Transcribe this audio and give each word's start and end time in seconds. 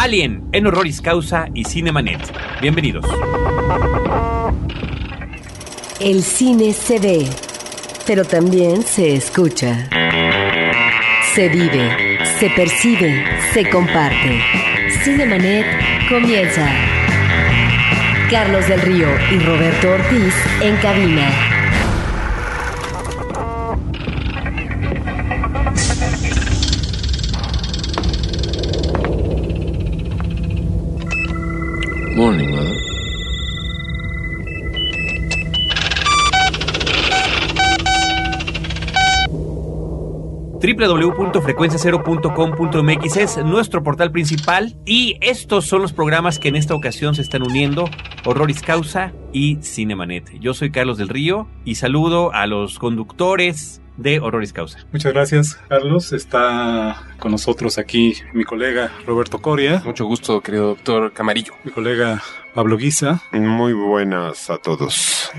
Alien 0.00 0.48
en 0.52 0.66
Horroris 0.66 1.02
Causa 1.02 1.48
y 1.52 1.62
Cinemanet. 1.64 2.22
Bienvenidos. 2.62 3.04
El 6.00 6.22
cine 6.22 6.72
se 6.72 6.98
ve, 6.98 7.28
pero 8.06 8.24
también 8.24 8.82
se 8.82 9.14
escucha. 9.14 9.90
Se 11.34 11.50
vive, 11.50 12.18
se 12.38 12.48
percibe, 12.48 13.26
se 13.52 13.68
comparte. 13.68 14.40
Cinemanet 15.04 15.66
comienza. 16.08 16.66
Carlos 18.30 18.66
del 18.68 18.80
Río 18.80 19.08
y 19.32 19.38
Roberto 19.40 19.90
Ortiz 19.90 20.34
en 20.62 20.76
cabina. 20.76 21.59
www.frecuenciacero.com.mx 40.80 43.16
es 43.16 43.36
nuestro 43.44 43.82
portal 43.82 44.10
principal 44.10 44.74
y 44.86 45.18
estos 45.20 45.66
son 45.66 45.82
los 45.82 45.92
programas 45.92 46.38
que 46.38 46.48
en 46.48 46.56
esta 46.56 46.74
ocasión 46.74 47.14
se 47.14 47.20
están 47.22 47.42
uniendo, 47.42 47.88
Horroris 48.24 48.62
Causa 48.62 49.12
y 49.32 49.56
Cinemanet. 49.62 50.38
Yo 50.40 50.54
soy 50.54 50.70
Carlos 50.70 50.96
del 50.96 51.08
Río 51.08 51.46
y 51.64 51.74
saludo 51.74 52.32
a 52.32 52.46
los 52.46 52.78
conductores 52.78 53.82
de 53.98 54.20
Horroris 54.20 54.54
Causa. 54.54 54.78
Muchas 54.92 55.12
gracias, 55.12 55.60
Carlos. 55.68 56.14
Está 56.14 57.02
con 57.18 57.32
nosotros 57.32 57.76
aquí 57.76 58.14
mi 58.32 58.44
colega 58.44 58.90
Roberto 59.06 59.42
Coria, 59.42 59.82
Mucho 59.84 60.06
gusto, 60.06 60.40
querido 60.40 60.68
doctor 60.68 61.12
Camarillo. 61.12 61.52
mi 61.64 61.72
colega 61.72 62.22
Pablo 62.54 62.78
Guisa, 62.78 63.22
Muy 63.32 63.74
buenas 63.74 64.48
a 64.48 64.56
todos. 64.56 65.30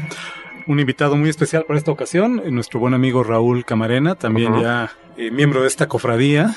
Un 0.68 0.80
invitado 0.80 1.16
muy 1.16 1.30
especial 1.30 1.66
para 1.66 1.78
esta 1.78 1.92
ocasión, 1.92 2.42
eh, 2.46 2.52
nuestro 2.52 2.80
buen 2.80 2.94
amigo 2.94 3.24
Raúl 3.24 3.66
Camarena, 3.66 4.16
también 4.16 4.60
ya 4.62 4.92
eh, 5.18 5.32
miembro 5.32 5.62
de 5.62 5.68
esta 5.68 5.88
cofradía. 5.88 6.56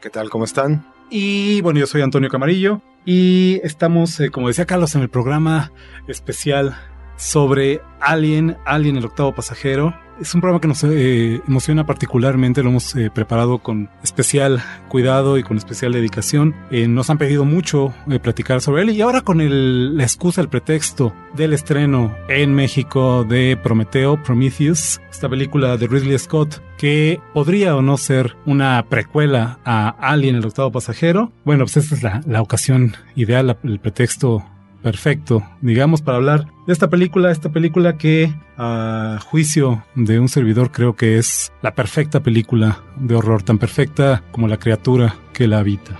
¿Qué 0.00 0.10
tal? 0.10 0.30
¿Cómo 0.30 0.44
están? 0.44 0.86
Y 1.10 1.60
bueno, 1.62 1.78
yo 1.78 1.86
soy 1.86 2.02
Antonio 2.02 2.28
Camarillo 2.28 2.80
y 3.04 3.60
estamos, 3.62 4.18
eh, 4.20 4.30
como 4.30 4.48
decía 4.48 4.66
Carlos, 4.66 4.94
en 4.94 5.02
el 5.02 5.08
programa 5.08 5.72
especial 6.08 6.76
sobre 7.16 7.80
Alien, 8.00 8.56
Alien 8.64 8.96
el 8.96 9.04
octavo 9.04 9.34
pasajero. 9.34 9.94
Es 10.20 10.34
un 10.34 10.40
programa 10.40 10.62
que 10.62 10.68
nos 10.68 10.82
eh, 10.82 11.42
emociona 11.46 11.84
particularmente, 11.84 12.62
lo 12.62 12.70
hemos 12.70 12.96
eh, 12.96 13.10
preparado 13.12 13.58
con 13.58 13.90
especial 14.02 14.62
cuidado 14.88 15.36
y 15.36 15.42
con 15.42 15.58
especial 15.58 15.92
dedicación. 15.92 16.54
Eh, 16.70 16.88
nos 16.88 17.10
han 17.10 17.18
pedido 17.18 17.44
mucho 17.44 17.92
platicar 18.22 18.62
sobre 18.62 18.82
él 18.82 18.90
y 18.90 19.02
ahora 19.02 19.20
con 19.20 19.42
el- 19.42 19.94
la 19.96 20.04
excusa, 20.04 20.40
el 20.40 20.48
pretexto 20.48 21.12
del 21.34 21.52
estreno 21.52 22.14
en 22.30 22.54
México 22.54 23.24
de 23.28 23.58
Prometeo, 23.62 24.22
Prometheus, 24.22 25.02
esta 25.10 25.28
película 25.28 25.76
de 25.76 25.86
Ridley 25.86 26.18
Scott 26.18 26.62
que 26.78 27.20
podría 27.34 27.76
o 27.76 27.82
no 27.82 27.98
ser 27.98 28.36
una 28.46 28.82
precuela 28.88 29.58
a 29.66 29.88
Alien 30.00 30.36
el 30.36 30.46
octavo 30.46 30.72
pasajero. 30.72 31.30
Bueno, 31.44 31.64
pues 31.64 31.76
esta 31.76 31.94
es 31.94 32.02
la, 32.02 32.40
ocasión 32.40 32.94
ideal, 33.16 33.58
el 33.64 33.80
pretexto 33.80 34.42
perfecto, 34.82 35.42
digamos, 35.60 36.00
para 36.00 36.16
hablar 36.18 36.46
de 36.66 36.72
esta 36.72 36.88
película, 36.88 37.30
esta 37.30 37.48
película 37.50 37.96
que 37.96 38.34
a 38.58 39.18
juicio 39.26 39.84
de 39.94 40.18
un 40.18 40.28
servidor 40.28 40.72
creo 40.72 40.94
que 40.96 41.18
es 41.18 41.52
la 41.62 41.74
perfecta 41.74 42.20
película 42.20 42.80
de 42.96 43.14
horror, 43.14 43.42
tan 43.42 43.58
perfecta 43.58 44.22
como 44.32 44.48
la 44.48 44.56
criatura 44.56 45.14
que 45.34 45.46
la 45.46 45.58
habita. 45.58 45.92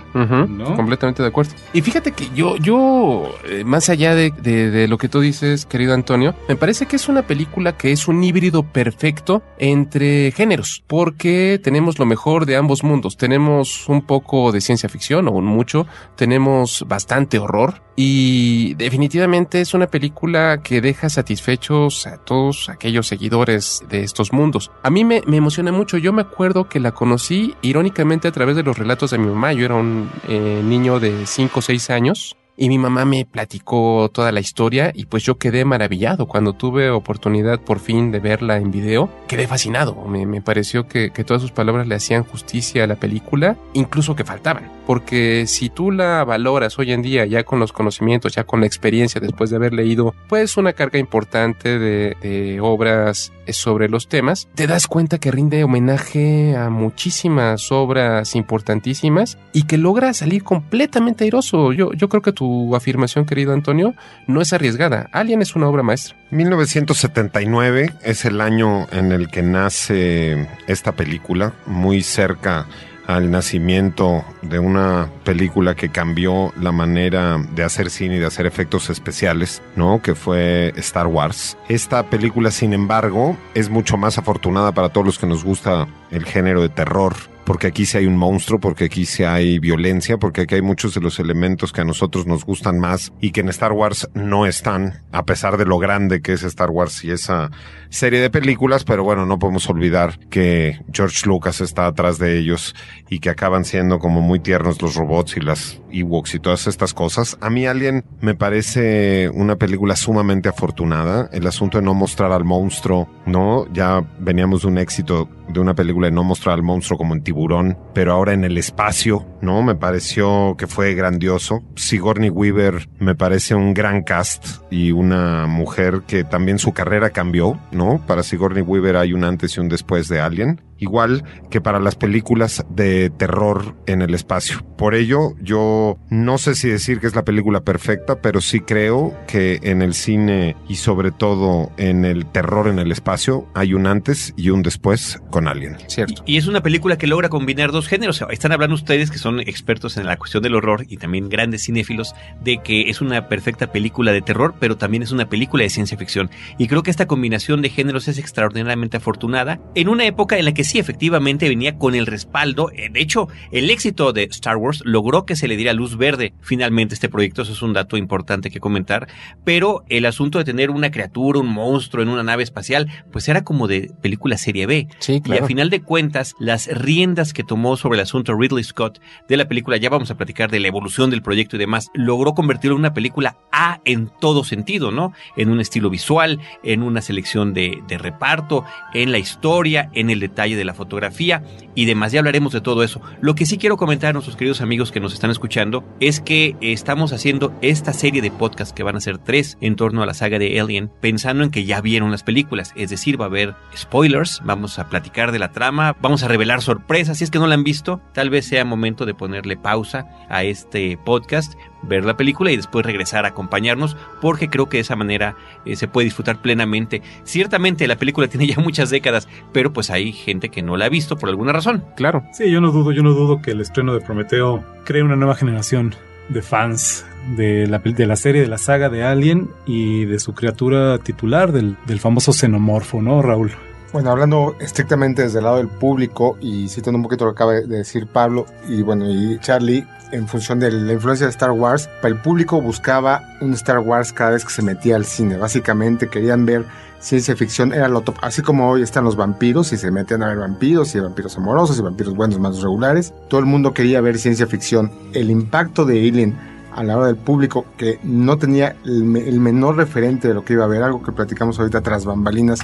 Completamente 0.75 1.21
de 1.21 1.29
acuerdo. 1.29 1.51
Y 1.71 1.81
fíjate 1.81 2.11
que 2.13 2.27
yo, 2.33 2.57
yo 2.57 3.29
eh, 3.47 3.63
más 3.63 3.87
allá 3.89 4.15
de, 4.15 4.31
de- 4.41 4.71
de 4.71 4.87
lo 4.87 4.97
que 4.97 5.07
tú 5.09 5.19
dices, 5.19 5.67
querido 5.67 5.93
Antonio, 5.93 6.33
me 6.49 6.55
parece 6.55 6.87
que 6.87 6.95
es 6.95 7.07
una 7.07 7.21
película 7.21 7.77
que 7.77 7.91
es 7.91 8.07
un 8.07 8.23
híbrido 8.23 8.63
perfecto 8.63 9.43
entre 9.59 10.31
géneros, 10.31 10.83
porque 10.87 11.59
tenemos 11.63 11.99
lo 11.99 12.07
mejor 12.07 12.47
de 12.47 12.55
ambos 12.55 12.83
mundos. 12.83 13.15
Tenemos 13.17 13.87
un 13.87 14.01
poco 14.01 14.51
de 14.51 14.59
ciencia 14.61 14.89
ficción, 14.89 15.27
o 15.27 15.31
un 15.33 15.45
mucho, 15.45 15.85
tenemos 16.15 16.83
bastante 16.87 17.37
horror, 17.37 17.81
y 17.95 18.73
definitivamente 18.75 19.61
es 19.61 19.73
una 19.75 19.85
película 19.87 20.56
que 20.61 20.81
deja 20.81 21.09
satisfechos 21.09 22.07
a 22.07 22.17
todos 22.17 22.69
aquellos 22.69 23.07
seguidores 23.07 23.83
de 23.89 24.03
estos 24.03 24.33
mundos. 24.33 24.71
A 24.83 24.89
mí 24.89 25.03
me, 25.03 25.21
me 25.25 25.37
emociona 25.37 25.71
mucho. 25.71 25.97
Yo 25.97 26.13
me 26.13 26.21
acuerdo 26.21 26.69
que 26.69 26.79
la 26.79 26.93
conocí 26.93 27.55
irónicamente 27.61 28.27
a 28.27 28.31
través 28.31 28.55
de 28.55 28.63
los 28.63 28.77
relatos 28.77 29.11
de 29.11 29.17
mi 29.17 29.27
mamá. 29.27 29.53
Yo 29.53 29.65
era 29.65 29.75
un 29.75 30.09
eh, 30.27 30.61
niño 30.63 30.99
de 30.99 31.25
5 31.25 31.59
o 31.59 31.61
6 31.61 31.89
años. 31.89 32.37
Y 32.59 32.69
mi 32.69 32.79
mamá 32.79 33.05
me 33.05 33.23
platicó 33.23 34.09
toda 34.11 34.31
la 34.31 34.39
historia 34.39 34.91
y 34.95 35.05
pues 35.05 35.21
yo 35.21 35.37
quedé 35.37 35.63
maravillado 35.63 36.25
cuando 36.25 36.53
tuve 36.53 36.89
oportunidad 36.89 37.59
por 37.59 37.79
fin 37.79 38.11
de 38.11 38.19
verla 38.19 38.57
en 38.57 38.71
video. 38.71 39.11
Quedé 39.27 39.45
fascinado. 39.45 39.93
Me, 40.07 40.25
me 40.25 40.41
pareció 40.41 40.87
que, 40.87 41.11
que 41.11 41.23
todas 41.23 41.43
sus 41.43 41.51
palabras 41.51 41.85
le 41.85 41.93
hacían 41.93 42.23
justicia 42.23 42.83
a 42.83 42.87
la 42.87 42.95
película, 42.95 43.57
incluso 43.73 44.15
que 44.15 44.23
faltaban. 44.23 44.71
Porque 44.87 45.45
si 45.45 45.69
tú 45.69 45.91
la 45.91 46.23
valoras 46.23 46.79
hoy 46.79 46.93
en 46.93 47.03
día 47.03 47.27
ya 47.27 47.43
con 47.43 47.59
los 47.59 47.71
conocimientos, 47.71 48.33
ya 48.33 48.45
con 48.45 48.61
la 48.61 48.65
experiencia 48.65 49.21
después 49.21 49.51
de 49.51 49.57
haber 49.57 49.73
leído 49.73 50.15
pues 50.27 50.57
una 50.57 50.73
carga 50.73 50.97
importante 50.97 51.77
de, 51.77 52.17
de 52.21 52.59
obras 52.59 53.33
sobre 53.49 53.87
los 53.87 54.07
temas, 54.07 54.47
te 54.55 54.65
das 54.65 54.87
cuenta 54.87 55.19
que 55.19 55.29
rinde 55.31 55.63
homenaje 55.63 56.55
a 56.55 56.69
muchísimas 56.69 57.71
obras 57.71 58.35
importantísimas 58.35 59.37
y 59.53 59.63
que 59.63 59.77
logra 59.77 60.13
salir 60.13 60.43
completamente 60.43 61.25
airoso. 61.25 61.71
Yo, 61.73 61.93
yo 61.93 62.09
creo 62.09 62.21
que 62.21 62.31
tu 62.31 62.46
afirmación, 62.75 63.25
querido 63.25 63.53
Antonio, 63.53 63.93
no 64.27 64.41
es 64.41 64.53
arriesgada. 64.53 65.09
Alien 65.11 65.41
es 65.41 65.55
una 65.55 65.67
obra 65.67 65.83
maestra. 65.83 66.15
1979 66.31 67.93
es 68.03 68.25
el 68.25 68.41
año 68.41 68.87
en 68.91 69.11
el 69.11 69.29
que 69.29 69.41
nace 69.41 70.47
esta 70.67 70.91
película, 70.93 71.53
muy 71.65 72.01
cerca 72.01 72.65
al 73.07 73.31
nacimiento 73.31 74.25
de 74.41 74.59
una 74.59 75.09
película 75.23 75.75
que 75.75 75.89
cambió 75.89 76.53
la 76.59 76.73
manera 76.73 77.37
de 77.55 77.63
hacer 77.63 77.89
cine 77.89 78.17
y 78.17 78.19
de 78.19 78.25
hacer 78.25 78.45
efectos 78.45 78.89
especiales, 78.89 79.61
¿no? 79.77 80.01
Que 80.01 80.13
fue 80.13 80.73
Star 80.75 81.07
Wars. 81.07 81.57
Esta 81.69 82.03
película, 82.09 82.51
sin 82.51 82.73
embargo, 82.73 83.37
es 83.53 83.69
mucho 83.69 83.95
más 83.95 84.17
afortunada 84.17 84.73
para 84.73 84.89
todos 84.89 85.07
los 85.07 85.17
que 85.17 85.25
nos 85.25 85.45
gusta 85.45 85.87
el 86.11 86.25
género 86.25 86.61
de 86.61 86.69
terror, 86.69 87.15
porque 87.47 87.67
aquí 87.67 87.85
sí 87.85 87.97
hay 87.97 88.05
un 88.05 88.17
monstruo, 88.17 88.59
porque 88.59 88.83
aquí 88.83 89.05
sí 89.05 89.23
hay 89.23 89.57
violencia, 89.57 90.17
porque 90.17 90.41
aquí 90.41 90.55
hay 90.55 90.61
muchos 90.61 90.93
de 90.93 90.99
los 90.99 91.17
elementos 91.17 91.71
que 91.71 91.79
a 91.79 91.85
nosotros 91.85 92.27
nos 92.27 92.43
gustan 92.43 92.77
más 92.77 93.13
y 93.21 93.31
que 93.31 93.39
en 93.39 93.47
Star 93.47 93.71
Wars 93.71 94.09
no 94.13 94.45
están, 94.45 95.05
a 95.13 95.23
pesar 95.23 95.55
de 95.55 95.63
lo 95.63 95.79
grande 95.79 96.21
que 96.21 96.33
es 96.33 96.43
Star 96.43 96.71
Wars 96.71 97.05
y 97.05 97.11
esa 97.11 97.49
serie 97.89 98.19
de 98.19 98.29
películas, 98.29 98.83
pero 98.83 99.05
bueno, 99.05 99.25
no 99.25 99.39
podemos 99.39 99.69
olvidar 99.69 100.19
que 100.29 100.81
George 100.91 101.25
Lucas 101.25 101.61
está 101.61 101.85
atrás 101.85 102.19
de 102.19 102.37
ellos 102.37 102.75
y 103.09 103.19
que 103.19 103.29
acaban 103.29 103.63
siendo 103.63 103.99
como 103.99 104.19
muy 104.19 104.41
tiernos 104.41 104.81
los 104.81 104.95
robots 104.95 105.37
y 105.37 105.39
las 105.39 105.79
Ewoks 105.89 106.35
y 106.35 106.39
todas 106.39 106.67
estas 106.67 106.93
cosas. 106.93 107.37
A 107.39 107.49
mí 107.49 107.65
Alien 107.65 108.03
me 108.19 108.35
parece 108.35 109.29
una 109.29 109.55
película 109.55 109.95
sumamente 109.95 110.49
afortunada. 110.49 111.29
El 111.31 111.47
asunto 111.47 111.77
de 111.77 111.85
no 111.85 111.93
mostrar 111.93 112.33
al 112.33 112.43
monstruo, 112.43 113.07
¿no? 113.25 113.71
Ya 113.71 114.05
veníamos 114.19 114.63
de 114.63 114.67
un 114.67 114.79
éxito 114.79 115.29
de 115.47 115.59
una 115.59 115.75
película 115.75 116.07
de 116.07 116.11
no 116.11 116.23
mostrar 116.23 116.55
al 116.55 116.63
monstruo 116.63 116.97
como 116.97 117.13
en 117.13 117.23
tiburón, 117.23 117.77
pero 117.93 118.13
ahora 118.13 118.33
en 118.33 118.43
el 118.43 118.57
espacio, 118.57 119.25
¿no? 119.41 119.63
Me 119.63 119.75
pareció 119.75 120.55
que 120.57 120.67
fue 120.67 120.93
grandioso. 120.93 121.63
Sigourney 121.75 122.29
Weaver 122.29 122.89
me 122.99 123.15
parece 123.15 123.55
un 123.55 123.73
gran 123.73 124.03
cast 124.03 124.45
y 124.71 124.91
una 124.91 125.47
mujer 125.47 126.03
que 126.07 126.23
también 126.23 126.59
su 126.59 126.73
carrera 126.73 127.09
cambió, 127.11 127.59
¿no? 127.71 128.01
Para 128.05 128.23
Sigourney 128.23 128.63
Weaver 128.63 128.97
hay 128.97 129.13
un 129.13 129.23
antes 129.23 129.57
y 129.57 129.59
un 129.59 129.69
después 129.69 130.07
de 130.07 130.19
Alien. 130.19 130.61
Igual 130.79 131.23
que 131.49 131.61
para 131.61 131.79
las 131.79 131.95
películas 131.95 132.65
de 132.69 133.09
terror 133.09 133.75
en 133.85 134.01
el 134.01 134.13
espacio. 134.13 134.65
Por 134.77 134.95
ello, 134.95 135.33
yo 135.41 135.97
no 136.09 136.37
sé 136.37 136.55
si 136.55 136.69
decir 136.69 136.99
que 136.99 137.07
es 137.07 137.15
la 137.15 137.25
película 137.25 137.61
perfecta, 137.61 138.21
pero 138.21 138.41
sí 138.41 138.59
creo 138.59 139.13
que 139.27 139.59
en 139.63 139.81
el 139.81 139.93
cine 139.93 140.55
y 140.67 140.75
sobre 140.75 141.11
todo 141.11 141.71
en 141.77 142.05
el 142.05 142.25
terror 142.27 142.67
en 142.67 142.79
el 142.79 142.91
espacio 142.91 143.47
hay 143.53 143.73
un 143.73 143.87
antes 143.87 144.33
y 144.37 144.49
un 144.49 144.61
después 144.61 145.19
con 145.31 145.47
Alien. 145.47 145.77
Cierto. 145.87 146.23
Y, 146.25 146.35
y 146.35 146.37
es 146.37 146.47
una 146.47 146.61
película 146.61 146.97
que 146.97 147.07
logra 147.07 147.29
combinar 147.29 147.71
dos 147.71 147.87
géneros. 147.87 148.23
Están 148.29 148.51
hablando 148.51 148.75
ustedes 148.75 149.09
que 149.09 149.17
son 149.17 149.39
expertos 149.39 149.97
en 149.97 150.05
la 150.05 150.17
cuestión 150.17 150.43
del 150.43 150.53
horror 150.53 150.85
y 150.87 150.97
también 150.97 151.29
grandes 151.29 151.63
cinéfilos 151.63 152.13
de 152.43 152.59
que 152.59 152.89
es 152.89 153.01
una 153.01 153.27
perfecta 153.27 153.71
película 153.71 154.11
de 154.11 154.21
terror, 154.21 154.53
pero 154.59 154.77
también 154.77 155.01
es 155.01 155.11
una 155.11 155.27
película 155.27 155.63
de 155.63 155.69
ciencia 155.69 155.97
ficción. 155.97 156.29
Y 156.59 156.67
creo 156.67 156.83
que 156.83 156.91
esta 156.91 157.07
combinación 157.07 157.61
de 157.61 157.69
géneros 157.69 158.07
es 158.07 158.19
extraordinariamente 158.19 158.97
afortunada 158.97 159.59
en 159.73 159.89
una 159.89 160.05
época 160.05 160.37
en 160.37 160.45
la 160.45 160.53
que 160.53 160.63
sí, 160.67 160.79
efectivamente 160.79 161.47
venía 161.49 161.77
con 161.77 161.95
el 161.95 162.05
respaldo. 162.05 162.69
Eh, 162.73 162.89
De 162.91 162.99
hecho, 163.01 163.27
el 163.51 163.69
éxito 163.69 164.13
de 164.13 164.23
Star 164.23 164.57
Wars 164.57 164.81
logró 164.85 165.25
que 165.25 165.35
se 165.35 165.47
le 165.47 165.55
diera 165.57 165.73
luz 165.73 165.97
verde 165.97 166.33
finalmente 166.41 166.93
este 166.93 167.09
proyecto. 167.09 167.41
Eso 167.43 167.53
es 167.53 167.61
un 167.61 167.73
dato 167.73 167.97
importante 167.97 168.49
que 168.51 168.59
comentar. 168.59 169.07
Pero 169.43 169.83
el 169.89 170.05
asunto 170.05 170.37
de 170.39 170.43
tener 170.45 170.69
una 170.69 170.91
criatura, 170.91 171.39
un 171.39 171.47
monstruo 171.47 172.03
en 172.03 172.09
una 172.09 172.23
nave 172.23 172.43
espacial, 172.43 172.87
pues 173.11 173.27
era 173.29 173.43
como 173.43 173.67
de 173.67 173.91
película 174.01 174.37
serie 174.37 174.65
B. 174.65 174.87
Sí, 174.99 175.13
Y 175.13 175.17
a 175.17 175.21
claro. 175.21 175.47
final 175.47 175.69
de 175.69 175.81
cuentas, 175.81 176.33
las 176.39 176.67
riendas 176.67 177.33
que 177.33 177.43
tomó 177.43 177.77
sobre 177.77 177.97
el 177.97 178.03
asunto 178.03 178.33
Ridley 178.35 178.63
Scott 178.63 178.99
de 179.29 179.37
la 179.37 179.47
película, 179.47 179.77
ya 179.77 179.89
vamos 179.89 180.11
a 180.11 180.17
platicar 180.17 180.51
de 180.51 180.59
la 180.59 180.67
evolución 180.67 181.09
del 181.09 181.21
proyecto 181.21 181.55
y 181.55 181.59
demás, 181.59 181.89
logró 181.93 182.33
convertirlo 182.33 182.75
en 182.75 182.79
una 182.81 182.93
película 182.93 183.37
A 183.51 183.79
en 183.85 184.09
todo 184.19 184.43
sentido, 184.43 184.91
¿no? 184.91 185.13
En 185.37 185.49
un 185.49 185.59
estilo 185.61 185.89
visual, 185.89 186.39
en 186.63 186.83
una 186.83 187.01
selección 187.01 187.53
de, 187.53 187.81
de 187.87 187.97
reparto, 187.97 188.65
en 188.93 189.11
la 189.13 189.17
historia, 189.19 189.89
en 189.93 190.09
el 190.09 190.19
detalle 190.19 190.55
de 190.57 190.65
la 190.65 190.73
fotografía 190.73 191.43
y 191.75 191.85
demás. 191.85 192.11
Ya 192.11 192.19
hablaremos 192.19 192.53
de 192.53 192.61
todo 192.61 192.83
eso. 192.83 193.01
Lo 193.21 193.35
que 193.35 193.45
sí 193.45 193.57
quiero 193.57 193.77
comentar 193.77 194.09
a 194.09 194.13
nuestros 194.13 194.35
queridos 194.35 194.61
amigos 194.61 194.91
que 194.91 194.99
nos 194.99 195.13
están 195.13 195.31
escuchando 195.31 195.83
es 195.99 196.19
que 196.19 196.55
estamos 196.61 197.13
haciendo 197.13 197.53
esta 197.61 197.93
serie 197.93 198.21
de 198.21 198.31
podcasts 198.31 198.73
que 198.73 198.83
van 198.83 198.95
a 198.95 199.01
ser 199.01 199.17
tres 199.17 199.57
en 199.61 199.75
torno 199.75 200.03
a 200.03 200.05
la 200.05 200.13
saga 200.13 200.39
de 200.39 200.59
Alien, 200.59 200.91
pensando 201.01 201.43
en 201.43 201.51
que 201.51 201.65
ya 201.65 201.81
vieron 201.81 202.11
las 202.11 202.23
películas. 202.23 202.73
Es 202.75 202.89
decir, 202.89 203.19
va 203.19 203.25
a 203.25 203.29
haber 203.29 203.55
spoilers, 203.75 204.41
vamos 204.43 204.79
a 204.79 204.89
platicar 204.89 205.31
de 205.31 205.39
la 205.39 205.51
trama, 205.51 205.95
vamos 206.01 206.23
a 206.23 206.27
revelar 206.27 206.61
sorpresas. 206.61 207.17
Si 207.17 207.23
es 207.23 207.31
que 207.31 207.39
no 207.39 207.47
la 207.47 207.55
han 207.55 207.63
visto, 207.63 208.01
tal 208.13 208.29
vez 208.29 208.45
sea 208.45 208.65
momento 208.65 209.05
de 209.05 209.13
ponerle 209.13 209.57
pausa 209.57 210.07
a 210.29 210.43
este 210.43 210.97
podcast, 211.05 211.53
ver 211.83 212.05
la 212.05 212.17
película 212.17 212.51
y 212.51 212.57
después 212.57 212.85
regresar 212.85 213.25
a 213.25 213.29
acompañarnos, 213.29 213.97
porque 214.21 214.49
creo 214.49 214.69
que 214.69 214.77
de 214.77 214.81
esa 214.81 214.95
manera 214.95 215.35
eh, 215.65 215.75
se 215.75 215.87
puede 215.87 216.05
disfrutar 216.05 216.41
plenamente. 216.41 217.01
Ciertamente 217.23 217.87
la 217.87 217.97
película 217.97 218.27
tiene 218.29 218.47
ya 218.47 218.59
muchas 218.59 218.89
décadas, 218.89 219.27
pero 219.51 219.73
pues 219.73 219.89
hay 219.89 220.11
gente 220.11 220.49
que 220.49 220.61
no 220.61 220.77
la 220.77 220.85
ha 220.85 220.89
visto 220.89 221.17
por 221.17 221.29
alguna 221.29 221.53
razón. 221.53 221.83
Claro. 221.95 222.23
Sí, 222.33 222.49
yo 222.49 222.61
no 222.61 222.71
dudo, 222.71 222.91
yo 222.91 223.03
no 223.03 223.11
dudo 223.11 223.41
que 223.41 223.51
el 223.51 223.61
estreno 223.61 223.93
de 223.93 224.01
Prometeo 224.01 224.63
cree 224.83 225.03
una 225.03 225.15
nueva 225.15 225.35
generación 225.35 225.95
de 226.29 226.41
fans 226.41 227.05
de 227.35 227.67
la, 227.67 227.79
de 227.79 228.05
la 228.05 228.15
serie, 228.15 228.41
de 228.41 228.47
la 228.47 228.57
saga 228.57 228.89
de 228.89 229.03
Alien 229.03 229.49
y 229.65 230.05
de 230.05 230.19
su 230.19 230.33
criatura 230.33 230.97
titular, 230.99 231.51
del, 231.51 231.75
del 231.85 231.99
famoso 231.99 232.33
xenomorfo, 232.33 233.01
¿no, 233.01 233.21
Raúl? 233.21 233.51
Bueno, 233.93 234.11
hablando 234.11 234.55
estrictamente 234.59 235.21
desde 235.21 235.37
el 235.37 235.45
lado 235.45 235.57
del 235.57 235.69
público 235.69 236.37
y 236.41 236.67
citando 236.67 236.97
un 236.97 237.03
poquito 237.03 237.23
lo 237.23 237.31
que 237.31 237.35
acaba 237.35 237.53
de 237.53 237.67
decir 237.67 238.05
Pablo 238.05 238.45
y 238.67 238.81
bueno, 238.81 239.09
y 239.09 239.39
Charlie, 239.39 239.87
en 240.11 240.27
función 240.27 240.59
de 240.59 240.71
la 240.71 240.91
influencia 240.91 241.25
de 241.25 241.31
Star 241.31 241.51
Wars, 241.51 241.89
el 242.03 242.19
público 242.19 242.61
buscaba 242.61 243.23
un 243.39 243.53
Star 243.53 243.79
Wars 243.79 244.11
cada 244.11 244.31
vez 244.31 244.43
que 244.43 244.51
se 244.51 244.61
metía 244.61 244.97
al 244.97 245.05
cine. 245.05 245.37
Básicamente 245.37 246.09
querían 246.09 246.45
ver 246.45 246.65
ciencia 246.99 247.35
ficción, 247.37 247.71
era 247.71 247.87
lo 247.87 248.01
top. 248.01 248.17
Así 248.21 248.41
como 248.41 248.69
hoy 248.69 248.81
están 248.81 249.05
los 249.05 249.15
vampiros 249.15 249.71
y 249.71 249.77
se 249.77 249.89
metían 249.89 250.21
a 250.21 250.27
ver 250.27 250.37
vampiros 250.37 250.93
y 250.93 250.99
vampiros 250.99 251.37
amorosos 251.37 251.79
y 251.79 251.81
vampiros 251.81 252.13
buenos, 252.13 252.39
más 252.39 252.61
regulares. 252.61 253.13
Todo 253.29 253.39
el 253.39 253.45
mundo 253.45 253.73
quería 253.73 254.01
ver 254.01 254.19
ciencia 254.19 254.47
ficción. 254.47 254.91
El 255.13 255.31
impacto 255.31 255.85
de 255.85 255.99
Alien 256.07 256.37
a 256.77 256.83
la 256.83 256.95
hora 256.95 257.07
del 257.07 257.17
público 257.17 257.65
que 257.75 257.99
no 258.03 258.37
tenía 258.37 258.75
el, 258.85 259.17
el 259.17 259.39
menor 259.39 259.77
referente 259.77 260.27
de 260.27 260.35
lo 260.35 260.45
que 260.45 260.53
iba 260.53 260.63
a 260.63 260.67
ver, 260.67 260.83
algo 260.83 261.01
que 261.01 261.11
platicamos 261.11 261.57
ahorita 261.57 261.81
tras 261.81 262.05
bambalinas 262.05 262.59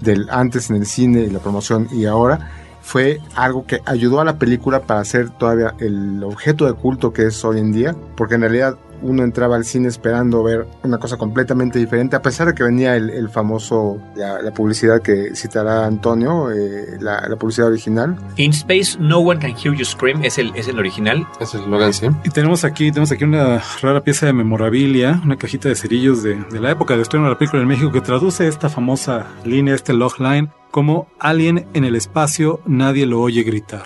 del 0.00 0.26
antes 0.30 0.70
en 0.70 0.76
el 0.76 0.86
cine 0.86 1.20
y 1.20 1.30
la 1.30 1.38
promoción 1.38 1.86
y 1.92 2.06
ahora, 2.06 2.50
fue 2.80 3.20
algo 3.34 3.66
que 3.66 3.82
ayudó 3.84 4.22
a 4.22 4.24
la 4.24 4.38
película 4.38 4.80
para 4.80 5.04
ser 5.04 5.28
todavía 5.28 5.74
el 5.78 6.24
objeto 6.24 6.64
de 6.64 6.72
culto 6.72 7.12
que 7.12 7.26
es 7.26 7.44
hoy 7.44 7.58
en 7.58 7.70
día, 7.70 7.94
porque 8.16 8.36
en 8.36 8.40
realidad 8.40 8.78
uno 9.02 9.22
entraba 9.22 9.56
al 9.56 9.64
cine 9.64 9.88
esperando 9.88 10.42
ver 10.42 10.66
una 10.82 10.98
cosa 10.98 11.16
completamente 11.16 11.78
diferente, 11.78 12.16
a 12.16 12.22
pesar 12.22 12.48
de 12.48 12.54
que 12.54 12.62
venía 12.62 12.96
el, 12.96 13.10
el 13.10 13.28
famoso, 13.28 13.98
la, 14.16 14.40
la 14.42 14.52
publicidad 14.52 15.02
que 15.02 15.34
citará 15.34 15.86
Antonio, 15.86 16.50
eh, 16.50 16.98
la, 17.00 17.28
la 17.28 17.36
publicidad 17.36 17.68
original, 17.68 18.16
In 18.36 18.50
Space, 18.52 18.96
No 18.98 19.18
One 19.18 19.40
Can 19.40 19.50
Hear 19.50 19.74
You 19.74 19.84
Scream 19.84 20.24
es 20.24 20.38
el, 20.38 20.54
es 20.54 20.68
el 20.68 20.78
original. 20.78 21.26
Es 21.40 21.54
el 21.54 21.60
eslogan, 21.62 21.92
sí. 21.92 22.06
Y 22.24 22.30
tenemos 22.30 22.64
aquí, 22.64 22.90
tenemos 22.90 23.12
aquí 23.12 23.24
una 23.24 23.62
rara 23.82 24.02
pieza 24.02 24.26
de 24.26 24.32
memorabilia, 24.32 25.20
una 25.24 25.36
cajita 25.36 25.68
de 25.68 25.74
cerillos 25.74 26.22
de, 26.22 26.36
de 26.36 26.60
la 26.60 26.70
época 26.70 26.96
de 26.96 27.02
estreno 27.02 27.26
de 27.26 27.32
la 27.32 27.38
película 27.38 27.62
en 27.62 27.68
México 27.68 27.92
que 27.92 28.00
traduce 28.00 28.46
esta 28.46 28.68
famosa 28.68 29.26
línea, 29.44 29.74
este 29.74 29.92
logline, 29.92 30.50
como 30.70 31.08
Alien 31.18 31.66
en 31.74 31.84
el 31.84 31.96
espacio, 31.96 32.60
nadie 32.66 33.06
lo 33.06 33.20
oye 33.20 33.42
gritar. 33.42 33.84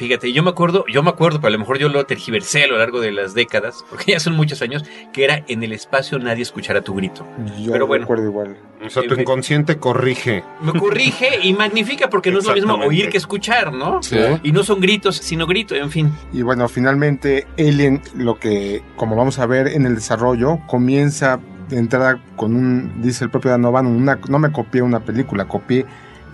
Fíjate, 0.00 0.32
yo 0.32 0.42
me 0.42 0.48
acuerdo, 0.48 0.86
yo 0.90 1.02
me 1.02 1.10
acuerdo, 1.10 1.42
pero 1.42 1.48
a 1.48 1.50
lo 1.50 1.58
mejor 1.58 1.76
yo 1.76 1.90
lo 1.90 2.06
tergiversé 2.06 2.64
a 2.64 2.68
lo 2.68 2.78
largo 2.78 3.02
de 3.02 3.12
las 3.12 3.34
décadas, 3.34 3.84
porque 3.90 4.12
ya 4.12 4.18
son 4.18 4.34
muchos 4.34 4.62
años, 4.62 4.82
que 5.12 5.24
era 5.24 5.44
en 5.46 5.62
el 5.62 5.74
espacio 5.74 6.18
nadie 6.18 6.40
escuchará 6.40 6.80
tu 6.80 6.94
grito. 6.94 7.26
yo 7.58 7.70
Pero 7.70 7.86
bueno. 7.86 8.04
recuerdo 8.04 8.24
igual. 8.24 8.56
O 8.82 8.88
sea, 8.88 9.02
tu 9.06 9.14
inconsciente 9.14 9.76
corrige. 9.76 10.42
Me 10.62 10.72
corrige 10.72 11.40
y 11.42 11.52
magnifica 11.52 12.08
porque 12.08 12.30
no 12.30 12.38
es 12.38 12.46
lo 12.46 12.54
mismo 12.54 12.76
oír 12.76 13.10
que 13.10 13.18
escuchar, 13.18 13.74
¿no? 13.74 14.02
Sí. 14.02 14.16
Y 14.42 14.52
no 14.52 14.64
son 14.64 14.80
gritos, 14.80 15.16
sino 15.16 15.46
grito, 15.46 15.74
en 15.74 15.90
fin. 15.90 16.10
Y 16.32 16.40
bueno, 16.40 16.66
finalmente 16.66 17.46
Alien, 17.58 18.00
lo 18.14 18.38
que, 18.38 18.82
como 18.96 19.16
vamos 19.16 19.38
a 19.38 19.44
ver 19.44 19.68
en 19.68 19.84
el 19.84 19.96
desarrollo, 19.96 20.60
comienza 20.66 21.40
de 21.68 21.76
entrada 21.76 22.22
con 22.36 22.56
un, 22.56 23.02
dice 23.02 23.24
el 23.24 23.30
propio 23.30 23.50
Dan 23.50 23.66
O'Bannon, 23.66 23.94
una, 23.94 24.18
no 24.30 24.38
me 24.38 24.50
copié 24.50 24.80
una 24.80 25.00
película, 25.00 25.46
copié 25.46 25.84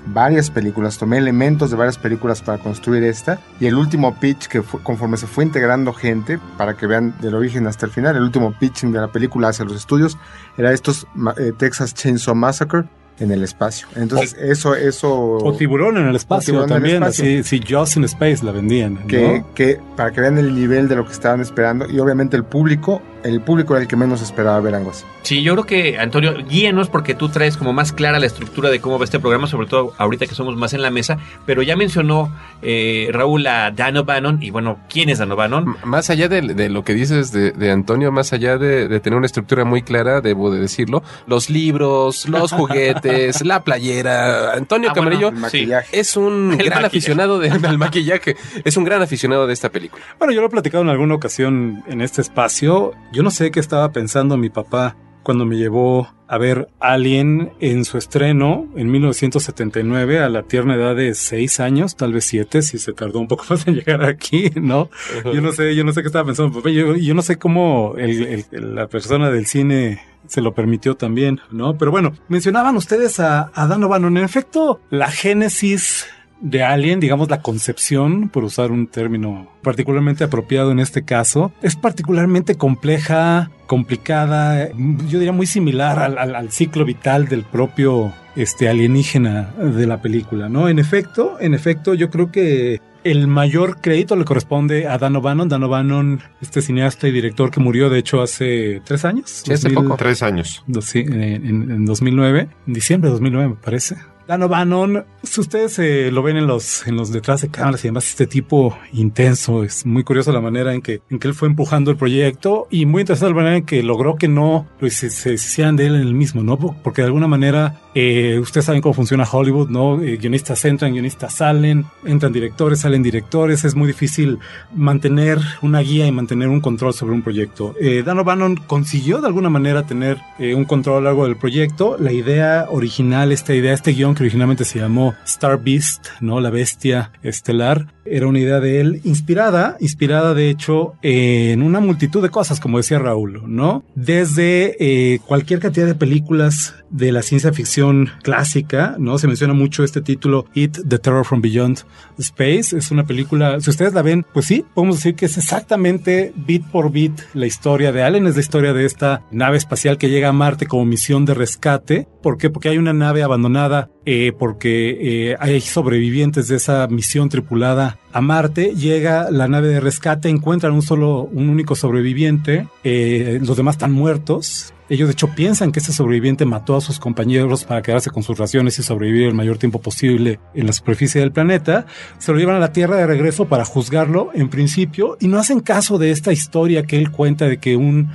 varias 0.07 0.51
películas, 0.51 0.99
tomé 0.99 1.19
elementos 1.19 1.71
de 1.71 1.77
varias 1.77 1.99
películas 1.99 2.43
para 2.43 2.59
construir 2.59 3.03
esta. 3.05 3.39
Y 3.61 3.67
el 3.67 3.75
último 3.75 4.15
pitch, 4.19 4.47
que 4.47 4.63
fue- 4.63 4.81
conforme 4.83 5.17
se 5.17 5.27
fue 5.27 5.45
integrando 5.45 5.93
gente, 5.93 6.39
para 6.57 6.77
que 6.77 6.87
vean 6.87 7.15
del 7.21 7.35
origen 7.35 7.67
hasta 7.67 7.87
el 7.87 7.93
final, 7.93 8.17
el 8.17 8.23
último 8.23 8.53
pitching 8.59 8.93
de 8.93 9.01
la 9.01 9.09
película 9.09 9.49
hacia 9.49 9.65
los 9.65 9.77
estudios, 9.77 10.17
era 10.57 10.73
estos 10.73 11.07
eh, 11.39 11.53
Texas 11.57 11.95
Chainsaw 11.95 12.35
Massacre 12.35 12.85
en 13.19 13.31
el 13.31 13.43
espacio. 13.43 13.89
Entonces, 13.97 14.37
eso, 14.39 14.75
eso... 14.75 15.11
O 15.11 15.55
tiburón 15.55 15.97
en 15.97 16.07
el 16.07 16.17
espacio 16.17 16.67
también, 16.67 17.03
si 17.13 17.61
Jaws 17.67 17.97
in 17.97 18.05
Space 18.05 18.45
la 18.45 18.53
vendían, 18.53 18.95
¿no? 18.95 19.07
que, 19.07 19.43
que 19.55 19.81
para 19.97 20.13
que 20.13 20.21
vean 20.21 20.37
el 20.37 20.55
nivel 20.55 20.87
de 20.87 20.97
lo 20.97 21.07
que 21.07 21.13
estaban 21.13 21.41
esperando 21.41 21.89
y 21.91 21.99
obviamente 21.99 22.37
el 22.37 22.45
público, 22.45 23.01
el 23.27 23.41
público 23.41 23.75
era 23.75 23.83
el 23.83 23.89
que 23.89 23.97
menos 23.97 24.23
esperaba 24.23 24.59
ver 24.61 24.75
algo 24.75 24.91
así. 24.91 25.05
Sí, 25.23 25.43
yo 25.43 25.53
creo 25.55 25.65
que, 25.65 25.99
Antonio, 25.99 26.35
guíanos 26.49 26.89
porque 26.89 27.15
tú 27.15 27.29
traes 27.29 27.57
como 27.57 27.73
más 27.73 27.93
clara 27.93 28.19
la 28.19 28.27
estructura 28.27 28.71
de 28.71 28.81
cómo 28.81 28.99
va 28.99 29.05
este 29.05 29.19
programa, 29.19 29.47
sobre 29.47 29.67
todo 29.67 29.93
ahorita 29.99 30.27
que 30.27 30.35
somos 30.35 30.57
más 30.57 30.73
en 30.73 30.83
la 30.83 30.91
mesa, 30.91 31.19
pero 31.45 31.63
ya 31.63 31.77
mencionó 31.77 32.33
eh, 32.63 33.09
Raúl 33.13 33.47
a 33.47 33.71
Dan 33.71 33.97
O'Bannon, 33.97 34.43
y 34.43 34.51
bueno, 34.51 34.79
¿quién 34.89 35.09
es 35.11 35.19
Dan 35.19 35.33
O'Bannon? 35.33 35.65
M- 35.65 35.77
Más 35.85 36.11
allá 36.11 36.29
de, 36.29 36.41
de 36.43 36.69
lo 36.69 36.85
que 36.85 36.95
dices 36.95 37.33
de, 37.33 37.53
de 37.53 37.71
Antonio, 37.71 38.13
más 38.13 38.33
allá 38.33 38.57
de, 38.59 38.89
de 38.89 39.01
tener 39.01 39.17
una 39.17 39.27
estructura 39.27 39.65
muy 39.65 39.83
clara, 39.83 40.21
debo 40.21 40.51
de 40.51 40.61
decirlo, 40.61 41.03
los 41.27 41.51
libros, 41.51 42.29
los 42.29 42.53
juguetes, 42.87 43.45
la 43.45 43.63
playera, 43.65 44.53
Antonio 44.55 44.91
Ah, 44.91 44.95
Camarillo 44.95 45.31
Sí. 45.31 45.37
maquillaje. 45.37 45.99
es 46.01 46.17
un 46.17 46.53
El 46.59 46.67
gran 46.67 46.83
maquillaje. 46.83 46.87
aficionado 46.87 47.39
de- 47.39 47.51
del 47.51 47.79
maquillaje, 47.79 48.37
es 48.65 48.77
un 48.77 48.85
gran 48.85 49.03
aficionado 49.03 49.47
de 49.47 49.53
esta 49.53 49.71
película. 49.71 50.03
Bueno, 50.19 50.33
yo 50.33 50.41
lo 50.41 50.47
he 50.47 50.51
platicado 50.51 50.83
en 50.85 50.91
alguna 50.91 51.15
ocasión 51.15 51.83
en 51.89 52.01
este 52.01 52.21
espacio. 52.21 52.93
Yo 53.17 53.23
no 53.23 53.31
sé 53.31 53.51
qué 53.51 53.61
estaba 53.61 53.93
pensando 53.93 54.37
mi 54.37 54.51
papá 54.51 54.95
cuando 55.23 55.47
me 55.47 55.57
llevó 55.57 56.07
a 56.29 56.37
ver 56.37 56.69
Alien 56.81 57.51
en 57.61 57.87
su 57.87 57.97
estreno 57.97 58.69
en 58.77 58.91
1979 58.91 60.21
a 60.21 60.29
la 60.29 60.43
tierna 60.43 60.75
edad 60.75 60.95
de 60.95 61.15
seis 61.15 61.59
años, 61.59 61.97
tal 61.97 62.13
vez 62.13 62.27
siete, 62.27 62.61
si 62.61 62.79
se 62.79 62.93
tardó 62.93 63.19
un 63.21 63.27
poco 63.27 63.45
más 63.51 63.67
en 63.67 63.77
llegar 63.77 64.05
aquí, 64.05 64.51
¿no? 64.55 64.91
Yo 65.33 65.41
no 65.41 65.53
sé, 65.53 65.75
yo 65.75 65.83
no 65.83 65.93
sé 65.95 66.03
qué 66.03 66.09
estaba 66.09 66.27
pensando 66.27 66.51
mi 66.51 66.57
papá. 66.57 66.69
Yo, 66.71 66.95
yo 66.95 67.15
no 67.15 67.23
sé 67.23 67.37
cómo 67.39 67.95
el- 67.97 68.45
el- 68.53 68.75
la 68.75 68.87
persona 68.89 69.31
del 69.31 69.47
cine 69.47 69.99
se 70.27 70.43
lo 70.43 70.53
permitió 70.55 70.95
también, 70.95 71.41
¿no? 71.51 71.79
Pero 71.79 71.91
bueno, 71.91 72.13
mencionaban 72.29 72.77
ustedes 72.77 73.19
a, 73.19 73.51
a 73.55 73.67
Dan 73.67 73.83
O'Bannon. 73.85 74.17
En 74.19 74.25
efecto, 74.25 74.81
la 74.91 75.11
génesis 75.11 76.07
de 76.41 76.63
Alien, 76.63 77.01
digamos 77.01 77.31
la 77.31 77.41
concepción, 77.41 78.29
por 78.29 78.45
usar 78.45 78.71
un 78.71 78.87
término 78.87 79.49
particularmente 79.63 80.23
apropiado 80.25 80.71
en 80.71 80.79
este 80.81 81.05
caso, 81.05 81.53
es 81.63 81.77
particularmente 81.77 82.57
compleja, 82.57 83.51
complicada, 83.67 84.69
yo 85.09 85.19
diría 85.19 85.33
muy 85.33 85.47
similar 85.47 85.99
al, 85.99 86.19
al- 86.19 86.35
al 86.35 86.51
ciclo 86.53 86.85
vital 86.85 87.27
del 87.29 87.43
propio 87.45 88.13
este 88.37 88.69
alienígena 88.69 89.55
de 89.59 89.87
la 89.87 90.03
película, 90.03 90.49
¿no? 90.49 90.69
En 90.69 90.79
efecto, 90.79 91.37
en 91.41 91.55
efecto, 91.55 91.95
yo 91.95 92.11
creo 92.11 92.31
que 92.31 92.81
el 93.03 93.29
mayor 93.29 93.81
crédito 93.81 94.15
le 94.17 94.25
corresponde 94.25 94.89
a 94.89 94.99
Dan 94.99 95.15
O'Bannon. 95.17 95.49
Dan 95.49 95.63
O'Bannon, 95.63 96.21
este 96.43 96.61
cineasta 96.61 97.07
y 97.09 97.13
director 97.13 97.51
que 97.51 97.61
murió, 97.61 97.89
de 97.89 97.99
hecho, 98.01 98.21
hace 98.21 98.83
tres 98.85 99.05
años. 99.05 99.31
Sí, 99.45 99.53
hace 99.53 99.71
poco. 99.71 99.97
Tres 99.97 100.23
años. 100.23 100.65
Sí, 100.83 100.99
en, 101.07 101.23
en- 101.23 101.71
en 101.71 101.85
2009, 101.87 102.49
en 102.67 102.73
diciembre 102.73 103.09
de 103.09 103.13
2009 103.13 103.49
me 103.51 103.55
parece. 103.55 103.97
Dan 104.27 104.43
O'Bannon, 104.43 105.05
si 105.23 105.41
ustedes 105.41 105.79
eh, 105.79 106.11
lo 106.11 106.23
ven 106.23 106.37
en 106.37 106.47
los, 106.47 106.87
en 106.87 106.97
los 106.97 107.13
detrás 107.13 107.43
de 107.43 107.49
cámaras 107.49 107.85
y 107.85 107.89
demás, 107.89 108.09
este 108.09 108.27
tipo 108.27 108.77
intenso, 108.93 109.63
es 109.63 109.87
muy 109.87 110.03
curioso 110.03 110.33
la 110.33 110.41
manera 110.41 110.75
en 110.75 110.83
que, 110.83 111.01
en 111.11 111.19
que 111.19 111.29
él 111.29 111.35
fue 111.35 111.49
empujando 111.49 111.93
el 111.93 111.97
proyecto 111.97 112.67
y 112.71 112.87
muy 112.87 113.03
interesante 113.03 113.35
la 113.35 113.37
manera 113.37 113.57
en 113.59 113.65
que 113.65 113.83
logró 113.85 114.17
que 114.17 114.27
no 114.27 114.67
lo 114.81 114.91
se, 114.91 115.11
se 115.11 115.63
de 115.63 115.87
él 115.87 115.95
en 115.95 116.03
el 116.03 116.15
mismo, 116.15 116.43
¿no? 116.43 116.59
Porque 116.59 117.03
de 117.03 117.07
alguna 117.07 117.29
manera, 117.29 117.81
eh, 117.95 118.39
ustedes 118.41 118.67
saben 118.67 118.83
cómo 118.83 118.95
funciona 118.95 119.25
Hollywood, 119.31 119.69
¿no? 119.71 120.03
Eh, 120.03 120.17
guionistas 120.17 120.65
entran, 120.65 120.93
guionistas 120.93 121.35
salen, 121.35 121.87
entran 122.05 122.33
directores, 122.33 122.81
salen 122.81 123.03
directores, 123.03 123.65
es 123.65 123.75
muy 123.75 123.87
difícil 123.87 124.39
mantener 124.75 125.39
una 125.63 125.81
guía 125.81 126.07
y 126.07 126.13
mantener 126.13 126.49
un 126.49 126.61
control 126.61 126.95
sobre 126.95 127.15
un 127.15 127.23
proyecto. 127.23 127.75
Eh, 127.81 128.03
Dan 128.05 128.19
O'Bannon 128.19 128.57
consiguió 128.57 129.21
de 129.21 129.29
alguna 129.29 129.51
manera 129.51 129.85
tener 129.85 130.19
eh, 130.39 130.55
un 130.55 130.65
control 130.65 130.97
a 130.97 131.01
lo 131.01 131.05
largo 131.05 131.25
del 131.27 131.37
proyecto. 131.37 131.97
La 131.99 132.13
idea 132.13 132.67
original, 132.71 133.33
esta 133.33 133.55
idea, 133.55 133.73
este 133.73 133.93
guion 133.93 134.16
que 134.17 134.25
originalmente 134.25 134.65
se 134.65 134.81
llamó 134.81 135.15
Star 135.25 135.63
Beast, 135.63 136.09
¿no? 136.21 136.41
La 136.41 136.51
bestia 136.51 137.13
estelar. 137.23 137.95
Era 138.05 138.27
una 138.27 138.39
idea 138.39 138.61
de 138.61 138.81
él 138.81 139.01
inspirada, 139.05 139.77
inspirada 139.81 140.35
de 140.35 140.51
hecho 140.51 140.95
en 141.03 141.63
una 141.63 141.81
multitud 141.81 142.23
de 142.23 142.31
cosas, 142.31 142.59
como 142.59 142.79
decía 142.79 142.99
Raúl, 142.99 143.43
¿no? 143.47 143.85
Desde 143.95 144.77
eh, 144.81 145.21
cualquier 145.27 145.61
cantidad 145.61 145.87
de 145.87 145.95
películas 145.95 146.75
de 146.91 147.13
la 147.13 147.23
ciencia 147.23 147.53
ficción 147.53 148.11
clásica, 148.23 148.97
¿no? 148.99 149.19
Se 149.19 149.27
menciona 149.27 149.55
mucho 149.55 149.85
este 149.85 150.01
título, 150.01 150.47
It, 150.55 150.79
The 150.87 150.99
Terror 150.99 151.25
from 151.25 151.41
Beyond 151.41 151.85
Space. 152.19 152.77
Es 152.77 152.91
una 152.91 153.05
película, 153.05 153.61
si 153.61 153.71
ustedes 153.71 153.95
la 153.95 154.03
ven, 154.03 154.25
pues 154.33 154.47
sí, 154.47 154.65
podemos 154.75 154.97
decir 154.97 155.15
que 155.15 155.27
es 155.27 155.37
exactamente 155.37 156.33
bit 156.35 156.65
por 156.67 156.91
bit 156.91 157.21
la 157.35 157.47
historia 157.47 157.93
de 157.93 158.03
Allen, 158.03 158.27
es 158.27 158.35
la 158.35 158.41
historia 158.41 158.73
de 158.73 158.85
esta 158.85 159.23
nave 159.31 159.57
espacial 159.57 159.99
que 159.99 160.09
llega 160.09 160.29
a 160.29 160.33
Marte 160.33 160.67
como 160.67 160.85
misión 160.85 161.25
de 161.25 161.35
rescate. 161.35 162.09
¿Por 162.23 162.39
qué? 162.39 162.51
Porque 162.51 162.69
hay 162.69 162.79
una 162.79 162.93
nave 162.93 163.23
abandonada, 163.23 163.91
eh, 164.05 164.33
porque 164.39 165.31
eh, 165.31 165.37
hay 165.39 165.61
sobrevivientes 165.61 166.49
de 166.49 166.57
esa 166.57 166.87
misión 166.89 167.29
tripulada 167.29 167.99
a 168.13 168.21
Marte. 168.21 168.75
Llega 168.75 169.31
la 169.31 169.49
nave 169.49 169.69
de 169.69 169.81
rescate, 169.81 170.29
encuentran 170.29 170.73
un 170.73 170.83
solo, 170.83 171.29
un 171.33 171.49
único 171.49 171.75
sobreviviente, 171.75 172.69
eh, 172.85 173.39
los 173.43 173.57
demás 173.57 173.77
están 173.77 173.93
muertos. 173.93 174.73
Ellos 174.89 175.09
de 175.09 175.13
hecho 175.13 175.29
piensan 175.35 175.73
que 175.73 175.81
ese 175.81 175.93
sobreviviente 175.93 176.45
mató 176.45 176.77
a 176.77 176.81
sus 176.81 176.99
compañeros 176.99 177.65
para 177.65 177.83
quedarse 177.83 178.11
con 178.11 178.23
sus 178.23 178.39
raciones 178.39 178.79
y 178.79 178.83
sobrevivir 178.83 179.27
el 179.27 179.35
mayor 179.35 179.59
tiempo 179.59 179.81
posible 179.81 180.39
en 180.55 180.67
la 180.67 180.73
superficie 180.73 181.21
del 181.21 181.33
planeta. 181.33 181.87
Se 182.19 182.33
lo 182.33 182.39
llevan 182.39 182.57
a 182.57 182.61
la 182.61 182.73
Tierra 182.73 182.97
de 182.97 183.07
regreso 183.07 183.47
para 183.47 183.65
juzgarlo 183.65 184.31
en 184.35 184.49
principio 184.49 185.17
y 185.21 185.29
no 185.29 185.39
hacen 185.39 185.61
caso 185.61 185.99
de 185.99 186.11
esta 186.11 186.33
historia 186.33 186.85
que 186.85 186.99
él 186.99 187.11
cuenta 187.11 187.47
de 187.47 187.59
que 187.59 187.77
un 187.77 188.11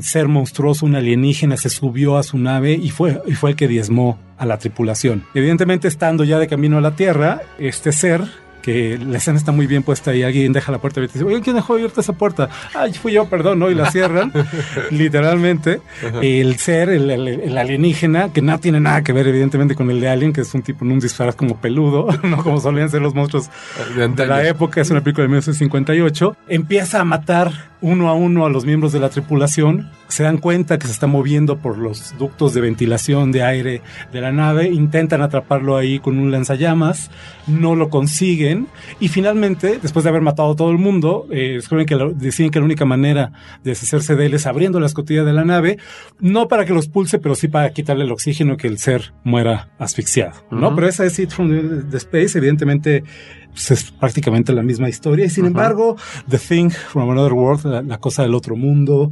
ser 0.00 0.28
monstruoso, 0.28 0.86
un 0.86 0.94
alienígena, 0.94 1.56
se 1.56 1.68
subió 1.68 2.16
a 2.16 2.22
su 2.22 2.38
nave 2.38 2.72
y 2.72 2.90
fue, 2.90 3.20
y 3.26 3.32
fue 3.32 3.50
el 3.50 3.56
que 3.56 3.66
diezmó 3.66 4.18
a 4.38 4.46
la 4.46 4.58
tripulación. 4.58 5.24
Evidentemente, 5.34 5.88
estando 5.88 6.24
ya 6.24 6.38
de 6.38 6.46
camino 6.46 6.78
a 6.78 6.80
la 6.80 6.96
Tierra, 6.96 7.42
este 7.58 7.92
ser 7.92 8.22
que 8.60 8.98
la 8.98 9.18
escena 9.18 9.38
está 9.38 9.52
muy 9.52 9.66
bien 9.66 9.82
puesta 9.82 10.14
y 10.14 10.22
alguien 10.22 10.52
deja 10.52 10.72
la 10.72 10.78
puerta 10.78 11.00
abierta 11.00 11.18
y 11.18 11.20
dice, 11.20 11.32
oye, 11.32 11.42
¿quién 11.42 11.56
dejó 11.56 11.74
abierta 11.74 12.00
esa 12.00 12.12
puerta? 12.12 12.48
Ay, 12.74 12.92
fui 12.92 13.12
yo, 13.12 13.28
perdón, 13.28 13.58
¿no? 13.58 13.70
Y 13.70 13.74
la 13.74 13.90
cierran, 13.90 14.32
literalmente. 14.90 15.80
El 16.22 16.56
ser, 16.56 16.90
el, 16.90 17.10
el, 17.10 17.28
el, 17.28 17.58
alienígena, 17.58 18.32
que 18.32 18.42
no 18.42 18.58
tiene 18.58 18.80
nada 18.80 19.02
que 19.02 19.12
ver 19.12 19.26
evidentemente 19.28 19.74
con 19.74 19.90
el 19.90 20.00
de 20.00 20.08
Alien, 20.08 20.32
que 20.32 20.42
es 20.42 20.54
un 20.54 20.62
tipo 20.62 20.84
en 20.84 20.92
un 20.92 21.00
disfraz 21.00 21.34
como 21.34 21.56
peludo, 21.56 22.08
¿no? 22.22 22.42
Como 22.42 22.60
solían 22.60 22.90
ser 22.90 23.02
los 23.02 23.14
monstruos 23.14 23.50
de, 23.96 24.08
de 24.08 24.26
la 24.26 24.46
época, 24.46 24.80
es 24.80 24.90
una 24.90 25.00
película 25.00 25.22
de 25.22 25.28
1958, 25.28 26.36
empieza 26.48 27.00
a 27.00 27.04
matar 27.04 27.69
uno 27.80 28.08
a 28.08 28.14
uno 28.14 28.46
a 28.46 28.50
los 28.50 28.64
miembros 28.64 28.92
de 28.92 29.00
la 29.00 29.08
tripulación, 29.08 29.90
se 30.08 30.24
dan 30.24 30.38
cuenta 30.38 30.78
que 30.78 30.86
se 30.86 30.92
está 30.92 31.06
moviendo 31.06 31.58
por 31.58 31.78
los 31.78 32.16
ductos 32.18 32.52
de 32.52 32.60
ventilación 32.60 33.32
de 33.32 33.42
aire 33.42 33.82
de 34.12 34.20
la 34.20 34.32
nave, 34.32 34.68
intentan 34.68 35.22
atraparlo 35.22 35.76
ahí 35.76 35.98
con 35.98 36.18
un 36.18 36.30
lanzallamas, 36.30 37.10
no 37.46 37.76
lo 37.76 37.88
consiguen 37.88 38.66
y 38.98 39.08
finalmente, 39.08 39.78
después 39.80 40.04
de 40.04 40.10
haber 40.10 40.22
matado 40.22 40.52
a 40.52 40.56
todo 40.56 40.70
el 40.70 40.78
mundo, 40.78 41.26
eh, 41.30 41.52
descubren 41.54 41.86
que 41.86 41.96
deciden 42.16 42.50
que 42.50 42.58
la 42.58 42.64
única 42.64 42.84
manera 42.84 43.32
de 43.62 43.70
deshacerse 43.70 44.16
de 44.16 44.26
él 44.26 44.34
es 44.34 44.46
abriendo 44.46 44.80
la 44.80 44.86
escotilla 44.86 45.24
de 45.24 45.32
la 45.32 45.44
nave, 45.44 45.78
no 46.18 46.48
para 46.48 46.64
que 46.64 46.74
los 46.74 46.88
pulse, 46.88 47.18
pero 47.18 47.34
sí 47.34 47.48
para 47.48 47.70
quitarle 47.70 48.04
el 48.04 48.12
oxígeno 48.12 48.54
y 48.54 48.56
que 48.56 48.66
el 48.66 48.78
ser 48.78 49.12
muera 49.24 49.70
asfixiado, 49.78 50.44
¿no? 50.50 50.68
Uh 50.68 50.70
-huh. 50.70 50.74
Pero 50.74 50.88
esa 50.88 51.04
es 51.04 51.18
It 51.18 51.30
from 51.30 51.88
the 51.90 51.96
Space, 51.96 52.36
evidentemente 52.36 53.04
pues 53.52 53.70
es 53.70 53.90
prácticamente 53.90 54.52
la 54.52 54.62
misma 54.62 54.88
historia. 54.88 55.26
Y 55.26 55.30
sin 55.30 55.44
uh 55.44 55.46
-huh. 55.46 55.50
embargo, 55.50 55.96
The 56.28 56.38
Thing 56.38 56.70
from 56.70 57.10
Another 57.10 57.32
World, 57.32 57.64
la, 57.64 57.82
la, 57.82 57.98
cosa 57.98 58.22
del 58.22 58.34
otro 58.34 58.56
mundo, 58.56 59.10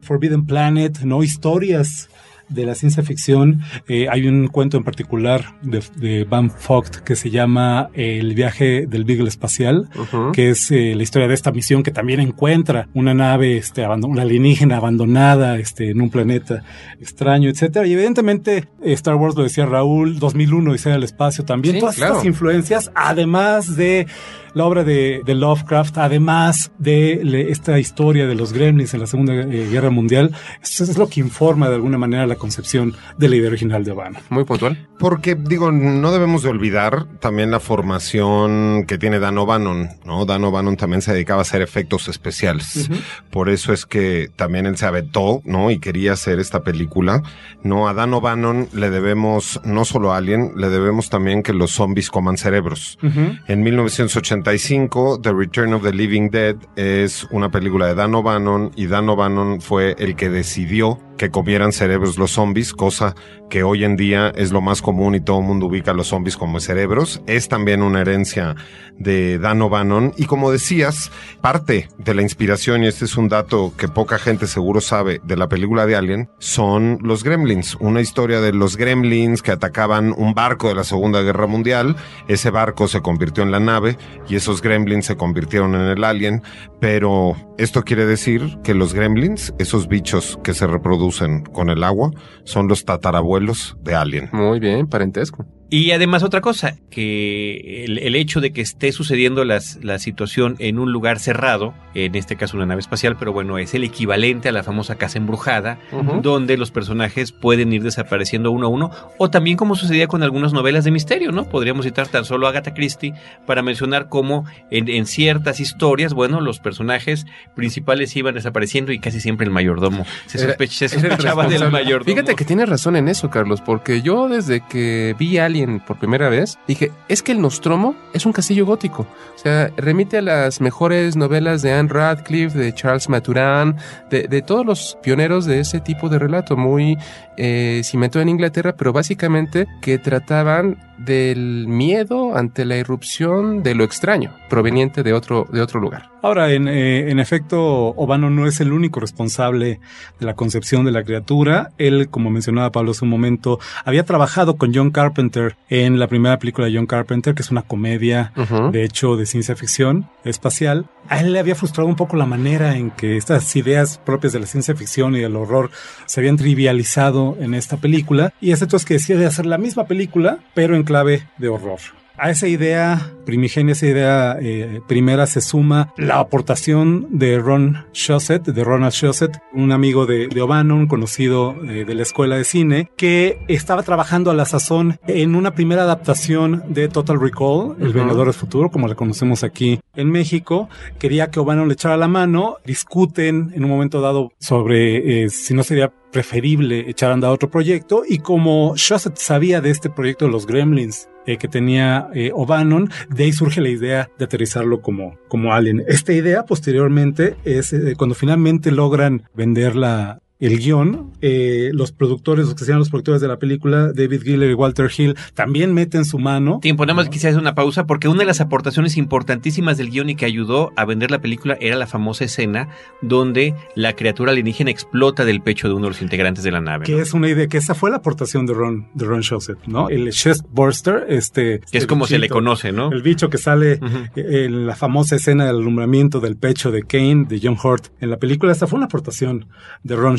Forbidden 0.00 0.46
Planet, 0.46 1.00
¿no? 1.00 1.22
Historias 1.22 2.08
de 2.54 2.64
la 2.64 2.74
ciencia 2.74 3.02
ficción. 3.02 3.60
Eh, 3.88 4.06
hay 4.10 4.26
un 4.26 4.48
cuento 4.48 4.76
en 4.76 4.84
particular 4.84 5.56
de, 5.62 5.82
de 5.96 6.24
Van 6.24 6.50
Vogt 6.66 6.96
que 6.96 7.16
se 7.16 7.30
llama 7.30 7.90
El 7.92 8.34
viaje 8.34 8.86
del 8.86 9.04
Beagle 9.04 9.28
espacial, 9.28 9.88
uh 9.96 10.00
-huh. 10.00 10.32
que 10.32 10.50
es 10.50 10.70
eh, 10.70 10.94
la 10.94 11.02
historia 11.02 11.28
de 11.28 11.34
esta 11.34 11.52
misión 11.52 11.82
que 11.82 11.90
también 11.90 12.20
encuentra 12.20 12.88
una 12.94 13.14
nave, 13.14 13.56
este, 13.56 13.86
una 13.86 14.22
alienígena 14.22 14.76
abandonada, 14.76 15.58
este, 15.58 15.90
en 15.90 16.00
un 16.00 16.10
planeta 16.10 16.62
extraño, 17.00 17.48
etcétera. 17.50 17.86
Y 17.86 17.92
evidentemente 17.92 18.68
Star 18.82 19.16
Wars 19.16 19.34
lo 19.36 19.42
decía 19.42 19.66
Raúl, 19.66 20.18
2001 20.18 20.72
dice 20.72 20.92
el 20.92 21.02
espacio 21.02 21.44
también. 21.44 21.74
Sí, 21.74 21.80
Todas 21.80 21.96
claro. 21.96 22.14
estas 22.14 22.26
influencias, 22.26 22.90
además 22.94 23.76
de 23.76 24.06
la 24.54 24.64
obra 24.64 24.84
de, 24.84 25.22
de 25.24 25.34
Lovecraft, 25.34 25.98
además 25.98 26.72
de 26.78 27.20
le, 27.22 27.50
esta 27.50 27.78
historia 27.78 28.26
de 28.26 28.34
los 28.34 28.52
gremlins 28.52 28.94
en 28.94 29.00
la 29.00 29.06
Segunda 29.06 29.34
eh, 29.34 29.68
Guerra 29.70 29.90
Mundial, 29.90 30.34
eso 30.62 30.84
es 30.84 30.96
lo 30.96 31.08
que 31.08 31.20
informa 31.20 31.68
de 31.68 31.74
alguna 31.76 31.98
manera 31.98 32.26
la 32.26 32.36
concepción 32.36 32.94
de 33.18 33.28
la 33.28 33.36
idea 33.36 33.48
original 33.48 33.84
de 33.84 33.90
Obama. 33.92 34.20
Muy 34.30 34.44
puntual. 34.44 34.88
Porque, 34.98 35.34
digo, 35.34 35.72
no 35.72 36.12
debemos 36.12 36.42
de 36.42 36.48
olvidar 36.50 37.06
también 37.20 37.50
la 37.50 37.60
formación 37.60 38.84
que 38.86 38.96
tiene 38.96 39.18
Dan 39.18 39.36
O'Bannon, 39.38 39.88
¿no? 40.04 40.24
Dan 40.24 40.44
O'Bannon 40.44 40.76
también 40.76 41.02
se 41.02 41.12
dedicaba 41.12 41.40
a 41.40 41.42
hacer 41.42 41.62
efectos 41.62 42.08
especiales. 42.08 42.76
Uh 42.76 42.92
-huh. 42.92 43.00
Por 43.30 43.48
eso 43.48 43.72
es 43.72 43.86
que 43.86 44.30
también 44.36 44.66
él 44.66 44.76
se 44.76 44.86
aventó, 44.86 45.42
¿no? 45.44 45.70
Y 45.70 45.78
quería 45.78 46.12
hacer 46.12 46.38
esta 46.38 46.62
película, 46.62 47.22
¿no? 47.62 47.88
A 47.88 47.94
Dan 47.94 48.14
O'Bannon 48.14 48.68
le 48.72 48.90
debemos, 48.90 49.60
no 49.64 49.84
solo 49.84 50.12
a 50.12 50.18
Alien, 50.18 50.52
le 50.56 50.68
debemos 50.68 51.10
también 51.10 51.42
que 51.42 51.52
los 51.52 51.72
zombies 51.72 52.10
coman 52.10 52.36
cerebros. 52.36 52.98
Uh 53.02 53.06
-huh. 53.06 53.40
En 53.48 53.62
1980 53.62 54.43
The 54.44 55.32
Return 55.32 55.72
of 55.72 55.82
the 55.82 55.92
Living 55.92 56.28
Dead 56.28 56.56
es 56.76 57.26
una 57.30 57.50
película 57.50 57.86
de 57.86 57.94
Dan 57.94 58.14
O'Bannon 58.14 58.72
y 58.76 58.86
Dan 58.86 59.08
O'Bannon 59.08 59.62
fue 59.62 59.96
el 59.98 60.16
que 60.16 60.28
decidió 60.28 60.98
que 61.16 61.30
comieran 61.30 61.72
cerebros 61.72 62.18
los 62.18 62.32
zombies, 62.32 62.72
cosa 62.72 63.14
que 63.50 63.62
hoy 63.62 63.84
en 63.84 63.96
día 63.96 64.32
es 64.34 64.52
lo 64.52 64.60
más 64.60 64.82
común 64.82 65.14
y 65.14 65.20
todo 65.20 65.38
el 65.38 65.46
mundo 65.46 65.66
ubica 65.66 65.92
a 65.92 65.94
los 65.94 66.08
zombies 66.08 66.36
como 66.36 66.60
cerebros. 66.60 67.22
Es 67.26 67.48
también 67.48 67.82
una 67.82 68.00
herencia 68.00 68.56
de 68.98 69.38
Dan 69.38 69.62
O'Bannon 69.62 70.12
y 70.16 70.26
como 70.26 70.50
decías, 70.50 71.10
parte 71.40 71.88
de 71.98 72.14
la 72.14 72.22
inspiración, 72.22 72.84
y 72.84 72.86
este 72.86 73.04
es 73.04 73.16
un 73.16 73.28
dato 73.28 73.72
que 73.76 73.88
poca 73.88 74.18
gente 74.18 74.46
seguro 74.46 74.80
sabe 74.80 75.20
de 75.24 75.36
la 75.36 75.48
película 75.48 75.86
de 75.86 75.96
Alien, 75.96 76.28
son 76.38 76.98
los 77.02 77.24
gremlins, 77.24 77.76
una 77.80 78.00
historia 78.00 78.40
de 78.40 78.52
los 78.52 78.76
gremlins 78.76 79.42
que 79.42 79.52
atacaban 79.52 80.14
un 80.16 80.34
barco 80.34 80.68
de 80.68 80.74
la 80.74 80.84
Segunda 80.84 81.22
Guerra 81.22 81.46
Mundial, 81.46 81.96
ese 82.28 82.50
barco 82.50 82.88
se 82.88 83.02
convirtió 83.02 83.42
en 83.42 83.50
la 83.50 83.60
nave 83.60 83.98
y 84.28 84.36
esos 84.36 84.62
gremlins 84.62 85.06
se 85.06 85.16
convirtieron 85.16 85.74
en 85.74 85.82
el 85.82 86.04
alien, 86.04 86.42
pero 86.84 87.34
esto 87.56 87.82
quiere 87.82 88.04
decir 88.04 88.58
que 88.62 88.74
los 88.74 88.92
gremlins, 88.92 89.54
esos 89.58 89.88
bichos 89.88 90.38
que 90.44 90.52
se 90.52 90.66
reproducen 90.66 91.42
con 91.42 91.70
el 91.70 91.82
agua 91.82 92.10
son 92.44 92.68
los 92.68 92.84
tatarabuelos 92.84 93.78
de 93.80 93.94
Alien. 93.94 94.28
Muy 94.34 94.60
bien, 94.60 94.86
parentesco. 94.86 95.46
Y 95.70 95.90
además 95.90 96.22
otra 96.22 96.40
cosa, 96.40 96.76
que 96.90 97.84
el, 97.84 97.98
el 97.98 98.14
hecho 98.14 98.40
de 98.40 98.52
que 98.52 98.60
esté 98.60 98.92
sucediendo 98.92 99.44
las, 99.44 99.78
la 99.82 99.98
situación 99.98 100.56
en 100.58 100.78
un 100.78 100.92
lugar 100.92 101.18
cerrado, 101.18 101.74
en 101.94 102.14
este 102.14 102.36
caso 102.36 102.56
una 102.56 102.66
nave 102.66 102.80
espacial, 102.80 103.16
pero 103.18 103.32
bueno, 103.32 103.58
es 103.58 103.74
el 103.74 103.82
equivalente 103.82 104.48
a 104.48 104.52
la 104.52 104.62
famosa 104.62 104.96
casa 104.96 105.18
embrujada, 105.18 105.78
uh 105.90 105.96
-huh. 105.96 106.20
donde 106.20 106.56
los 106.56 106.70
personajes 106.70 107.32
pueden 107.32 107.72
ir 107.72 107.82
desapareciendo 107.82 108.50
uno 108.52 108.66
a 108.66 108.70
uno, 108.70 108.90
o 109.18 109.30
también 109.30 109.56
como 109.56 109.74
sucedía 109.74 110.06
con 110.06 110.22
algunas 110.22 110.52
novelas 110.52 110.84
de 110.84 110.90
misterio, 110.90 111.32
¿no? 111.32 111.48
Podríamos 111.48 111.86
citar 111.86 112.08
tan 112.08 112.24
solo 112.24 112.46
a 112.46 112.50
Agatha 112.50 112.74
Christie 112.74 113.14
para 113.46 113.62
mencionar 113.62 114.08
cómo 114.08 114.44
en, 114.70 114.88
en 114.88 115.06
ciertas 115.06 115.60
historias, 115.60 116.14
bueno, 116.14 116.40
los 116.40 116.60
personajes 116.60 117.26
principales 117.56 118.14
iban 118.16 118.34
desapareciendo 118.34 118.92
y 118.92 118.98
casi 118.98 119.20
siempre 119.20 119.44
el 119.46 119.50
mayordomo 119.50 120.04
se 120.26 120.38
sospechaba 120.38 121.46
del 121.48 121.70
mayordomo. 121.70 122.04
Fíjate 122.14 122.34
que 122.34 122.44
tienes 122.44 122.68
razón 122.68 122.96
en 122.96 123.08
eso, 123.08 123.30
Carlos, 123.30 123.60
porque 123.60 124.02
yo 124.02 124.28
desde 124.28 124.60
que 124.60 125.16
vi 125.18 125.38
a 125.38 125.48
Por 125.86 125.98
primera 125.98 126.28
vez, 126.28 126.58
dije, 126.66 126.90
es 127.08 127.22
que 127.22 127.30
el 127.30 127.40
Nostromo 127.40 127.94
es 128.12 128.26
un 128.26 128.32
castillo 128.32 128.66
gótico. 128.66 129.06
O 129.36 129.38
sea, 129.38 129.70
remite 129.76 130.18
a 130.18 130.22
las 130.22 130.60
mejores 130.60 131.14
novelas 131.14 131.62
de 131.62 131.72
Anne 131.72 131.88
Radcliffe, 131.88 132.58
de 132.58 132.74
Charles 132.74 133.08
Maturin, 133.08 133.76
de, 134.10 134.26
de 134.26 134.42
todos 134.42 134.66
los 134.66 134.98
pioneros 135.00 135.44
de 135.44 135.60
ese 135.60 135.78
tipo 135.78 136.08
de 136.08 136.18
relato, 136.18 136.56
muy 136.56 136.98
eh, 137.36 137.82
cimentado 137.84 138.22
en 138.22 138.28
Inglaterra, 138.28 138.76
pero 138.76 138.92
básicamente 138.92 139.66
que 139.80 139.98
trataban 139.98 140.78
del 140.98 141.66
miedo 141.66 142.36
ante 142.36 142.64
la 142.64 142.76
irrupción 142.76 143.62
de 143.62 143.74
lo 143.74 143.82
extraño, 143.82 144.32
proveniente 144.48 145.02
de 145.02 145.12
otro, 145.12 145.46
de 145.52 145.60
otro 145.60 145.80
lugar. 145.80 146.10
Ahora, 146.22 146.52
en, 146.52 146.68
eh, 146.68 147.10
en 147.10 147.18
efecto, 147.18 147.88
Obano 147.96 148.30
no 148.30 148.46
es 148.46 148.60
el 148.60 148.72
único 148.72 149.00
responsable 149.00 149.80
de 150.20 150.26
la 150.26 150.34
concepción 150.34 150.84
de 150.84 150.92
la 150.92 151.02
criatura. 151.02 151.72
Él, 151.76 152.08
como 152.08 152.30
mencionaba 152.30 152.70
Pablo 152.70 152.92
hace 152.92 153.04
un 153.04 153.10
momento, 153.10 153.58
había 153.84 154.04
trabajado 154.04 154.56
con 154.56 154.72
John 154.72 154.90
Carpenter 154.90 155.43
en 155.68 155.98
la 155.98 156.06
primera 156.06 156.38
película 156.38 156.66
de 156.66 156.74
John 156.74 156.86
Carpenter, 156.86 157.34
que 157.34 157.42
es 157.42 157.50
una 157.50 157.62
comedia, 157.62 158.32
uh 158.36 158.40
-huh. 158.42 158.70
de 158.70 158.84
hecho, 158.84 159.16
de 159.16 159.26
ciencia 159.26 159.56
ficción 159.56 160.08
espacial. 160.24 160.86
A 161.08 161.20
él 161.20 161.32
le 161.32 161.38
había 161.38 161.54
frustrado 161.54 161.88
un 161.88 161.96
poco 161.96 162.16
la 162.16 162.26
manera 162.26 162.76
en 162.76 162.90
que 162.90 163.16
estas 163.16 163.54
ideas 163.56 163.98
propias 163.98 164.32
de 164.32 164.40
la 164.40 164.46
ciencia 164.46 164.74
ficción 164.74 165.14
y 165.16 165.20
del 165.20 165.36
horror 165.36 165.70
se 166.06 166.20
habían 166.20 166.36
trivializado 166.36 167.36
en 167.40 167.54
esta 167.54 167.76
película. 167.76 168.32
Y 168.40 168.52
es 168.52 168.62
entonces 168.62 168.86
que 168.86 168.94
decide 168.94 169.26
hacer 169.26 169.46
la 169.46 169.58
misma 169.58 169.86
película, 169.86 170.38
pero 170.54 170.76
en 170.76 170.84
clave 170.84 171.26
de 171.38 171.48
horror. 171.48 171.80
A 172.16 172.30
esa 172.30 172.46
idea 172.46 173.14
primigenia, 173.24 173.72
esa 173.72 173.86
idea 173.86 174.38
eh, 174.40 174.80
primera 174.86 175.26
se 175.26 175.40
suma 175.40 175.92
la 175.96 176.20
aportación 176.20 177.18
de 177.18 177.38
Ron 177.38 177.86
Shosett, 177.92 178.44
de 178.44 178.64
Ronald 178.64 178.92
Shosett, 178.92 179.38
un 179.52 179.72
amigo 179.72 180.06
de, 180.06 180.28
de 180.28 180.42
O'Bannon, 180.42 180.86
conocido 180.86 181.56
eh, 181.64 181.84
de 181.84 181.94
la 181.94 182.02
escuela 182.02 182.36
de 182.36 182.44
cine, 182.44 182.90
que 182.96 183.38
estaba 183.48 183.82
trabajando 183.82 184.30
a 184.30 184.34
la 184.34 184.44
sazón 184.44 184.98
en 185.06 185.34
una 185.34 185.54
primera 185.54 185.82
adaptación 185.82 186.62
de 186.68 186.88
Total 186.88 187.20
Recall, 187.20 187.76
El 187.80 187.92
Vengador 187.92 188.26
del 188.26 188.34
Futuro, 188.34 188.70
como 188.70 188.86
la 188.86 188.94
conocemos 188.94 189.42
aquí 189.42 189.80
en 189.96 190.10
México. 190.10 190.68
Quería 190.98 191.30
que 191.30 191.40
O'Bannon 191.40 191.68
le 191.68 191.74
echara 191.74 191.96
la 191.96 192.08
mano, 192.08 192.58
discuten 192.64 193.52
en 193.54 193.64
un 193.64 193.70
momento 193.70 194.00
dado 194.00 194.32
sobre 194.38 195.24
eh, 195.24 195.30
si 195.30 195.54
no 195.54 195.62
sería 195.62 195.92
preferible 196.14 196.88
echar 196.88 197.10
a 197.10 197.14
andar 197.14 197.32
otro 197.32 197.50
proyecto 197.50 198.04
y 198.08 198.18
como 198.18 198.76
Shosett 198.76 199.16
sabía 199.16 199.60
de 199.60 199.70
este 199.70 199.90
proyecto 199.90 200.26
de 200.26 200.30
los 200.30 200.46
Gremlins 200.46 201.08
eh, 201.26 201.38
que 201.38 201.48
tenía 201.48 202.08
eh, 202.14 202.30
O'Bannon, 202.32 202.88
de 203.08 203.24
ahí 203.24 203.32
surge 203.32 203.60
la 203.60 203.68
idea 203.68 204.08
de 204.16 204.24
aterrizarlo 204.24 204.80
como, 204.80 205.18
como 205.26 205.52
Alien. 205.52 205.82
Esta 205.88 206.12
idea 206.12 206.44
posteriormente 206.44 207.34
es 207.44 207.72
eh, 207.72 207.94
cuando 207.96 208.14
finalmente 208.14 208.70
logran 208.70 209.24
vender 209.34 209.74
la, 209.74 210.20
el 210.46 210.58
guion, 210.58 211.12
eh, 211.22 211.70
los 211.72 211.92
productores, 211.92 212.46
los 212.46 212.54
que 212.54 212.64
sean 212.64 212.78
los 212.78 212.90
productores 212.90 213.20
de 213.20 213.28
la 213.28 213.38
película, 213.38 213.92
David 213.92 214.22
Giller 214.22 214.50
y 214.50 214.54
Walter 214.54 214.90
Hill, 214.96 215.16
también 215.34 215.72
meten 215.72 216.04
su 216.04 216.18
mano. 216.18 216.58
Tiempo, 216.60 216.84
nada 216.84 216.94
más 216.94 217.08
quisiera 217.08 217.30
hacer 217.30 217.40
una 217.40 217.54
pausa 217.54 217.86
porque 217.86 218.08
una 218.08 218.20
de 218.20 218.26
las 218.26 218.40
aportaciones 218.40 218.96
importantísimas 218.96 219.78
del 219.78 219.90
guion 219.90 220.10
y 220.10 220.16
que 220.16 220.26
ayudó 220.26 220.72
a 220.76 220.84
vender 220.84 221.10
la 221.10 221.20
película 221.20 221.56
era 221.60 221.76
la 221.76 221.86
famosa 221.86 222.24
escena 222.24 222.68
donde 223.00 223.54
la 223.74 223.94
criatura 223.94 224.32
alienígena 224.32 224.70
explota 224.70 225.24
del 225.24 225.40
pecho 225.40 225.68
de 225.68 225.74
uno 225.74 225.84
de 225.86 225.90
los 225.92 226.02
integrantes 226.02 226.44
de 226.44 226.50
la 226.50 226.60
nave. 226.60 226.84
Que 226.84 226.92
¿no? 226.92 226.98
es 226.98 227.14
una 227.14 227.28
idea, 227.28 227.46
que 227.46 227.58
esa 227.58 227.74
fue 227.74 227.90
la 227.90 227.96
aportación 227.96 228.46
de 228.46 228.52
Ron, 228.54 228.88
de 228.94 229.04
Ron 229.06 229.20
Shosett, 229.20 229.58
¿no? 229.66 229.88
El 229.88 230.10
chest 230.10 230.44
burster, 230.50 231.06
este. 231.08 231.60
Que 231.70 231.78
es 231.78 231.86
como 231.86 232.06
se 232.06 232.18
le 232.18 232.28
conoce, 232.28 232.72
¿no? 232.72 232.90
El 232.92 233.02
bicho 233.02 233.30
que 233.30 233.38
sale 233.38 233.78
Ujú. 233.80 233.98
en 234.16 234.66
la 234.66 234.76
famosa 234.76 235.16
escena 235.16 235.46
del 235.46 235.56
alumbramiento 235.56 236.20
del 236.20 236.36
pecho 236.36 236.70
de 236.70 236.82
Kane, 236.82 237.26
de 237.28 237.40
John 237.42 237.56
Hurt, 237.62 237.86
en 238.00 238.10
la 238.10 238.18
película. 238.18 238.52
Esta 238.52 238.66
fue 238.66 238.76
una 238.76 238.86
aportación 238.86 239.46
de 239.82 239.96
Ron 239.96 240.18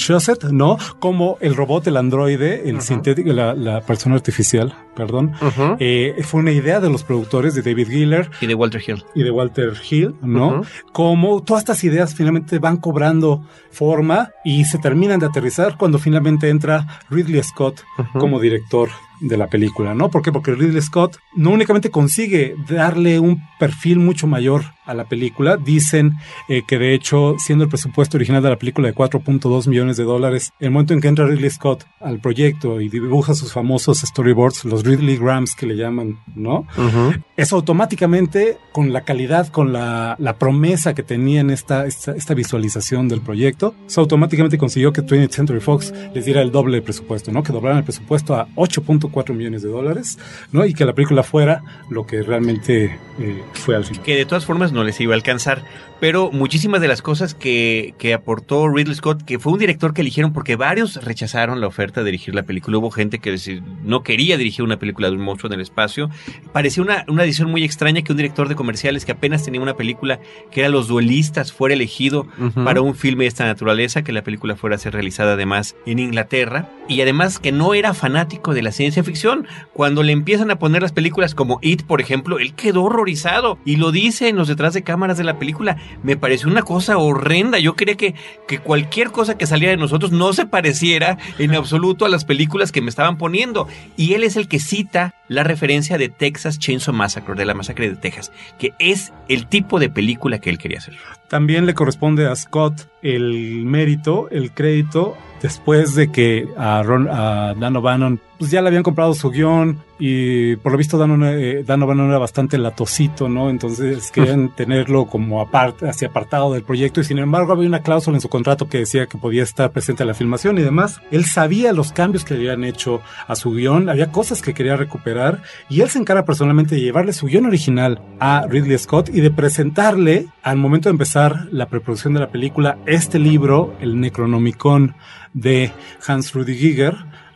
¿no? 0.51 0.77
Como 1.00 1.38
el 1.41 1.55
robot, 1.55 1.88
el 1.88 1.98
androide, 1.98 2.69
el 2.69 2.81
sintético, 2.81 3.31
la, 3.34 3.53
la 3.53 3.81
persona 3.81 4.15
artificial, 4.15 4.74
perdón. 4.95 5.34
Eh, 5.79 6.15
fue 6.24 6.39
una 6.41 6.51
idea 6.51 6.79
de 6.79 6.89
los 6.89 7.03
productores 7.03 7.55
de 7.55 7.62
David 7.62 7.89
Giller 7.89 8.29
Y 8.41 8.48
de 8.48 8.55
Walter 8.55 8.81
Hill. 8.86 9.03
y 9.15 9.24
de 9.24 9.31
Walter 9.31 9.74
Hill, 9.89 10.15
¿no? 10.22 10.62
Como 10.91 11.43
todas 11.43 11.62
estas 11.63 11.84
ideas 11.84 12.15
finalmente 12.15 12.60
van 12.60 12.77
cobrando 12.77 13.45
forma 13.72 14.29
y 14.43 14.65
se 14.65 14.77
terminan 14.77 15.19
de 15.19 15.25
aterrizar 15.27 15.77
cuando 15.77 16.00
finalmente 16.00 16.50
entra 16.50 17.01
Ridley 17.10 17.41
Scott 17.43 17.81
como 18.13 18.39
director 18.39 18.89
de 19.22 19.38
la 19.38 19.48
película, 19.48 19.93
¿no? 19.93 20.10
¿Por 20.10 20.22
qué? 20.22 20.31
Porque 20.31 20.53
Ridley 20.53 20.81
Scott 20.81 21.17
no 21.36 21.51
únicamente 21.51 21.89
consigue 21.89 22.55
darle 22.69 23.19
un 23.19 23.41
perfil 23.60 24.00
mucho 24.00 24.27
mayor 24.27 24.63
a 24.86 24.94
la 24.94 25.06
película, 25.06 25.58
dicen 25.58 26.13
eh, 26.50 26.63
que 26.68 26.77
de 26.77 26.94
hecho, 26.94 27.36
siendo 27.38 27.63
el 27.63 27.70
presupuesto 27.70 28.18
original 28.18 28.42
de 28.44 28.50
la 28.50 28.58
película 28.58 28.88
de 28.88 28.96
4.2 28.96 29.68
millones 29.68 29.98
de 29.98 30.04
dólares, 30.04 30.51
el 30.60 30.72
momento 30.72 30.94
en 30.94 31.01
que 31.01 31.08
entra 31.08 31.25
Ridley 31.25 31.50
Scott 31.50 31.86
al 32.00 32.20
proyecto 32.20 32.82
y 32.82 32.89
dibuja 32.89 33.34
sus 33.34 33.51
famosos 33.51 34.00
storyboards, 34.00 34.65
los 34.65 34.84
Ridley 34.84 35.18
Grams 35.18 35.56
que 35.56 35.65
le 35.65 35.75
llaman, 35.75 36.20
¿no? 36.36 36.68
Ujú. 36.77 37.13
eso 37.36 37.56
automáticamente, 37.56 38.58
con 38.72 38.94
la 38.94 39.01
calidad, 39.01 39.48
con 39.48 39.74
la, 39.74 40.15
la 40.20 40.38
promesa 40.38 40.94
que 40.94 41.04
tenía 41.04 41.42
en 41.42 41.50
esta, 41.50 41.86
esta, 41.86 42.12
esta 42.13 42.34
visualización 42.34 43.08
del 43.08 43.22
proyecto, 43.22 43.75
eso 43.88 44.01
automáticamente 44.01 44.58
consiguió 44.58 44.94
que 44.94 45.01
20th 45.01 45.32
Century 45.32 45.60
Fox 45.60 45.94
les 46.13 46.25
diera 46.25 46.42
el 46.42 46.51
doble 46.51 46.77
de 46.77 46.82
presupuesto, 46.82 47.32
¿no? 47.32 47.44
Que 47.44 47.51
doblaran 47.51 47.80
el 47.80 47.84
presupuesto 47.84 48.36
a 48.36 48.48
8.4 48.56 49.34
millones 49.34 49.63
de 49.63 49.70
dólares, 49.70 50.18
¿no? 50.51 50.65
Y 50.65 50.74
que 50.74 50.86
la 50.86 50.94
película 50.94 51.24
fuera 51.24 51.63
lo 51.89 52.06
que 52.06 52.22
realmente 52.22 52.98
eh, 53.20 53.44
fue 53.54 53.75
al 53.75 53.86
final. 53.86 54.04
Que 54.04 54.15
de 54.15 54.25
todas 54.25 54.46
formas 54.46 54.72
no 54.75 54.84
les 54.84 55.00
iba 55.00 55.13
a 55.13 55.15
alcanzar. 55.15 55.63
Pero 56.00 56.29
muchísimas 56.32 56.82
de 56.82 56.88
las 56.88 57.01
cosas 57.01 57.34
que, 57.34 57.96
que 57.98 58.13
aportó 58.13 58.67
Ridley 58.67 58.96
Scott, 58.96 59.24
que 59.24 59.39
fue 59.39 59.53
un 59.53 59.60
director 59.60 59.94
que 59.94 60.01
eligieron 60.01 60.34
porque 60.34 60.55
varios 60.55 61.03
rechazaron 61.03 61.62
la 61.62 61.67
oferta 61.67 62.01
de 62.01 62.05
dirigir 62.05 62.36
la 62.36 62.44
película. 62.44 62.77
Hubo 62.77 62.91
gente 62.91 63.20
que 63.20 63.36
no 63.84 64.03
quería 64.03 64.38
dirigir 64.38 64.63
una 64.63 64.77
película 64.77 65.10
de 65.10 65.15
un 65.15 65.22
monstruo 65.22 65.50
en 65.50 65.55
el 65.55 65.62
espacio. 65.62 66.10
Parecía 66.51 66.84
una, 66.84 67.05
una 67.08 67.24
decisión 67.24 67.50
muy 67.50 67.63
extraña 67.63 68.01
que 68.01 68.12
un 68.12 68.17
director 68.17 68.50
de 68.50 68.55
comerciales 68.55 69.05
que 69.05 69.13
apenas 69.13 69.44
tenía 69.44 69.62
una 69.62 69.75
película 69.75 70.20
que 70.51 70.60
era 70.62 70.70
Los 70.70 70.88
Duelistas 70.88 71.53
fuera 71.53 71.74
elegido 71.74 72.27
para 72.63 72.82
un 72.82 72.96
filme 72.96 73.24
de 73.24 73.29
esta 73.29 73.46
naturaleza, 73.46 74.03
que 74.03 74.12
la 74.12 74.24
película 74.24 74.55
fuera 74.55 74.75
a 74.75 74.79
ser 74.79 74.94
realizada 74.94 75.34
además 75.34 75.75
en 75.86 76.00
Inglaterra, 76.00 76.70
y 76.88 77.01
además 77.01 77.39
que 77.39 77.51
no 77.51 77.74
era 77.74 77.94
fanático 77.94 78.53
de 78.53 78.62
la 78.62 78.72
ciencia 78.72 79.03
ficción. 79.03 79.48
Cuando 79.74 80.03
le 80.03 80.12
empiezan 80.12 80.51
a 80.51 80.60
poner 80.60 80.82
las 80.82 80.91
películas 80.91 81.36
como 81.36 81.60
It, 81.62 81.84
por 81.84 82.01
ejemplo, 82.01 82.39
él 82.39 82.53
quedó 82.53 82.84
horrorizado 82.84 83.58
y 83.65 83.77
lo 83.77 83.91
dice 83.91 84.27
en 84.27 84.36
los 84.36 84.48
detrás 84.48 84.64
de 84.74 84.84
cámaras 84.84 85.17
de 85.17 85.24
la 85.24 85.39
película. 85.39 85.77
Me 86.03 86.17
pareció 86.17 86.48
una 86.48 86.62
cosa 86.63 86.98
horrenda. 86.98 87.60
Yo 87.60 87.75
creía 87.75 87.95
que, 87.95 88.15
que 88.48 88.60
cualquier 88.60 89.12
cosa 89.12 89.38
que 89.38 89.45
saliera 89.45 89.72
de 89.72 89.77
nosotros 89.77 90.12
no 90.12 90.34
se 90.34 90.45
pareciera 90.45 91.17
en 91.39 91.54
absoluto 91.54 92.06
a 92.06 92.10
las 92.10 92.25
películas 92.25 92.71
que 92.71 92.82
me 92.82 92.89
estaban 92.89 93.17
poniendo. 93.17 93.67
Y 93.97 94.13
él 94.13 94.23
es 94.23 94.36
el 94.36 94.47
que 94.47 94.60
cita 94.60 95.15
la 95.28 95.43
referencia 95.43 95.97
de 95.97 96.10
Texas 96.10 96.60
Chainsaw 96.60 96.93
Massacre, 96.93 97.36
de 97.36 97.45
la 97.45 97.54
masacre 97.54 97.89
de 97.89 97.95
Texas, 97.95 98.32
que 98.60 98.73
es 98.80 99.13
el 99.28 99.47
tipo 99.47 99.80
de 99.80 99.89
película 99.89 100.39
que 100.39 100.49
él 100.49 100.58
quería 100.58 100.80
hacer. 100.80 100.95
También 101.28 101.65
le 101.65 101.73
corresponde 101.73 102.28
a 102.28 102.36
Scott 102.36 102.88
el 103.01 103.65
mérito, 103.65 104.30
el 104.30 104.51
crédito, 104.51 105.17
después 105.45 105.93
de 105.93 106.12
que 106.12 106.47
a, 106.58 106.81
Ron, 106.81 107.08
a 107.08 107.53
Dan 107.53 107.75
O'Bannon 107.75 108.19
pues 108.38 108.51
ya 108.51 108.62
le 108.62 108.67
habían 108.67 108.84
comprado 108.84 109.13
su 109.13 109.29
guion 109.29 109.79
y 109.97 110.58
por 110.58 110.71
lo 110.73 110.77
visto 110.77 110.97
Dan, 110.97 111.12
O'Bannon, 111.12 111.39
eh, 111.39 111.63
Dan 111.63 111.84
O'Bannon 111.84 112.10
era 112.10 112.17
bastante 112.17 112.58
latosito, 112.58 113.29
¿no? 113.29 113.49
Entonces 113.49 114.12
querían 114.12 114.53
tenerlo 114.53 115.05
como 115.05 115.39
aparte, 115.39 115.88
así 115.88 116.03
apartado 116.03 116.51
del 116.51 116.63
proyecto 116.63 116.99
y 116.99 117.03
sin 117.03 117.19
embargo 117.19 117.53
había 117.53 117.67
una 117.67 117.81
cláusula 117.81 118.17
en 118.17 118.21
su 118.21 118.27
contrato 118.27 118.67
que 118.67 118.79
decía 118.79 119.05
que 119.05 119.19
podía 119.19 119.43
estar 119.43 119.71
presente 119.71 120.03
en 120.03 120.08
la 120.08 120.15
filmación 120.15 120.58
y 120.58 120.63
demás. 120.63 120.99
Él 121.12 121.25
sabía 121.25 121.71
los 121.71 121.93
cambios 121.93 122.25
que 122.25 122.34
habían 122.34 122.63
hecho 122.63 123.01
a 123.27 123.36
su 123.36 123.51
guion, 123.51 123.88
había 123.88 124.12
cosas 124.12 124.41
que 124.41 124.55
quería 124.55 124.75
recuperar 124.75 125.43
y 125.69 125.81
él 125.81 125.89
se 125.89 125.99
encarga 125.99 126.25
personalmente 126.25 126.75
de 126.75 126.81
llevarle 126.81 127.13
su 127.13 127.27
guion 127.27 127.45
original 127.45 128.01
a 128.19 128.47
Ridley 128.49 128.77
Scott 128.79 129.10
y 129.13 129.21
de 129.21 129.31
presentarle 129.31 130.27
al 130.41 130.58
momento 130.58 130.89
de 130.89 130.93
empezar 130.93 131.47
la 131.51 131.67
preproducción 131.67 132.15
de 132.15 132.19
la 132.19 132.31
película 132.31 132.79
este 132.86 133.19
libro, 133.19 133.75
el 133.79 133.99
Necronomicon 133.99 134.95
de 135.36 135.71
Hans 136.08 136.34
Rudy 136.34 136.58
Giger, 136.58 136.95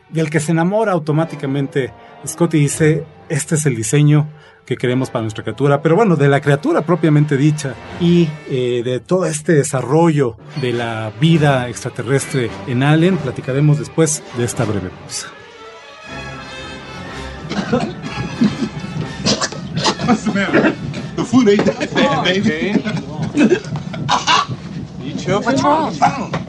del 0.10 0.32
que 0.32 0.40
se 0.40 0.54
enamora 0.54 0.94
automáticamente 0.94 1.94
Scott 2.26 2.56
y 2.56 2.62
dice, 2.62 3.06
este 3.30 3.56
es 3.56 3.66
el 3.68 3.76
diseño 3.76 4.28
que 4.66 4.78
queremos 4.78 5.10
para 5.10 5.24
nuestra 5.24 5.44
criatura, 5.44 5.82
pero 5.82 5.96
bueno, 5.96 6.16
de 6.16 6.28
la 6.28 6.42
criatura 6.42 6.82
propiamente 6.82 7.38
dicha 7.38 7.74
y 8.00 8.28
eh, 8.50 8.82
de 8.84 9.00
todo 9.00 9.26
este 9.26 9.54
desarrollo 9.54 10.38
de 10.62 10.74
la 10.74 11.12
vida 11.20 11.68
extraterrestre 11.70 12.50
en 12.68 12.84
Alien, 12.84 13.18
platicaremos 13.18 13.80
después 13.80 14.24
de 14.38 14.46
esta 14.46 14.66
breve 14.66 14.90
pausa. 14.90 15.28
What's 20.08 20.24
the 20.24 20.32
matter? 20.34 20.74
The 21.16 21.24
food 21.24 21.50
ain't 21.50 21.66
that 21.66 21.94
bad, 21.94 22.24
baby. 22.24 22.80
What's 25.28 25.64
wrong? 25.64 26.49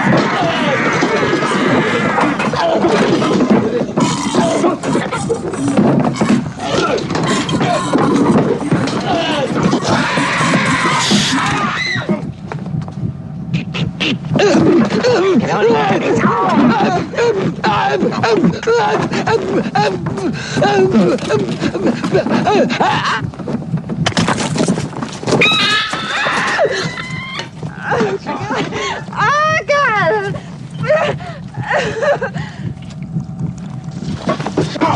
Oh, 29.13 29.57
God! 29.67 30.35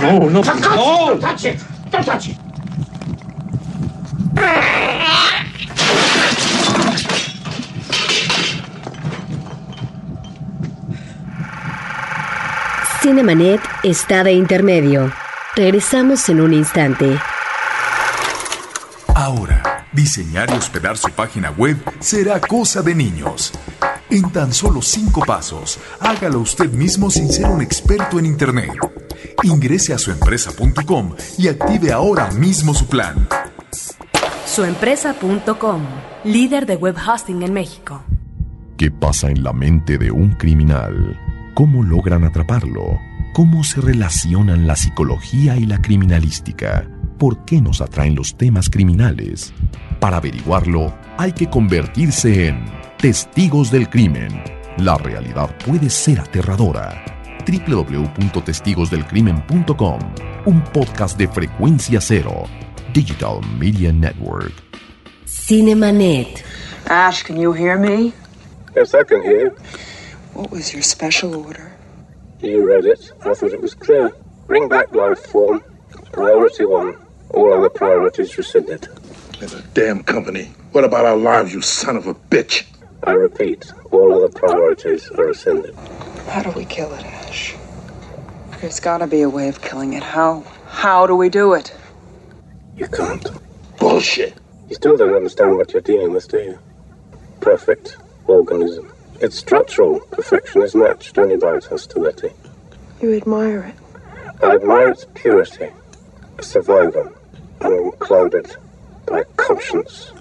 No, 0.01 0.29
no. 0.29 0.41
Don't 0.43 1.19
touch 1.21 1.45
it. 1.45 1.63
Don't 1.89 2.03
touch 2.05 2.29
it. 2.29 2.34
Cinemanet 13.15 13.61
está 13.81 14.25
de 14.25 14.33
intermedio. 14.33 15.09
Regresamos 15.55 16.27
en 16.27 16.41
un 16.41 16.53
instante. 16.53 17.17
Ahora, 19.15 19.87
diseñar 19.93 20.49
y 20.49 20.57
hospedar 20.57 20.97
su 20.97 21.09
página 21.11 21.49
web 21.51 21.77
será 22.01 22.41
cosa 22.41 22.81
de 22.81 22.93
niños. 22.93 23.53
En 24.09 24.29
tan 24.31 24.51
solo 24.51 24.81
cinco 24.81 25.21
pasos, 25.25 25.79
hágalo 26.01 26.41
usted 26.41 26.69
mismo 26.69 27.09
sin 27.09 27.29
ser 27.31 27.45
un 27.45 27.61
experto 27.61 28.19
en 28.19 28.25
Internet. 28.25 28.73
Ingrese 29.43 29.93
a 29.93 29.97
suempresa.com 29.97 31.15
y 31.37 31.47
active 31.47 31.93
ahora 31.93 32.29
mismo 32.31 32.73
su 32.73 32.85
plan. 32.85 33.29
Suempresa.com, 34.45 35.83
líder 36.25 36.65
de 36.65 36.75
web 36.75 36.97
hosting 36.97 37.43
en 37.43 37.53
México. 37.53 38.03
¿Qué 38.75 38.91
pasa 38.91 39.29
en 39.29 39.41
la 39.41 39.53
mente 39.53 39.97
de 39.97 40.11
un 40.11 40.33
criminal? 40.33 41.17
¿Cómo 41.53 41.81
logran 41.81 42.25
atraparlo? 42.25 42.99
¿Cómo 43.35 43.63
se 43.65 43.81
relacionan 43.81 44.65
la 44.65 44.77
psicología 44.77 45.57
y 45.57 45.65
la 45.65 45.81
criminalística? 45.81 46.87
¿Por 47.19 47.43
qué 47.43 47.59
nos 47.59 47.81
atraen 47.81 48.15
los 48.15 48.37
temas 48.37 48.69
criminales? 48.69 49.53
Para 49.99 50.15
averiguarlo, 50.15 50.97
hay 51.17 51.33
que 51.33 51.49
convertirse 51.49 52.47
en 52.47 52.63
testigos 52.97 53.71
del 53.71 53.89
crimen. 53.89 54.41
La 54.77 54.97
realidad 54.97 55.53
puede 55.65 55.89
ser 55.89 56.21
aterradora. 56.21 57.03
www.testigosdelcrimen.com 57.45 59.99
Un 60.45 60.63
podcast 60.71 61.17
de 61.17 61.27
frecuencia 61.27 61.99
cero. 61.99 62.45
Digital 62.93 63.41
Media 63.59 63.91
Network. 63.91 64.53
Cinemanet. 65.25 66.41
Ash, 66.87 67.21
can 67.21 67.35
you 67.35 67.51
hear 67.51 67.77
me? 67.77 68.13
Yes, 68.77 68.93
I 68.93 69.03
can 69.03 69.21
hear 69.23 69.47
you. 69.47 69.51
What 70.33 70.51
was 70.51 70.71
your 70.71 70.83
special 70.83 71.35
order? 71.35 71.74
You 72.45 72.67
read 72.67 72.85
it. 72.85 73.11
I 73.25 73.33
thought 73.33 73.53
it 73.53 73.61
was 73.61 73.73
clear. 73.73 74.11
Bring 74.45 74.69
back 74.69 74.93
life 74.93 75.17
form. 75.17 75.63
Priority 76.11 76.65
one. 76.65 76.95
All 77.31 77.51
other 77.51 77.69
priorities 77.69 78.37
rescinded. 78.37 78.87
In 79.41 79.49
a 79.49 79.61
damn 79.73 80.03
company. 80.03 80.51
What 80.71 80.83
about 80.83 81.05
our 81.05 81.17
lives, 81.17 81.55
you 81.55 81.61
son 81.61 81.97
of 81.97 82.05
a 82.05 82.13
bitch? 82.13 82.65
I 83.03 83.13
repeat, 83.13 83.71
all 83.89 84.13
other 84.13 84.29
priorities 84.29 85.09
are 85.17 85.25
rescinded. 85.25 85.73
How 86.29 86.43
do 86.43 86.51
we 86.51 86.65
kill 86.65 86.93
it, 86.93 87.03
Ash? 87.03 87.55
There's 88.61 88.79
gotta 88.79 89.07
be 89.07 89.23
a 89.23 89.29
way 89.29 89.47
of 89.47 89.63
killing 89.63 89.93
it. 89.93 90.03
How? 90.03 90.43
How 90.67 91.07
do 91.07 91.15
we 91.15 91.29
do 91.29 91.53
it? 91.53 91.75
You 92.77 92.87
can't. 92.87 93.27
Bullshit. 93.79 94.35
You 94.69 94.75
still 94.75 94.97
don't 94.97 95.15
understand 95.15 95.57
what 95.57 95.73
you're 95.73 95.81
dealing 95.81 96.13
with, 96.13 96.27
do 96.27 96.37
you? 96.37 96.59
Perfect 97.41 97.97
organism. 98.27 98.91
Its 99.21 99.37
structural 99.37 99.99
perfection 100.11 100.61
is 100.61 100.75
matched 100.75 101.17
only 101.17 101.37
by 101.37 101.55
its 101.55 101.67
hostility. 101.67 102.31
You 103.01 103.13
admire 103.15 103.63
it. 103.63 104.43
I 104.43 104.55
admire 104.55 104.89
its 104.89 105.05
purity, 105.13 105.69
a 106.37 106.43
survivor, 106.43 107.13
unclouded 107.61 108.55
by 109.05 109.23
conscience, 109.37 110.11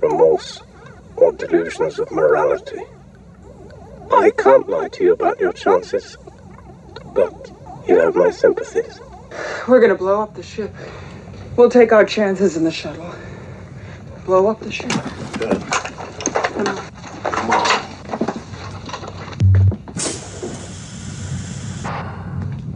remorse, 0.00 0.62
or 1.16 1.32
delusions 1.32 1.98
of 1.98 2.10
morality. 2.10 2.80
I 4.10 4.30
can't 4.30 4.68
lie 4.68 4.88
to 4.88 5.04
you 5.04 5.12
about 5.12 5.38
your 5.38 5.52
chances, 5.52 6.16
but 7.14 7.50
you 7.86 7.98
have 7.98 8.14
my 8.14 8.30
sympathies. 8.30 8.98
We're 9.68 9.80
gonna 9.80 9.94
blow 9.94 10.22
up 10.22 10.34
the 10.34 10.42
ship. 10.42 10.74
We'll 11.56 11.70
take 11.70 11.92
our 11.92 12.04
chances 12.04 12.56
in 12.56 12.64
the 12.64 12.70
shuttle. 12.70 13.14
Blow 14.24 14.46
up 14.46 14.60
the 14.60 14.72
ship. 14.72 14.90
Good. 15.38 15.60
Come 16.54 16.66
on. 16.68 17.61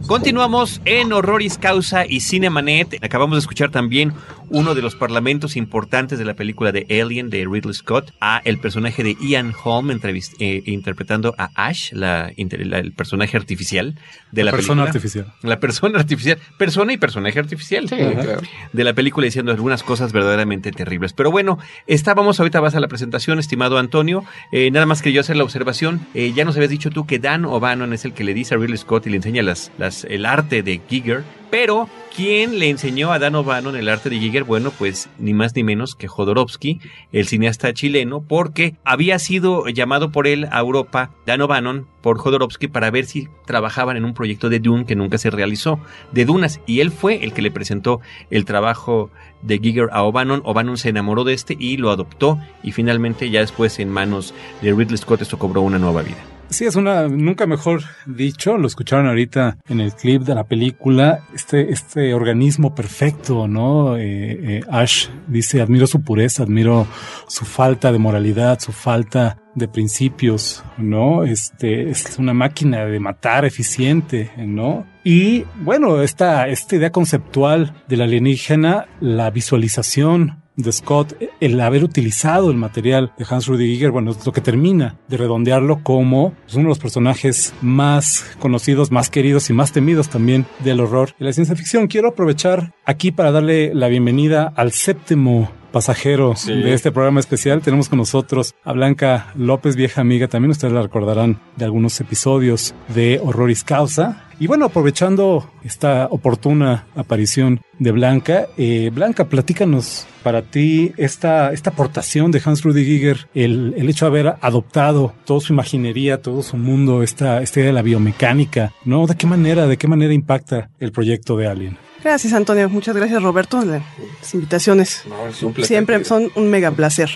Continuamos 0.07 0.79
en 0.85 1.11
Horroris 1.11 1.57
Causa 1.57 2.05
y 2.07 2.21
Cinemanet. 2.21 3.03
Acabamos 3.03 3.35
de 3.35 3.39
escuchar 3.39 3.71
también 3.71 4.13
uno 4.49 4.75
de 4.75 4.81
los 4.81 4.95
parlamentos 4.95 5.55
importantes 5.55 6.19
de 6.19 6.25
la 6.25 6.35
película 6.35 6.71
de 6.71 6.85
Alien 7.01 7.29
de 7.29 7.45
Ridley 7.49 7.73
Scott 7.73 8.11
a 8.21 8.41
el 8.45 8.57
personaje 8.59 9.03
de 9.03 9.15
Ian 9.21 9.53
Holm 9.63 9.89
entrevist- 9.89 10.35
eh, 10.39 10.63
interpretando 10.65 11.35
a 11.37 11.49
Ash, 11.55 11.91
la, 11.93 12.31
inter- 12.37 12.65
la- 12.65 12.79
el 12.79 12.93
personaje 12.93 13.35
artificial 13.37 13.95
de 14.31 14.43
la, 14.43 14.51
La 14.51 14.57
persona 14.57 14.83
película. 14.83 14.89
artificial. 14.89 15.33
La 15.43 15.59
persona 15.59 15.99
artificial. 15.99 16.37
Persona 16.57 16.93
y 16.93 16.97
personaje 16.97 17.39
artificial. 17.39 17.89
Sí, 17.89 17.95
Ajá. 17.95 18.21
claro. 18.23 18.41
De 18.73 18.83
la 18.83 18.93
película 18.93 19.25
diciendo 19.25 19.51
algunas 19.51 19.83
cosas 19.83 20.11
verdaderamente 20.13 20.71
terribles. 20.71 21.13
Pero 21.13 21.31
bueno, 21.31 21.57
estábamos 21.87 22.39
ahorita 22.39 22.59
vas 22.59 22.75
a 22.75 22.79
la 22.79 22.87
presentación, 22.87 23.39
estimado 23.39 23.77
Antonio. 23.77 24.23
Eh, 24.51 24.71
nada 24.71 24.85
más 24.85 25.01
que 25.01 25.11
yo 25.11 25.21
hacer 25.21 25.35
la 25.37 25.43
observación. 25.43 26.01
Eh, 26.13 26.33
ya 26.35 26.45
nos 26.45 26.55
habías 26.55 26.71
dicho 26.71 26.89
tú 26.89 27.05
que 27.05 27.19
Dan 27.19 27.45
O'Bannon 27.45 27.93
es 27.93 28.05
el 28.05 28.13
que 28.13 28.23
le 28.23 28.33
dice 28.33 28.55
a 28.55 28.57
Ridley 28.57 28.77
Scott 28.77 29.07
y 29.07 29.09
le 29.09 29.17
enseña 29.17 29.43
las, 29.43 29.71
las, 29.77 30.03
el 30.05 30.25
arte 30.25 30.63
de 30.63 30.81
Giger. 30.87 31.23
Pero, 31.49 31.87
¿quién 32.13 32.59
le 32.59 32.69
enseñó 32.69 33.13
a 33.13 33.19
Dan 33.19 33.35
O'Bannon 33.35 33.77
el 33.77 33.87
arte 33.87 34.09
de 34.09 34.19
Giger? 34.19 34.43
Bueno, 34.43 34.69
pues 34.71 35.09
ni 35.17 35.33
más 35.33 35.55
ni 35.55 35.63
menos 35.63 35.95
que 35.95 36.09
Jodorowsky, 36.09 36.81
el 37.13 37.25
cineasta 37.25 37.73
chileno, 37.73 38.21
porque 38.21 38.75
había 38.83 39.17
sido 39.17 39.65
llamado 39.69 40.11
por 40.11 40.27
él 40.27 40.49
a 40.51 40.59
Europa, 40.59 41.11
Dan 41.25 41.41
O'Bannon, 41.41 41.87
por 42.01 42.17
Jodorowsky 42.17 42.67
para 42.67 42.91
ver 42.91 43.05
si 43.05 43.29
trabajaban 43.45 43.95
en 43.95 44.03
un 44.03 44.13
proyecto 44.13 44.49
de 44.49 44.59
Dune 44.59 44.85
que 44.85 44.97
nunca 44.97 45.17
se 45.17 45.29
realizó, 45.29 45.79
de 46.11 46.25
Dunas, 46.25 46.59
y 46.65 46.81
él 46.81 46.91
fue 46.91 47.23
el 47.23 47.31
que 47.31 47.41
le 47.41 47.51
presentó 47.51 48.01
el 48.29 48.43
trabajo 48.43 49.09
de 49.41 49.59
Giger 49.59 49.87
a 49.93 50.03
O'Bannon. 50.03 50.41
O'Bannon 50.43 50.77
se 50.77 50.89
enamoró 50.89 51.23
de 51.23 51.33
este 51.33 51.55
y 51.57 51.77
lo 51.77 51.91
adoptó, 51.91 52.39
y 52.61 52.73
finalmente 52.73 53.29
ya 53.29 53.39
después 53.39 53.79
en 53.79 53.89
manos 53.89 54.33
de 54.61 54.73
Ridley 54.73 54.97
Scott 54.97 55.21
esto 55.21 55.39
cobró 55.39 55.61
una 55.61 55.79
nueva 55.79 56.01
vida. 56.01 56.36
Sí, 56.49 56.65
es 56.65 56.77
una, 56.77 57.07
nunca 57.09 57.45
mejor 57.45 57.81
dicho, 58.05 58.57
lo 58.57 58.67
escucharon 58.67 59.07
ahorita 59.07 59.57
en 59.67 59.81
el 59.81 59.93
clip 59.93 60.21
de 60.21 60.33
la 60.33 60.45
película, 60.45 61.19
este, 61.35 61.71
este 61.71 62.13
organismo 62.13 62.73
perfecto, 62.73 63.47
¿no? 63.49 63.97
Eh, 63.97 64.59
eh, 64.59 64.61
Ash 64.69 65.09
dice, 65.27 65.61
admiro 65.61 65.87
su 65.87 66.01
pureza, 66.01 66.43
admiro 66.43 66.87
su 67.27 67.43
falta 67.43 67.91
de 67.91 67.99
moralidad, 67.99 68.59
su 68.59 68.71
falta 68.71 69.39
de 69.55 69.67
principios, 69.67 70.63
¿no? 70.77 71.25
Este, 71.25 71.89
es 71.89 72.17
una 72.17 72.33
máquina 72.33 72.85
de 72.85 72.99
matar 72.99 73.43
eficiente, 73.43 74.31
¿no? 74.37 74.85
Y 75.03 75.43
bueno, 75.61 76.01
esta, 76.01 76.47
esta 76.47 76.77
idea 76.77 76.91
conceptual 76.91 77.73
del 77.89 78.01
alienígena, 78.01 78.87
la 79.01 79.29
visualización 79.31 80.43
de 80.57 80.71
Scott, 80.71 81.15
el 81.39 81.61
haber 81.61 81.83
utilizado 81.83 82.51
el 82.51 82.57
material 82.57 83.13
de 83.17 83.25
Hans 83.29 83.47
Rudy 83.47 83.67
Giger, 83.67 83.91
bueno, 83.91 84.11
es 84.11 84.25
lo 84.25 84.33
que 84.33 84.41
termina 84.41 84.97
de 85.07 85.17
redondearlo 85.17 85.83
como 85.83 86.33
pues, 86.43 86.55
uno 86.55 86.63
de 86.63 86.69
los 86.69 86.79
personajes 86.79 87.53
más 87.61 88.25
conocidos, 88.39 88.91
más 88.91 89.09
queridos 89.09 89.49
y 89.49 89.53
más 89.53 89.71
temidos 89.71 90.09
también 90.09 90.45
del 90.63 90.79
horror 90.79 91.11
y 91.19 91.23
la 91.23 91.31
ciencia 91.31 91.55
ficción. 91.55 91.87
Quiero 91.87 92.09
aprovechar 92.09 92.73
aquí 92.85 93.11
para 93.11 93.31
darle 93.31 93.73
la 93.73 93.87
bienvenida 93.87 94.51
al 94.55 94.71
séptimo 94.71 95.51
pasajero 95.77 96.33
de 96.47 96.73
este 96.73 96.91
programa 96.91 97.19
especial. 97.19 97.61
Tenemos 97.61 97.87
con 97.87 97.99
nosotros 97.99 98.55
a 98.63 98.73
Blanca 98.73 99.27
López, 99.35 99.75
vieja 99.75 100.01
amiga. 100.01 100.27
También 100.27 100.49
ustedes 100.49 100.73
la 100.73 100.81
recordarán 100.81 101.39
de 101.55 101.65
algunos 101.65 102.01
episodios 102.01 102.73
de 102.87 103.21
Horroris 103.23 103.63
Causa. 103.63 104.23
Y 104.39 104.47
bueno, 104.47 104.65
aprovechando 104.65 105.51
esta 105.63 106.07
oportuna 106.09 106.87
aparición 106.95 107.61
de 107.77 107.91
Blanca, 107.91 108.47
eh, 108.57 108.89
Blanca, 108.91 109.25
platícanos 109.25 110.07
para 110.23 110.41
ti 110.41 110.93
esta, 110.97 111.53
esta 111.53 111.69
aportación 111.69 112.31
de 112.31 112.41
Hans 112.43 112.63
Rudy 112.63 112.83
Giger, 112.83 113.27
el, 113.35 113.75
el 113.77 113.87
hecho 113.87 114.05
de 114.05 114.19
haber 114.19 114.35
adoptado 114.41 115.13
toda 115.25 115.41
su 115.41 115.53
imaginería, 115.53 116.23
todo 116.23 116.41
su 116.41 116.57
mundo, 116.57 117.03
esta, 117.03 117.43
esta 117.43 117.59
idea 117.59 117.67
de 117.67 117.73
la 117.73 117.83
biomecánica, 117.83 118.73
¿no? 118.83 119.05
¿De 119.05 119.15
qué 119.15 119.27
manera, 119.27 119.67
de 119.67 119.77
qué 119.77 119.87
manera 119.87 120.11
impacta 120.11 120.71
el 120.79 120.91
proyecto 120.91 121.37
de 121.37 121.45
Alien? 121.45 121.86
Gracias, 122.07 122.31
Antonio. 122.31 122.69
Muchas 122.69 122.95
gracias, 122.95 123.21
Roberto. 123.21 123.61
La- 123.65 123.81
Las 124.21 124.33
invitaciones 124.33 125.03
es 125.29 125.43
un 125.43 125.51
placer, 125.53 125.67
siempre 125.67 126.05
son 126.05 126.31
un 126.35 126.49
mega 126.49 126.71
placer. 126.71 127.09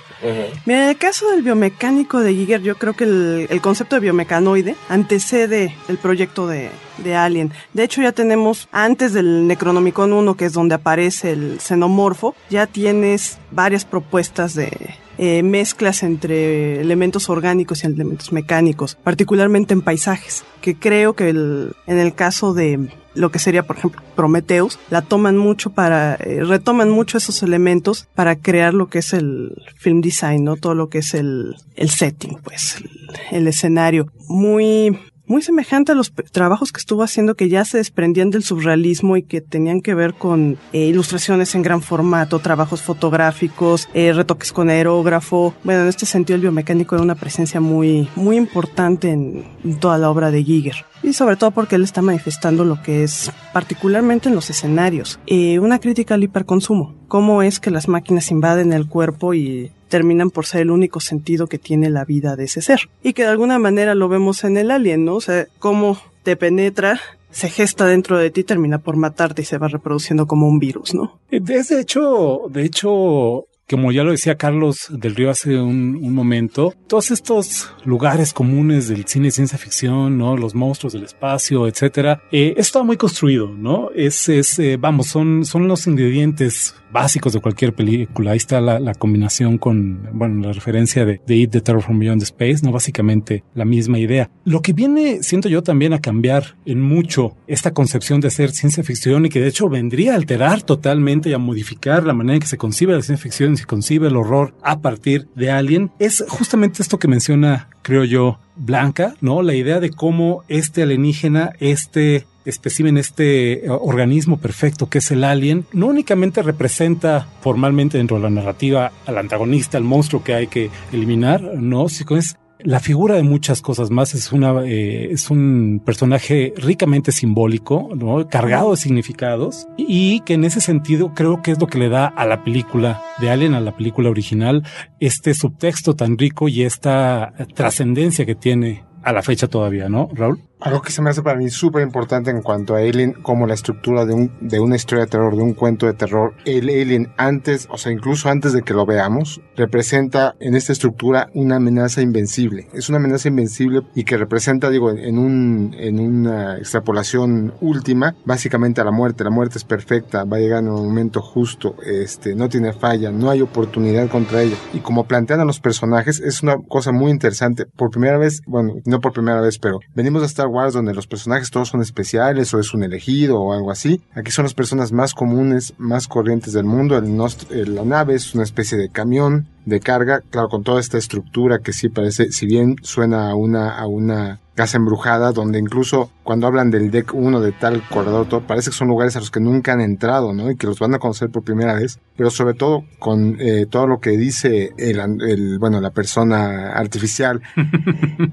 Mira, 0.66 0.84
en 0.84 0.90
el 0.90 0.98
caso 0.98 1.30
del 1.32 1.44
biomecánico 1.44 2.20
de 2.20 2.34
Giger, 2.34 2.62
yo 2.62 2.76
creo 2.78 2.94
que 2.94 3.06
el, 3.06 3.48
el 3.50 3.62
concepto 3.62 3.96
de 3.96 4.02
biomecanoide 4.02 4.76
antecede 4.90 5.74
el 5.88 5.98
proyecto 5.98 6.46
de, 6.46 6.70
de 6.98 7.16
Alien. 7.16 7.54
De 7.74 7.84
hecho, 7.84 8.02
ya 8.02 8.12
tenemos, 8.12 8.68
antes 8.74 9.14
del 9.14 9.48
Necronomicon 9.48 10.12
1, 10.12 10.36
que 10.36 10.44
es 10.46 10.52
donde 10.54 10.76
aparece 10.76 11.32
el 11.32 11.60
xenomorfo, 11.62 12.36
ya 12.50 12.68
tienes 12.68 13.38
varias 13.52 13.86
propuestas 13.86 14.56
de 14.56 14.94
eh, 15.18 15.44
mezclas 15.44 16.04
entre 16.04 16.80
elementos 16.82 17.30
orgánicos 17.30 17.84
y 17.84 17.88
elementos 17.88 18.32
mecánicos, 18.32 18.96
particularmente 18.96 19.74
en 19.74 19.82
paisajes, 19.82 20.44
que 20.62 20.76
creo 20.76 21.14
que 21.14 21.30
en 21.30 21.74
el 21.88 22.14
caso 22.14 22.54
de 22.54 22.90
lo 23.14 23.32
que 23.32 23.40
sería, 23.40 23.64
por 23.64 23.78
ejemplo, 23.78 24.02
Prometheus, 24.16 24.80
la 24.90 25.02
toman 25.02 25.38
mucho 25.38 25.72
para, 25.72 26.16
eh, 26.16 26.44
retoman 26.44 26.90
mucho 26.90 27.18
esos 27.18 27.44
elementos 27.44 28.08
para 28.16 28.38
crear 28.38 28.74
lo 28.74 28.88
que 28.88 29.00
es 29.00 29.14
el 29.14 29.56
film 29.76 30.02
design, 30.02 30.44
¿no? 30.44 30.56
Todo 30.56 30.76
lo 30.76 30.90
que 30.90 31.00
es 31.00 31.14
el, 31.14 31.56
el 31.76 31.90
setting, 31.90 32.38
pues, 32.44 32.78
el, 32.78 32.90
el 33.32 33.48
escenario. 33.48 34.08
Muy, 34.28 34.98
muy 35.32 35.42
semejante 35.42 35.94
a 35.94 35.96
los 35.96 36.12
trabajos 36.32 36.72
que 36.72 36.80
estuvo 36.80 37.04
haciendo 37.04 37.36
que 37.36 37.48
ya 37.48 37.64
se 37.64 37.78
desprendían 37.78 38.30
del 38.30 38.44
surrealismo 38.44 39.16
y 39.16 39.24
que 39.24 39.40
tenían 39.40 39.82
que 39.82 39.96
ver 39.96 40.14
con 40.14 40.58
eh, 40.74 40.88
ilustraciones 40.88 41.56
en 41.56 41.62
gran 41.62 41.82
formato, 41.82 42.40
trabajos 42.40 42.82
fotográficos, 42.82 43.88
eh, 43.94 44.12
retoques 44.12 44.52
con 44.52 44.70
aerógrafo. 44.70 45.54
Bueno, 45.64 45.84
en 45.84 45.88
este 45.88 46.06
sentido 46.06 46.36
el 46.36 46.42
biomecánico 46.42 46.96
era 46.96 47.04
una 47.04 47.16
presencia 47.16 47.62
muy, 47.62 48.10
muy 48.16 48.36
importante 48.36 49.10
en, 49.10 49.46
en 49.64 49.80
toda 49.80 49.98
la 49.98 50.10
obra 50.10 50.32
de 50.32 50.44
Giger 50.44 50.91
y 51.04 51.14
sobre 51.14 51.36
todo 51.36 51.52
porque 51.52 51.76
él 51.76 51.84
está 51.84 52.02
manifestando 52.02 52.66
lo 52.66 52.82
que 52.82 53.04
es 53.04 53.32
particularmente 53.54 54.30
en 54.30 54.36
los 54.36 54.50
escenarios, 54.50 55.20
eh, 55.28 55.60
una 55.60 55.80
crítica 55.80 56.16
al 56.16 56.24
hiperconsumo, 56.24 56.96
cómo 57.08 57.44
es 57.44 57.60
que 57.60 57.72
las 57.72 57.88
máquinas 57.88 58.32
invaden 58.32 58.74
el 58.74 58.88
cuerpo 58.88 59.34
y 59.34 59.72
terminan 59.90 60.30
por 60.30 60.46
ser 60.46 60.62
el 60.62 60.72
único 60.72 61.00
sentido 61.00 61.48
que 61.48 61.58
tiene 61.58 61.90
la 61.90 62.06
vida 62.06 62.36
de 62.36 62.46
ese 62.46 62.62
ser. 62.62 62.90
Y 63.04 63.14
que 63.14 63.24
de 63.24 63.30
alguna 63.30 63.60
manera 63.60 63.94
lo 63.94 64.08
vemos 64.08 64.44
en 64.46 64.56
el 64.58 64.72
alien, 64.72 65.04
¿no? 65.04 65.16
O 65.16 65.22
sea, 65.22 65.48
cómo 65.60 65.98
te 66.24 66.38
penetra 66.38 67.00
se 67.32 67.50
gesta 67.50 67.86
dentro 67.86 68.18
de 68.18 68.30
ti, 68.30 68.44
termina 68.44 68.78
por 68.78 68.98
matarte 68.98 69.42
y 69.42 69.46
se 69.46 69.58
va 69.58 69.68
reproduciendo 69.68 70.28
como 70.28 70.48
un 70.48 70.60
virus, 70.60 70.94
¿no? 70.94 71.20
De 71.30 71.64
hecho, 71.80 72.42
de 72.50 72.66
hecho, 72.66 73.46
como 73.72 73.94
ya 73.94 74.04
lo 74.04 74.12
decía 74.12 74.36
Carlos 74.36 74.88
del 74.90 75.16
Río 75.16 75.30
hace 75.30 75.58
un, 75.58 75.98
un, 76.02 76.14
momento, 76.14 76.74
todos 76.88 77.10
estos 77.10 77.74
lugares 77.86 78.34
comunes 78.34 78.90
del 78.90 79.06
cine 79.06 79.28
de 79.28 79.32
ciencia 79.32 79.58
ficción, 79.58 80.18
¿no? 80.18 80.36
Los 80.36 80.54
monstruos 80.54 80.92
del 80.92 81.04
espacio, 81.04 81.68
etcétera, 81.68 82.22
eh, 82.34 82.54
está 82.58 82.84
muy 82.84 82.98
construido, 82.98 83.48
¿no? 83.48 83.90
Es, 83.96 84.28
es 84.28 84.60
eh, 84.60 84.76
vamos, 84.78 85.08
son, 85.08 85.46
son 85.46 85.70
los 85.70 85.88
ingredientes 85.88 86.76
básicos 86.92 87.32
de 87.32 87.40
cualquier 87.40 87.74
película. 87.74 88.32
Ahí 88.32 88.38
está 88.38 88.60
la, 88.60 88.80
la 88.80 88.94
combinación 88.94 89.58
con, 89.58 90.10
bueno, 90.12 90.48
la 90.48 90.54
referencia 90.54 91.06
de, 91.06 91.22
de 91.26 91.36
It, 91.36 91.52
The 91.52 91.62
Terror 91.62 91.82
from 91.82 92.00
Beyond 92.00 92.20
the 92.20 92.26
Space, 92.26 92.66
¿no? 92.66 92.74
Básicamente 92.74 93.46
la 93.56 93.64
misma 93.64 93.98
idea. 93.98 94.30
Lo 94.44 94.62
que 94.62 94.74
viene, 94.74 95.24
siento 95.24 95.48
yo 95.48 95.64
también 95.64 95.94
a 95.94 96.02
cambiar 96.02 96.58
en 96.66 96.82
mucho 96.82 97.38
esta 97.48 97.74
concepción 97.74 98.20
de 98.20 98.28
hacer 98.28 98.52
ciencia 98.52 98.84
ficción 98.84 99.26
y 99.26 99.30
que 99.30 99.40
de 99.40 99.48
hecho 99.48 99.70
vendría 99.70 100.14
a 100.14 100.16
alterar 100.16 100.62
totalmente 100.62 101.30
y 101.30 101.34
a 101.34 101.38
modificar 101.38 102.06
la 102.06 102.14
manera 102.14 102.36
en 102.36 102.42
que 102.42 102.48
se 102.48 102.58
concibe 102.58 102.94
la 102.94 103.02
ciencia 103.02 103.24
ficción 103.24 103.56
concibe 103.66 104.08
el 104.08 104.16
horror 104.16 104.54
a 104.62 104.80
partir 104.80 105.28
de 105.36 105.52
Alien, 105.52 105.92
es 106.00 106.24
justamente 106.28 106.82
esto 106.82 107.00
que 107.00 107.08
menciona, 107.08 107.70
creo 107.82 108.04
yo, 108.04 108.40
Blanca, 108.56 109.16
¿no? 109.22 109.42
La 109.42 109.56
idea 109.56 109.80
de 109.80 109.90
cómo 109.90 110.44
este 110.48 110.84
alienígena, 110.84 111.54
este 111.60 112.26
espécimen, 112.46 112.98
este 112.98 113.70
organismo 113.70 114.38
perfecto 114.38 114.90
que 114.90 114.98
es 114.98 115.12
el 115.12 115.24
alien, 115.24 115.66
no 115.74 115.88
únicamente 115.88 116.42
representa 116.42 117.28
formalmente 117.42 117.98
dentro 117.98 118.18
de 118.18 118.24
la 118.24 118.30
narrativa 118.30 118.92
al 119.06 119.18
antagonista, 119.18 119.78
al 119.78 119.84
monstruo 119.84 120.24
que 120.24 120.34
hay 120.34 120.48
que 120.48 120.70
eliminar, 120.92 121.42
no, 121.42 121.90
sino 121.90 122.18
es 122.18 122.38
la 122.64 122.80
figura 122.80 123.16
de 123.16 123.24
muchas 123.24 123.62
cosas 123.62 123.90
más 123.90 124.14
es 124.14 124.32
una 124.32 124.64
eh, 124.66 125.12
es 125.12 125.30
un 125.30 125.82
personaje 125.86 126.54
ricamente 126.58 127.12
simbólico, 127.12 127.90
¿no? 127.96 128.28
cargado 128.28 128.72
de 128.72 128.78
significados 128.78 129.68
y 129.78 130.22
que 130.22 130.34
en 130.34 130.44
ese 130.44 130.62
sentido 130.62 131.14
creo 131.14 131.42
que 131.42 131.52
es 131.52 131.60
lo 131.60 131.68
que 131.68 131.80
le 131.80 131.90
da 131.90 132.08
a 132.08 132.26
la 132.26 132.44
película 132.44 133.02
de 133.20 133.30
Alien, 133.30 133.54
a 133.54 133.62
la 133.62 133.76
película 133.76 134.10
original, 134.10 134.64
este 135.00 135.34
subtexto 135.34 135.96
tan 135.96 136.18
rico 136.18 136.48
y 136.48 136.64
esta 136.64 137.34
trascendencia 137.56 138.26
que 138.26 138.36
tiene 138.36 138.84
a 139.04 139.14
la 139.14 139.22
fecha 139.22 139.48
todavía, 139.48 139.90
¿no, 139.90 140.10
Raúl? 140.14 140.40
Algo 140.62 140.84
que 140.84 140.92
se 140.92 141.02
me 141.02 141.10
hace 141.10 141.24
para 141.24 141.40
mí 141.40 141.50
súper 141.50 141.82
importante 141.82 142.30
en 142.30 142.44
cuanto 142.44 142.76
a 142.76 142.80
Alien, 142.80 143.14
como 143.14 143.48
la 143.48 143.56
estructura 143.56 144.06
de, 144.06 144.14
un, 144.14 144.32
de 144.42 144.60
una 144.60 144.76
historia 144.76 145.06
de 145.06 145.10
terror, 145.10 145.36
de 145.36 145.42
un 145.42 145.56
cuento 145.56 145.88
de 145.88 145.94
terror. 145.94 146.36
El 146.46 146.70
Alien 146.70 147.12
antes, 147.18 147.68
o 147.72 147.80
sea, 147.80 147.92
incluso 147.92 148.30
antes 148.30 148.54
de 148.54 148.62
que 148.62 148.76
lo 148.76 148.86
veamos, 148.86 149.42
representa 149.56 150.36
en 150.40 150.56
esta 150.56 150.72
estructura 150.72 151.30
una 151.34 151.56
amenaza 151.56 152.04
invencible. 152.04 152.68
Es 152.74 152.90
una 152.90 153.00
amenaza 153.00 153.28
invencible 153.28 153.82
y 153.96 154.04
que 154.04 154.18
representa, 154.18 154.70
digo, 154.70 154.92
en, 154.92 155.18
un, 155.18 155.76
en 155.80 156.00
una 156.00 156.58
extrapolación 156.60 157.56
última, 157.60 158.16
básicamente 158.26 158.82
a 158.82 158.84
la 158.84 158.92
muerte. 158.92 159.24
La 159.24 159.32
muerte 159.32 159.58
es 159.58 159.64
perfecta, 159.64 160.26
va 160.26 160.38
a 160.38 160.42
llegar 160.42 160.60
en 160.60 160.70
un 160.70 160.86
momento 160.86 161.22
justo, 161.22 161.76
este, 161.84 162.36
no 162.36 162.50
tiene 162.50 162.74
falla, 162.74 163.12
no 163.12 163.32
hay 163.32 163.42
oportunidad 163.42 164.10
contra 164.10 164.44
ella. 164.44 164.58
Y 164.74 164.82
como 164.82 165.06
plantean 165.06 165.40
a 165.40 165.46
los 165.46 165.60
personajes, 165.60 166.20
es 166.20 166.44
una 166.44 166.58
cosa 166.68 166.92
muy 166.92 167.10
interesante. 167.10 167.66
Por 167.66 167.90
primera 167.90 168.20
vez, 168.20 168.42
bueno, 168.46 168.76
no 168.86 169.00
por 169.00 169.12
primera 169.12 169.42
vez, 169.42 169.58
pero 169.58 169.80
venimos 169.96 170.22
a 170.22 170.28
Star 170.28 170.51
Donde 170.74 170.94
los 170.94 171.08
personajes 171.08 171.50
todos 171.50 171.70
son 171.70 171.82
especiales 171.82 172.54
o 172.54 172.60
es 172.60 172.74
un 172.74 172.84
elegido 172.84 173.40
o 173.40 173.54
algo 173.54 173.72
así. 173.72 174.02
Aquí 174.14 174.32
son 174.32 174.44
las 174.44 174.54
personas 174.54 174.92
más 174.92 175.14
comunes, 175.14 175.74
más 175.78 176.08
corrientes 176.08 176.54
del 176.54 176.66
mundo. 176.66 176.98
El, 176.98 177.76
la 177.76 177.86
nave 177.86 178.16
es 178.16 178.36
una 178.36 178.44
especie 178.44 178.78
de 178.78 178.90
camión 178.90 179.48
de 179.66 179.80
carga, 179.80 180.22
claro, 180.30 180.50
con 180.50 180.64
toda 180.64 180.80
esta 180.80 180.98
estructura 180.98 181.60
que 181.60 181.74
sí 181.74 181.90
parece, 181.90 182.32
si 182.32 182.46
bien 182.46 182.76
suena 182.82 183.30
a 183.30 183.36
una, 183.36 183.78
a 183.78 183.88
una 183.88 184.40
casa 184.62 184.78
embrujada, 184.78 185.32
donde 185.32 185.58
incluso 185.58 186.12
cuando 186.22 186.46
hablan 186.46 186.70
del 186.70 186.92
deck 186.92 187.16
1 187.16 187.42
de 187.42 187.52
tal 187.52 187.82
corredor, 187.90 188.30
todo, 188.30 188.42
parece 188.42 188.70
que 188.70 188.76
son 188.76 188.90
lugares 188.90 189.16
a 189.16 189.20
los 189.20 189.32
que 189.32 189.40
nunca 189.40 189.74
han 189.74 189.82
entrado, 189.82 190.34
¿no? 190.34 190.52
Y 190.52 190.56
que 190.56 190.68
los 190.68 190.78
van 190.78 190.94
a 190.94 191.00
conocer 191.00 191.32
por 191.32 191.42
primera 191.42 191.74
vez, 191.74 191.98
pero 192.16 192.30
sobre 192.30 192.54
todo 192.54 192.84
con 193.00 193.38
eh, 193.42 193.66
todo 193.68 193.88
lo 193.88 194.00
que 194.00 194.12
dice 194.12 194.70
el, 194.78 195.00
el, 195.28 195.58
bueno, 195.58 195.82
la 195.82 195.90
persona 195.90 196.74
artificial 196.74 197.42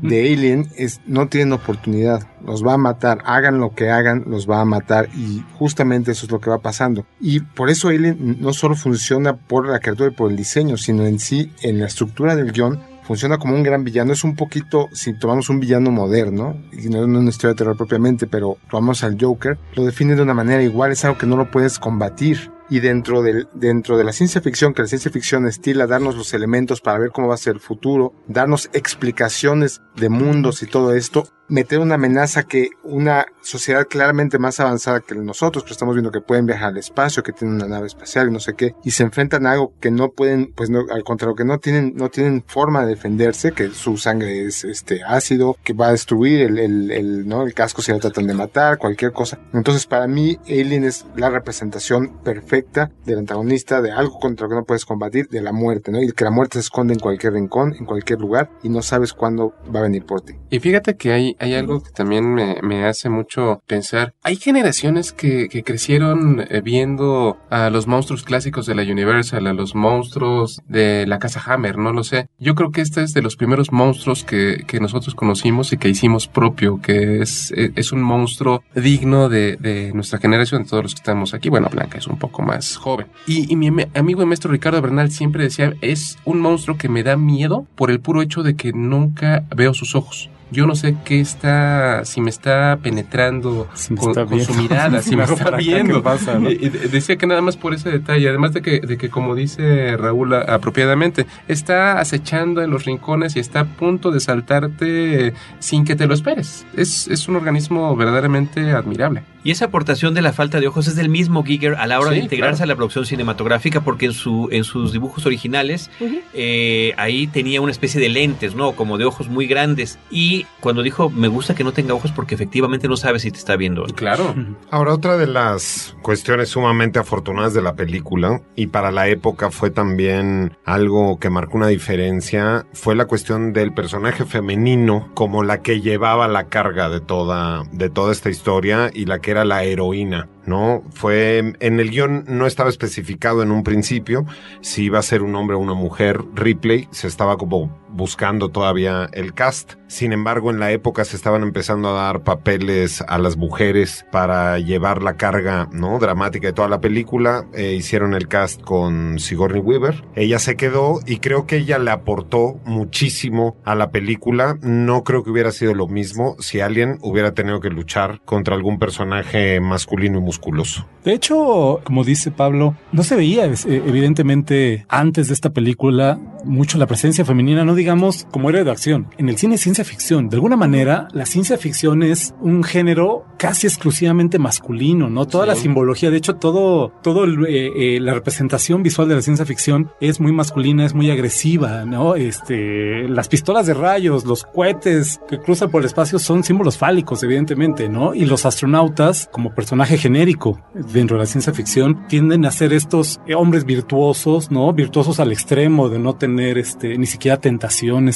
de 0.03 0.33
Alien, 0.35 0.69
es, 0.77 1.01
no 1.07 1.29
tienen 1.29 1.55
oportunidad, 1.55 2.29
los 2.45 2.63
va 2.63 2.75
a 2.75 2.79
matar, 2.79 3.21
hagan 3.25 3.59
lo 3.59 3.75
que 3.75 3.89
hagan, 3.89 4.25
los 4.27 4.47
va 4.47 4.61
a 4.61 4.67
matar 4.67 5.09
y 5.15 5.43
justamente 5.55 6.13
eso 6.13 6.27
es 6.27 6.31
lo 6.31 6.41
que 6.41 6.51
va 6.51 6.59
pasando. 6.59 7.07
Y 7.21 7.41
por 7.41 7.71
eso 7.71 7.89
Alien 7.89 8.37
no 8.39 8.53
solo 8.53 8.75
funciona 8.75 9.35
por 9.35 9.67
la 9.67 9.81
criatura 9.81 10.11
y 10.11 10.15
por 10.15 10.31
el 10.31 10.37
diseño, 10.37 10.77
sino 10.77 11.07
en 11.07 11.21
sí, 11.21 11.53
en 11.63 11.81
la 11.81 11.87
estructura 11.87 12.37
del 12.37 12.53
guion, 12.53 12.79
funciona 13.09 13.39
como 13.39 13.55
un 13.55 13.63
gran 13.63 13.85
villano. 13.85 14.13
Es 14.13 14.23
un 14.23 14.37
poquito, 14.37 14.91
si 14.93 15.15
tomamos 15.15 15.49
un 15.49 15.61
villano 15.61 15.91
moderno, 15.91 16.63
y 16.73 16.91
no 16.91 16.99
es 16.99 17.05
una 17.07 17.31
historia 17.31 17.55
de 17.55 17.59
terror 17.59 17.77
propiamente, 17.77 18.27
pero 18.27 18.59
tomamos 18.71 19.03
al 19.03 19.17
Joker, 19.19 19.59
lo 19.75 19.87
define 19.87 20.15
de 20.15 20.21
una 20.21 20.35
manera 20.35 20.63
igual, 20.63 20.93
es 20.93 21.07
algo 21.07 21.17
que 21.17 21.27
no 21.27 21.39
lo 21.39 21.51
puedes 21.51 21.79
combatir. 21.79 22.53
Y 22.71 22.81
dentro, 22.81 23.23
del, 23.23 23.49
dentro 23.55 23.97
de 23.97 24.05
la 24.05 24.13
ciencia 24.13 24.43
ficción, 24.43 24.75
que 24.75 24.83
la 24.83 24.89
ciencia 24.89 25.11
ficción 25.11 25.47
estila 25.47 25.87
darnos 25.87 26.17
los 26.17 26.35
elementos 26.35 26.83
para 26.83 26.99
ver 26.99 27.11
cómo 27.13 27.29
va 27.29 27.35
a 27.35 27.39
ser 27.39 27.55
el 27.55 27.61
futuro, 27.61 28.13
darnos 28.27 28.69
explicaciones 28.75 29.81
de 29.97 30.11
mundos 30.11 30.63
y 30.63 30.67
todo 30.67 30.93
esto, 30.93 31.27
meter 31.49 31.79
una 31.79 31.95
amenaza 31.95 32.45
que 32.45 32.71
una 32.83 33.27
sociedad 33.41 33.87
claramente 33.89 34.39
más 34.39 34.61
avanzada 34.61 35.01
que 35.01 35.15
nosotros, 35.15 35.65
que 35.65 35.73
estamos 35.73 35.95
viendo 35.95 36.11
que 36.11 36.21
pueden 36.21 36.47
viajar 36.47 36.69
al 36.69 36.77
espacio, 36.77 37.23
que 37.23 37.33
tienen 37.33 37.57
una 37.57 37.67
nave 37.67 37.87
espacial 37.87 38.29
y 38.29 38.33
no 38.33 38.41
sé 38.41 38.55
qué, 38.55 38.75
y 38.85 38.91
se 38.91 39.03
enfrentan 39.03 39.47
a 39.47 39.53
algo 39.53 39.73
que 39.81 39.91
no 39.91 40.11
pueden, 40.11 40.53
pues 40.55 40.71
no, 40.71 40.85
al 40.91 41.05
contrario, 41.05 41.35
que 41.35 41.45
no 41.45 41.59
tienen, 41.59 41.95
no 41.97 42.11
tienen 42.11 42.45
forma 42.47 42.83
de 42.83 42.95
defenderse, 42.95 43.53
que 43.53 43.71
su 43.71 43.97
sangre 43.97 44.45
es 44.45 44.65
este 44.65 45.03
ácido, 45.05 45.57
que 45.65 45.73
va 45.73 45.89
a 45.89 45.93
destruir 45.93 46.43
el, 46.43 46.59
el, 46.59 46.91
el, 46.91 47.29
¿no? 47.29 47.43
el 47.43 47.55
casco 47.55 47.83
si 47.83 47.93
lo 47.93 47.99
tratan 47.99 48.27
de 48.27 48.35
matar, 48.35 48.79
cualquier 48.79 49.13
cosa. 49.13 49.39
Entonces, 49.55 49.87
para 49.87 50.07
mí, 50.07 50.39
Alien 50.47 50.85
es 50.85 51.07
la 51.17 51.31
representación 51.31 52.19
perfecta 52.23 52.91
del 53.05 53.21
antagonista, 53.21 53.81
de 53.81 53.91
algo 53.91 54.19
contra 54.19 54.47
lo 54.47 54.51
que 54.51 54.57
no 54.57 54.65
puedes 54.65 54.85
combatir, 54.85 55.29
de 55.29 55.41
la 55.41 55.53
muerte, 55.53 55.91
¿no? 55.91 56.03
Y 56.03 56.13
que 56.13 56.25
la 56.25 56.31
muerte 56.31 56.55
se 56.55 56.61
esconde 56.61 56.95
en 56.95 57.01
cualquier 57.01 57.33
rincón, 57.33 57.75
en 57.79 57.87
cualquier 57.87 58.21
lugar, 58.21 58.51
y 58.63 58.69
no 58.69 58.83
sabes 58.83 59.13
cuándo 59.13 59.55
va 59.75 59.81
a 59.81 59.83
venir 59.85 60.05
por 60.05 60.21
ti. 60.21 60.35
Y 60.51 60.61
fíjate 60.61 60.97
que 60.97 61.13
hay, 61.13 61.37
hay 61.39 61.55
algo 61.55 61.83
que 61.83 61.91
también 61.91 62.33
me, 62.33 62.57
me 62.63 62.85
hace 62.85 63.09
mucho 63.09 63.63
pensar. 63.67 64.15
Hay 64.23 64.37
generaciones 64.37 65.13
que, 65.13 65.49
que 65.49 65.63
crecieron 65.63 66.47
eh, 66.49 66.61
viendo 66.63 67.39
a 67.51 67.71
los 67.71 67.87
monstruos 67.87 68.23
clásicos 68.23 68.67
de 68.67 68.75
la 68.75 68.83
Universal, 68.83 69.47
a 69.47 69.53
los 69.53 69.75
monstruos 69.75 70.61
de 70.69 71.07
la 71.07 71.19
casa 71.19 71.43
Hammer, 71.47 71.79
no 71.79 71.93
lo 71.93 72.05
sé. 72.05 72.29
Yo 72.39 72.55
creo 72.55 72.71
que 72.71 72.81
este 72.81 73.03
es 73.03 73.13
de 73.13 73.23
los 73.23 73.37
primeros 73.37 73.73
monstruos 73.73 74.25
que, 74.25 74.65
que 74.67 74.81
nosotros 74.81 75.15
conocimos 75.15 75.73
y 75.73 75.77
que 75.77 75.89
hicimos 75.89 76.27
propio, 76.27 76.81
que 76.81 77.21
es, 77.23 77.53
es 77.53 77.93
un 77.93 78.03
monstruo 78.03 78.63
digno 78.75 79.29
de, 79.29 79.57
de 79.57 79.93
nuestra 79.93 80.19
generación, 80.19 80.63
de 80.63 80.69
todos 80.69 80.83
los 80.83 80.95
que 80.95 81.01
estamos 81.01 81.35
aquí. 81.35 81.49
Bueno, 81.49 81.69
Blanca 81.71 81.99
es 81.99 82.07
un 82.07 82.19
poco 82.19 82.43
más 82.43 82.77
joven. 82.77 83.07
Y, 83.27 83.53
y 83.53 83.57
mi 83.57 83.71
amigo 83.95 84.23
y 84.23 84.27
maestro 84.27 84.51
Ricardo 84.51 84.81
Bernal 84.81 85.11
siempre 85.11 85.45
decía, 85.45 85.75
es 85.81 86.19
un 86.25 86.41
monstruo 86.41 86.77
que 86.77 86.89
me 86.89 87.03
da 87.03 87.17
miedo 87.17 87.67
por 87.75 87.91
el 87.91 88.01
puro 88.01 88.23
hecho 88.23 88.43
de 88.43 88.57
que 88.57 88.73
nunca 88.73 89.45
veo 89.55 89.75
sus 89.75 89.95
ojos 89.95 90.31
yo 90.51 90.67
no 90.67 90.75
sé 90.75 90.97
qué 91.05 91.21
está, 91.21 92.05
si 92.05 92.21
me 92.21 92.31
está 92.31 92.79
penetrando 92.83 93.69
si 93.75 93.93
me 93.95 94.01
con, 94.01 94.09
está 94.11 94.27
con 94.27 94.41
su 94.41 94.55
mirada, 94.55 95.03
si 95.03 95.17
me 95.17 95.25
está 95.25 95.51
viendo. 95.57 95.95
¿qué 95.97 96.01
pasa, 96.03 96.39
no? 96.39 96.49
Decía 96.51 97.17
que 97.17 97.27
nada 97.27 97.41
más 97.43 97.57
por 97.57 97.75
ese 97.75 97.91
detalle, 97.91 98.29
además 98.29 98.53
de 98.55 98.63
que, 98.63 98.81
de 98.81 98.97
que 98.97 99.11
como 99.11 99.35
dice 99.35 99.97
Raúl 99.97 100.35
a- 100.35 100.41
apropiadamente, 100.55 101.27
está 101.49 102.01
acechando 102.01 102.63
en 102.63 102.71
los 102.71 102.85
rincones 102.85 103.37
y 103.37 103.41
está 103.41 103.61
a 103.61 103.65
punto 103.65 104.11
de 104.11 104.21
saltarte 104.21 105.35
sin 105.59 105.85
que 105.85 105.97
te 105.97 106.07
lo 106.07 106.15
esperes. 106.15 106.67
Es, 106.77 107.09
es 107.09 107.29
un 107.29 107.37
organismo 107.37 107.95
verdaderamente 107.97 108.73
admirable. 108.73 109.23
Y 109.49 109.51
esa 109.51 109.65
aportación 109.65 110.13
de 110.13 110.21
la 110.21 110.35
falta 110.35 110.61
de 110.61 110.69
ojos 110.69 110.89
es 110.89 110.95
del 110.95 111.09
mismo 111.09 111.43
Giger 111.43 111.77
a 111.77 111.87
la 111.87 111.99
hora 112.01 112.11
Sí, 112.11 112.17
de 112.17 112.23
integrarse 112.25 112.59
claro. 112.59 112.65
a 112.65 112.75
la 112.75 112.77
producción 112.77 113.07
cinematográfica, 113.07 113.81
porque 113.81 114.05
en, 114.05 114.13
su, 114.13 114.51
en 114.53 114.63
sus 114.63 114.93
dibujos 114.93 115.25
originales 115.25 115.91
eh, 116.35 116.93
ahí 116.99 117.29
tenía 117.29 117.63
una 117.63 117.73
especie 117.73 117.99
de 117.99 118.11
lentes, 118.11 118.55
¿no? 118.55 118.73
Como 118.73 118.99
de 118.99 119.07
ojos 119.07 119.31
muy 119.31 119.47
grandes. 119.47 119.99
Y 120.11 120.45
cuando 120.61 120.83
dijo, 120.83 121.09
me 121.09 121.29
gusta 121.29 121.55
que 121.55 121.65
no 121.65 121.73
tenga 121.73 121.95
ojos 121.95 122.13
porque 122.13 122.35
efectivamente 122.35 122.89
no 122.89 122.99
sabe 122.99 123.21
si 123.21 123.31
te 123.31 123.39
está 123.39 123.57
viendo. 123.57 123.85
Claro. 123.85 124.35
Ahora, 124.71 124.93
otra 124.93 125.17
de 125.17 125.27
las 125.27 125.97
cuestiones 126.03 126.51
sumamente 126.51 126.99
afortunadas 126.99 127.55
de 127.55 127.63
la 127.63 127.75
película, 127.75 128.43
y 128.55 128.67
para 128.67 128.91
la 128.91 129.09
época 129.09 129.51
fue 129.51 129.71
también 129.71 130.59
algo 130.67 131.19
que 131.19 131.31
marcó 131.31 131.57
una 131.57 131.69
diferencia, 131.69 132.67
fue 132.75 132.95
la 132.95 133.07
cuestión 133.07 133.55
del 133.55 133.73
personaje 133.73 134.27
femenino 134.27 135.09
como 135.15 135.43
la 135.43 135.63
que 135.63 135.81
llevaba 135.81 136.29
la 136.29 136.49
carga 136.49 136.91
de 136.91 137.01
toda, 137.01 137.63
de 137.73 137.89
toda 137.89 138.13
esta 138.13 138.29
historia 138.29 138.91
y 138.93 139.07
la 139.07 139.21
que 139.21 139.31
era 139.31 139.38
la 139.45 139.65
heroína. 139.65 140.29
¿no? 140.49 140.83
Fue, 140.91 141.55
en 141.61 141.79
el 141.79 141.91
guion 141.91 142.25
no 142.27 142.47
estaba 142.47 142.71
especificado 142.71 143.43
en 143.43 143.51
un 143.51 143.63
principio 143.63 144.25
si 144.63 144.85
iba 144.85 144.99
a 144.99 145.03
ser 145.03 145.23
un 145.23 145.35
hombre 145.37 145.57
o 145.57 145.61
una 145.61 145.75
mujer. 145.75 146.21
Ripley 146.35 146.89
se 146.91 147.07
estaba 147.07 147.37
como 147.37 147.79
buscando 147.91 148.51
todavía 148.51 149.09
el 149.13 149.35
cast. 149.35 149.75
Sin 149.87 150.13
embargo, 150.13 150.51
en 150.51 150.61
la 150.61 150.71
época 150.71 151.05
se 151.05 151.17
estaban 151.17 151.43
empezando 151.43 151.89
a 151.89 152.03
dar 152.05 152.23
papeles 152.23 153.03
a 153.09 153.19
las 153.19 153.37
mujeres 153.37 154.05
para 154.11 154.59
llevar 154.59 155.03
la 155.03 155.17
carga, 155.17 155.69
¿no? 155.73 155.99
Dramática 155.99 156.49
de 156.49 156.53
toda 156.53 156.69
la 156.69 156.81
película. 156.81 157.47
Eh, 157.55 157.75
hicieron 157.75 158.15
el 158.15 158.29
cast 158.29 158.61
con 158.61 159.19
Sigourney 159.19 159.61
Weaver. 159.61 160.05
Ella 160.15 160.39
se 160.39 160.57
quedó 160.57 161.01
y 161.07 161.19
creo 161.19 161.47
que 161.47 161.57
ella 161.57 161.79
le 161.79 161.91
aportó 161.91 162.61
muchísimo 162.65 163.57
a 163.65 163.75
la 163.75 163.91
película. 163.91 164.59
No 164.61 165.05
creo 165.05 165.25
que 165.25 165.31
hubiera 165.31 165.53
sido 165.53 165.75
lo 165.75 165.87
mismo 165.89 166.37
si 166.39 166.61
alguien 166.61 166.99
hubiera 167.01 167.33
tenido 167.33 167.61
que 167.61 167.71
luchar 167.71 168.21
contra 168.25 168.55
algún 168.55 168.79
personaje 168.79 169.61
masculino 169.61 170.19
y 170.19 170.23
musculoso. 170.23 170.87
De 171.05 171.15
hecho, 171.15 171.81
como 171.85 172.05
dice 172.05 172.31
Pablo, 172.31 172.77
no 172.93 173.03
se 173.03 173.17
veía 173.17 173.47
eh, 173.47 173.57
evidentemente 173.67 174.85
antes 174.89 175.29
de 175.29 175.35
esta 175.35 175.51
película 175.51 176.19
mucho 176.45 176.79
la 176.79 176.87
presencia 176.87 177.25
femenina, 177.25 177.65
no 177.65 177.75
digamos 177.89 178.27
como 178.31 178.51
héroe 178.51 178.65
de 178.65 178.71
acción. 178.71 179.09
En 179.17 179.31
el 179.31 179.39
cine 179.39 179.55
de 179.55 179.59
ciencia 179.59 179.83
ficción, 179.83 180.29
de 180.29 180.37
alguna 180.37 180.59
manera, 180.59 181.09
la 181.13 181.25
ciencia 181.25 181.57
ficción 181.57 182.03
es 182.03 182.35
un 182.43 182.63
género 182.63 183.25
casi 183.39 183.67
exclusivamente 183.67 184.39
masculino, 184.39 185.09
¿no? 185.09 185.27
Toda 185.27 185.47
la 185.47 185.55
simbología, 185.55 186.11
de 186.11 186.19
hecho, 186.19 186.37
todo, 186.37 186.93
todo 187.03 187.25
eh, 187.47 187.97
eh, 187.97 187.99
la 187.99 188.13
representación 188.13 188.83
visual 188.83 189.09
de 189.09 189.15
la 189.15 189.23
ciencia 189.23 189.47
ficción 189.47 189.91
es 190.03 190.21
muy 190.21 190.33
masculina, 190.33 190.85
es 190.85 190.93
muy 190.93 191.11
agresiva, 191.11 191.87
¿no? 191.87 192.15
Este, 192.15 193.09
las 193.09 193.29
pistolas 193.29 193.67
de 193.67 193.73
rayos, 193.73 194.27
los 194.27 194.45
cohetes 194.45 195.19
que 195.27 195.39
cruzan 195.39 195.71
por 195.71 195.81
el 195.81 195.87
espacio 195.87 196.19
son 196.19 196.45
símbolos 196.45 196.77
fálicos, 196.77 197.23
evidentemente, 197.23 197.89
¿no? 197.89 198.13
Y 198.13 198.27
los 198.27 198.45
astronautas, 198.45 199.31
como 199.33 199.55
personaje 199.55 199.97
genérico 199.97 200.61
dentro 200.75 201.17
de 201.17 201.23
la 201.23 201.27
ciencia 201.27 201.55
ficción, 201.55 202.07
tienden 202.07 202.45
a 202.45 202.51
ser 202.51 202.75
estos 202.75 203.19
hombres 203.35 203.65
virtuosos, 203.65 204.51
¿no? 204.51 204.75
Virtuosos 204.75 205.21
al 205.21 205.33
extremo 205.33 205.89
de 205.89 205.99
no 205.99 206.17
tener 206.17 206.59
este, 206.59 206.99
ni 206.99 207.07
siquiera 207.07 207.39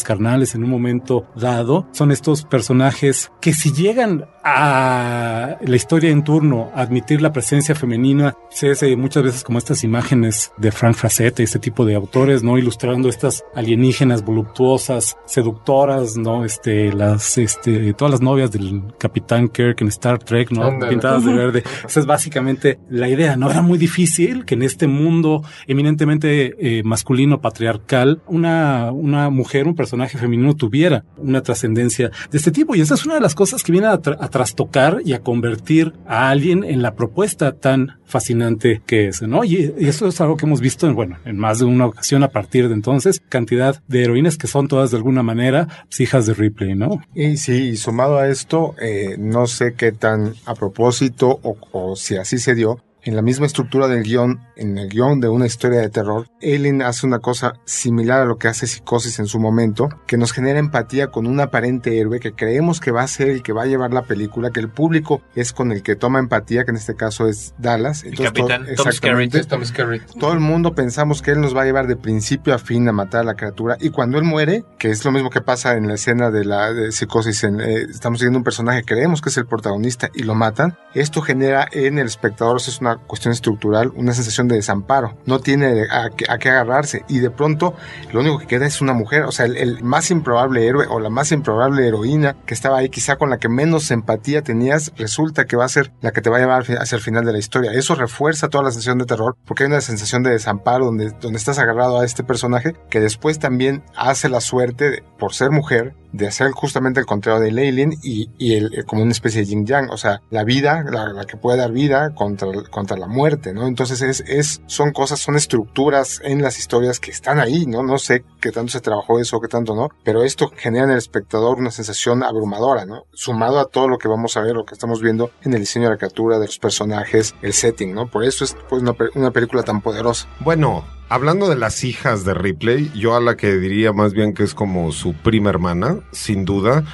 carnales 0.05 0.55
en 0.55 0.65
un 0.65 0.71
momento 0.71 1.27
dado. 1.37 1.87
Son 1.93 2.11
estos 2.11 2.45
personajes 2.45 3.31
que 3.41 3.53
si 3.53 3.73
llegan 3.73 4.27
a 4.45 5.59
la 5.61 5.77
historia 5.77 6.11
en 6.11 6.25
turno 6.25 6.71
admitir 6.75 7.23
la 7.23 7.33
presencia 7.33 7.75
femenina, 7.75 8.35
se 8.51 8.71
hace 8.71 8.97
muchas 8.97 9.23
veces 9.23 9.45
como 9.45 9.59
estas 9.59 9.85
imágenes 9.85 10.53
de 10.57 10.73
Frank 10.73 10.95
Frazetta 10.95 11.43
este 11.43 11.59
tipo 11.59 11.85
de 11.85 11.95
autores, 11.95 12.43
¿no? 12.43 12.59
Ilustrando 12.59 13.09
estas 13.09 13.45
alienígenas 13.55 14.25
voluptuosas, 14.25 15.17
seductoras, 15.27 16.17
¿no? 16.17 16.45
Este, 16.45 16.93
las, 16.93 17.39
este, 17.39 17.93
todas 17.95 18.13
las 18.13 18.21
novias 18.21 18.51
del 18.51 18.83
Capitán 18.99 19.49
Kirk 19.49 19.81
en 19.81 19.89
Star 19.89 20.19
Trek, 20.19 20.51
¿no? 20.51 20.65
Ándale. 20.65 20.93
Pintadas 20.93 21.25
de 21.25 21.33
verde. 21.33 21.65
Esa 21.87 22.01
es 22.01 22.07
básicamente 22.07 22.79
la 22.91 23.09
idea, 23.09 23.37
¿no? 23.37 23.51
Era 23.51 23.63
muy 23.63 23.79
difícil 23.79 24.45
que 24.45 24.55
en 24.55 24.63
este 24.63 24.87
mundo 24.87 25.43
eminentemente 25.67 26.55
eh, 26.59 26.83
masculino, 26.83 27.41
patriarcal, 27.41 28.23
una, 28.27 28.91
una 28.93 29.31
mujer, 29.31 29.67
un 29.67 29.75
personaje 29.75 30.19
femenino 30.19 30.55
tuviera 30.55 31.05
una 31.17 31.43
trascendencia 31.43 32.11
de 32.31 32.39
este 32.39 32.51
tipo. 32.51 32.75
Y 32.75 32.81
esa 32.81 32.95
es 32.95 33.05
una 33.05 33.15
de 33.15 33.21
las 33.21 33.35
cosas 33.35 33.63
que 33.63 33.73
viene 33.73 33.87
a, 33.87 33.93
a 33.93 34.29
trastocar 34.33 35.01
y 35.05 35.13
a 35.13 35.21
convertir 35.21 35.93
a 36.07 36.31
alguien 36.31 36.65
en 36.65 36.83
la 36.83 36.97
propuesta 36.97 37.53
tan 37.53 38.01
fascinante 38.05 38.83
que 38.85 39.07
es, 39.07 39.23
¿no? 39.23 39.45
Y, 39.45 39.73
eso 39.79 40.09
es 40.09 40.21
algo 40.21 40.37
que 40.37 40.47
hemos 40.47 40.61
visto, 40.61 40.89
en, 40.89 40.97
bueno, 40.97 41.19
en 41.25 41.39
más 41.39 41.61
de 41.61 41.67
una 41.67 41.87
ocasión 41.87 42.25
a 42.25 42.29
partir 42.29 42.67
de 42.67 42.75
entonces, 42.75 43.23
cantidad 43.29 43.81
de 43.87 44.03
heroínas 44.03 44.37
que 44.37 44.49
son 44.49 44.67
todas 44.67 44.91
de 44.91 44.97
alguna 44.97 45.23
manera 45.23 45.69
hijas 46.03 46.27
de 46.27 46.35
Ripley, 46.35 46.75
¿no? 46.75 47.01
Y 47.15 47.37
sí, 47.37 47.69
y 47.69 47.77
sumado 47.77 48.19
a 48.19 48.27
esto, 48.27 48.75
eh, 48.81 49.15
no 49.19 49.47
sé 49.47 49.75
qué 49.75 49.93
tan 49.93 50.35
a 50.47 50.55
propósito 50.55 51.39
o, 51.43 51.57
o 51.71 51.95
si 51.95 52.17
así 52.17 52.39
se 52.39 52.57
dio, 52.57 52.83
en 53.05 53.17
la 53.17 53.23
misma 53.23 53.47
estructura 53.47 53.89
del 53.89 54.03
guion, 54.03 54.41
en 54.57 54.79
el 54.79 54.89
guion 54.89 55.21
de 55.21 55.29
una 55.29 55.47
historia 55.47 55.81
de 55.81 55.89
terror, 55.91 56.27
Alien 56.43 56.83
hace 56.83 57.07
una 57.07 57.19
cosa 57.19 57.55
similar 57.65 58.21
a 58.23 58.25
lo 58.25 58.37
que 58.37 58.49
hace 58.49 58.67
Psicosis 58.67 59.19
en 59.19 59.27
su 59.27 59.39
momento, 59.41 59.89
que 60.07 60.17
nos 60.17 60.33
genera 60.33 60.59
empatía 60.59 61.09
con 61.09 61.27
un 61.27 61.41
aparente 61.41 61.99
héroe 61.99 62.21
que 62.21 62.33
creemos 62.33 62.81
que 62.81 62.91
va 62.91 63.03
a 63.03 63.09
ser 63.09 63.29
el 63.31 63.43
que 63.43 63.53
va 63.53 63.63
a 63.63 63.67
llevar 63.67 63.93
la 63.93 64.03
película, 64.03 64.51
que 64.51 64.61
el 64.61 64.69
público 64.69 65.23
es 65.35 65.53
con 65.53 65.73
el 65.73 65.83
que 65.83 65.97
toma 65.97 66.19
empatía, 66.19 66.65
que 66.65 66.71
en 66.71 66.77
este 66.77 66.95
caso 66.95 67.27
es 67.29 67.55
Dallas. 67.59 68.03
El 68.05 68.11
Entonces, 68.11 68.33
capitán 68.33 68.65
todo- 68.67 68.75
Tom 68.77 68.89
exactamente. 68.89 69.43
Skerritt. 69.43 69.49
Tom 69.51 69.65
Skerritt. 69.65 70.19
Todo 70.21 70.33
el 70.33 70.41
mundo 70.41 70.75
pensamos 70.75 71.23
que 71.23 71.33
él 71.33 71.41
nos 71.41 71.57
va 71.57 71.63
a 71.63 71.65
llevar 71.65 71.87
de 71.87 71.97
principio 71.97 72.55
a 72.55 72.59
fin 72.59 72.89
a 72.89 72.93
matar 72.93 73.23
a 73.23 73.25
la 73.25 73.35
criatura 73.35 73.77
y 73.81 73.91
cuando 73.91 74.19
él 74.19 74.25
muere, 74.25 74.65
que 74.79 74.91
es 74.91 75.05
lo 75.05 75.13
mismo 75.13 75.31
que 75.31 75.41
pasa 75.41 75.77
en 75.77 75.89
la 75.89 75.95
escena 75.95 76.31
de 76.31 76.45
la 76.45 76.73
de 76.73 76.93
psicosis, 76.93 77.45
en, 77.45 77.61
eh, 77.61 77.87
estamos 77.91 78.19
siguiendo 78.21 78.39
un 78.39 78.45
personaje, 78.45 78.85
creemos 78.85 79.21
que 79.21 79.29
es 79.31 79.37
el 79.37 79.47
protagonista 79.47 80.11
y 80.15 80.23
lo 80.23 80.35
matan, 80.35 80.77
esto 80.95 81.21
genera 81.21 81.67
en 81.73 81.99
el 81.99 82.07
espectador, 82.07 82.57
eso 82.59 82.71
es 82.71 82.81
una 82.81 82.92
cuestión 82.97 83.33
estructural, 83.33 83.93
una 83.95 84.13
sensación 84.15 84.49
de 84.49 84.57
desamparo, 84.57 85.17
no 85.27 85.41
tiene 85.41 85.87
a, 85.91 86.11
a 86.29 86.39
qué 86.39 86.51
agarrarse. 86.51 87.05
Y 87.09 87.19
de 87.21 87.31
pronto 87.31 87.75
lo 88.13 88.21
único 88.21 88.39
que 88.39 88.47
queda 88.47 88.67
es 88.67 88.81
una 88.81 88.93
mujer, 88.93 89.23
o 89.25 89.33
sea, 89.33 89.47
el, 89.47 89.57
el 89.57 89.83
más 89.83 90.11
improbable 90.11 90.67
héroe 90.67 90.87
o 90.89 91.01
la 91.01 91.11
más 91.11 91.33
improbable 91.33 91.87
heroína 91.87 92.37
que 92.47 92.55
estaba 92.55 92.79
ahí, 92.79 92.89
quizá 92.89 93.17
con 93.17 93.31
la 93.31 93.39
que 93.39 93.49
menos 93.49 93.91
empatía 93.91 94.43
tenías, 94.43 94.93
resulta 94.97 95.45
que 95.47 95.57
va 95.57 95.65
a 95.65 95.69
ser 95.69 95.93
la 96.01 96.13
que 96.13 96.21
te 96.21 96.31
va 96.31 96.37
a 96.37 96.41
llevar 96.41 96.63
hacia 96.63 96.97
el 96.97 97.03
final 97.03 97.25
de 97.25 97.33
la 97.33 97.39
historia. 97.39 97.73
Eso 97.73 97.95
refuerza 97.95 98.49
toda 98.49 98.65
la 98.65 98.71
sensación 98.71 98.99
de 98.99 99.05
terror 99.07 99.37
porque 99.45 99.65
hay 99.65 99.69
una 99.69 99.81
sensación 99.81 100.23
de 100.23 100.31
desamparo 100.31 100.87
donde, 100.87 101.11
donde 101.21 101.39
estás 101.39 101.59
agarrado 101.59 102.01
a 102.01 102.05
este 102.05 102.23
personaje 102.25 102.75
que 102.91 103.01
después 103.01 103.39
también 103.39 103.83
hace 103.97 104.29
la 104.29 104.41
suerte, 104.41 104.91
de- 104.91 105.03
por 105.19 105.35
ser 105.35 105.51
mujer, 105.51 105.95
de 106.13 106.27
hacer 106.29 106.51
justamente 106.51 107.01
el 107.01 107.07
contrario 107.07 107.41
del 107.41 107.59
alien 107.59 107.95
y, 108.03 108.29
y 108.37 108.55
el, 108.55 108.85
como 108.87 109.03
una 109.03 109.13
especie 109.13 109.41
de 109.41 109.47
yin 109.47 109.65
yang, 109.65 109.89
o 109.91 109.97
sea, 109.97 110.21
la 110.31 110.45
vida, 110.45 110.83
la, 110.91 111.09
la 111.13 111.25
que 111.25 111.39
puede 111.39 111.57
dar 111.59 111.73
vida 111.73 112.11
contra, 112.15 112.49
contra 112.71 112.82
la 112.91 113.07
muerte, 113.07 113.53
¿no? 113.53 113.67
Entonces 113.67 114.03
es, 114.03 114.21
es, 114.27 114.63
son 114.67 114.93
cosas, 114.93 115.21
son 115.21 115.37
estructuras 115.37 116.21
en 116.25 116.43
las 116.43 116.59
historias 116.59 117.01
que 117.01 117.11
están 117.11 117.39
ahí, 117.39 117.67
¿no? 117.67 117.83
No 117.83 117.99
sé 117.99 118.25
qué 118.41 118.53
tanto 118.53 118.73
se 118.73 118.81
trabajó 118.81 119.19
eso, 119.19 119.41
qué 119.41 119.49
tanto 119.49 119.75
no, 119.75 119.89
pero 120.05 120.23
esto 120.23 120.51
genera 120.57 120.85
en 120.85 120.91
el 120.91 120.99
espectador 120.99 121.59
una 121.59 121.71
sensación 121.71 122.23
abrumadora, 122.23 122.85
¿no? 122.85 123.05
Sumado 123.13 123.59
a 123.59 123.67
todo 123.67 123.89
lo 123.89 123.99
que 123.99 124.09
vamos 124.09 124.37
a 124.37 124.43
ver, 124.43 124.55
lo 124.55 124.65
que 124.65 124.75
estamos 124.75 125.01
viendo 125.01 125.31
en 125.43 125.55
el 125.55 125.61
diseño 125.61 125.87
de 125.87 125.93
la 125.93 125.99
criatura, 125.99 126.39
de 126.39 126.47
los 126.47 126.59
personajes, 126.59 127.35
el 127.43 127.53
setting, 127.53 127.95
¿no? 127.95 128.09
Por 128.09 128.25
eso 128.25 128.45
es 128.45 128.57
pues, 128.69 128.83
una, 128.83 128.95
una 129.15 129.31
película 129.31 129.63
tan 129.63 129.81
poderosa. 129.81 130.29
Bueno, 130.41 130.85
hablando 131.09 131.49
de 131.49 131.57
las 131.57 131.85
hijas 131.85 132.25
de 132.25 132.35
Ripley, 132.35 132.91
yo 132.95 133.15
a 133.15 133.21
la 133.21 133.37
que 133.37 133.57
diría 133.57 133.93
más 133.93 134.13
bien 134.13 134.35
que 134.35 134.43
es 134.43 134.55
como 134.55 134.93
su 134.93 135.15
prima 135.15 135.51
hermana, 135.51 136.01
sin 136.13 136.45
duda, 136.45 136.85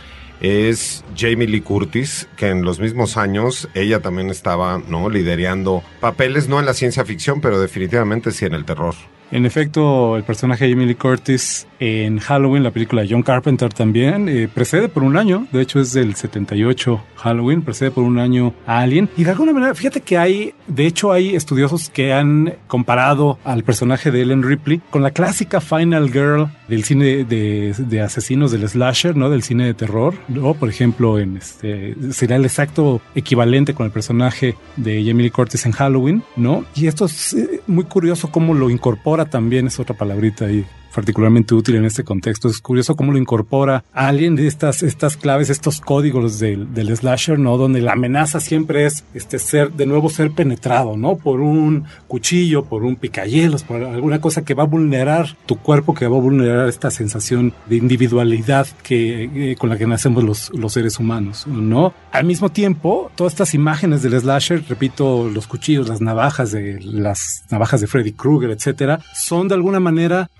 es 0.41 1.05
Jamie 1.17 1.49
Lee 1.49 1.61
Curtis, 1.61 2.29
que 2.37 2.49
en 2.49 2.63
los 2.63 2.81
mismos 2.81 3.17
años 3.17 3.69
ella 3.75 4.01
también 4.01 4.31
estaba, 4.31 4.79
¿no? 4.79 5.11
Liderando 5.11 5.83
papeles, 6.01 6.49
no 6.49 6.61
en 6.61 6.67
la 6.67 6.75
ciencia 6.75 7.05
ficción, 7.05 7.41
pero 7.41 7.61
definitivamente 7.61 8.31
sí 8.31 8.45
en 8.45 8.55
el 8.55 8.65
terror. 8.65 8.95
En 9.31 9.45
efecto, 9.45 10.17
el 10.17 10.25
personaje 10.25 10.67
de 10.67 10.75
Lee 10.75 10.95
Curtis 10.95 11.67
en 11.81 12.19
Halloween, 12.19 12.63
la 12.63 12.71
película 12.71 13.03
de 13.03 13.09
John 13.11 13.23
Carpenter 13.23 13.73
también, 13.73 14.29
eh, 14.29 14.49
precede 14.53 14.89
por 14.89 15.03
un 15.03 15.17
año, 15.17 15.47
de 15.53 15.63
hecho 15.63 15.81
es 15.81 15.93
del 15.93 16.15
78 16.15 17.03
Halloween, 17.17 17.63
precede 17.63 17.91
por 17.91 18.05
un 18.05 18.19
año 18.19 18.55
a 18.67 18.81
Alien. 18.81 19.09
Y 19.17 19.25
de 19.25 19.31
alguna 19.31 19.53
manera, 19.53 19.75
fíjate 19.75 20.01
que 20.01 20.17
hay, 20.17 20.55
de 20.67 20.87
hecho 20.87 21.13
hay 21.13 21.37
estudiosos 21.37 21.91
que 21.91 22.13
han 22.13 22.55
comparado 22.67 23.39
al 23.45 23.65
personaje 23.65 24.11
de 24.11 24.23
Ellen 24.23 24.43
Ripley 24.43 24.81
con 24.91 25.03
la 25.03 25.11
clásica 25.11 25.61
Final 25.61 26.11
Girl 26.11 26.49
del 26.69 26.85
cine 26.85 27.25
de, 27.25 27.75
de 27.77 28.01
asesinos 28.01 28.51
del 28.51 28.69
slasher, 28.69 29.17
¿no? 29.17 29.31
Del 29.31 29.43
cine 29.43 29.67
de 29.67 29.75
terror, 29.75 30.15
¿no? 30.29 30.55
Por 30.55 30.69
ejemplo, 30.69 31.19
en 31.19 31.37
este, 31.37 31.95
sería 32.13 32.37
el 32.37 32.45
exacto 32.45 33.01
equivalente 33.15 33.75
con 33.75 33.87
el 33.87 33.93
personaje 33.93 34.57
de 34.77 35.01
Lee 35.01 35.31
Curtis 35.31 35.67
en 35.67 35.73
Halloween, 35.73 36.23
¿no? 36.37 36.65
Y 36.75 36.87
esto 36.87 37.07
es 37.07 37.35
eh, 37.35 37.61
muy 37.67 37.85
curioso 37.85 38.31
cómo 38.31 38.55
lo 38.55 38.71
incorpora 38.71 39.18
también, 39.27 39.67
es 39.67 39.79
otra 39.79 39.97
palabrita 39.97 40.47
ahí 40.47 40.65
particularmente 40.95 41.55
útil 41.55 41.77
en 41.77 41.85
este 41.85 42.05
contexto. 42.05 42.49
Es 42.49 42.61
curioso 42.61 42.97
cómo 42.97 43.13
lo 43.13 43.19
incorpora 43.19 43.85
alguien 43.93 44.37
de 44.37 44.47
estas, 44.47 44.83
estas 44.83 45.17
claves, 45.17 45.51
estos 45.51 45.81
códigos 45.81 46.39
del, 46.39 46.73
del 46.75 46.97
slasher, 46.97 47.39
¿no? 47.39 47.57
Donde 47.57 47.81
la 47.81 47.93
amenaza 47.93 48.41
siempre 48.41 48.87
es 48.87 49.05
este 49.15 49.39
ser, 49.39 49.73
de 49.73 49.87
nuevo 49.87 50.09
ser 50.09 50.31
penetrado, 50.31 50.97
¿no? 50.97 51.17
Por 51.17 51.41
un 51.41 51.85
cuchillo, 52.07 52.65
por 52.65 52.85
un 52.85 52.97
picayelos, 52.97 53.63
por 53.63 53.83
alguna 53.83 54.21
cosa 54.21 54.45
que 54.45 54.55
va 54.55 54.65
a 54.65 54.67
vulnerar 54.67 55.37
tu 55.47 55.57
cuerpo, 55.57 55.95
que 55.95 56.07
va 56.07 56.17
a 56.17 56.21
vulnerar 56.21 56.69
esta 56.69 56.91
sensación 56.91 57.53
de 57.67 57.77
individualidad 57.77 58.67
que, 58.83 59.53
eh, 59.53 59.57
con 59.57 59.71
la 59.71 59.79
que 59.79 59.87
nacemos 59.87 60.25
los, 60.25 60.51
los 60.55 60.73
seres 60.73 60.99
humanos, 60.99 61.47
¿no? 61.47 61.93
Al 62.13 62.25
mismo 62.25 62.51
tiempo, 62.51 63.11
todas 63.15 63.33
estas 63.33 63.55
imágenes 63.55 64.03
del 64.03 64.19
slasher, 64.19 64.65
repito, 64.69 65.29
los 65.29 65.47
cuchillos, 65.47 65.89
las 65.89 66.01
navajas 66.01 66.53
de 66.53 66.81
las 66.81 67.45
navajas 67.51 67.81
de 67.81 67.87
Freddy 67.87 68.13
Krueger, 68.13 68.51
etcétera, 68.51 69.01
son 69.15 69.49
de 69.49 69.55
alguna 69.55 69.81
manera 69.81 70.31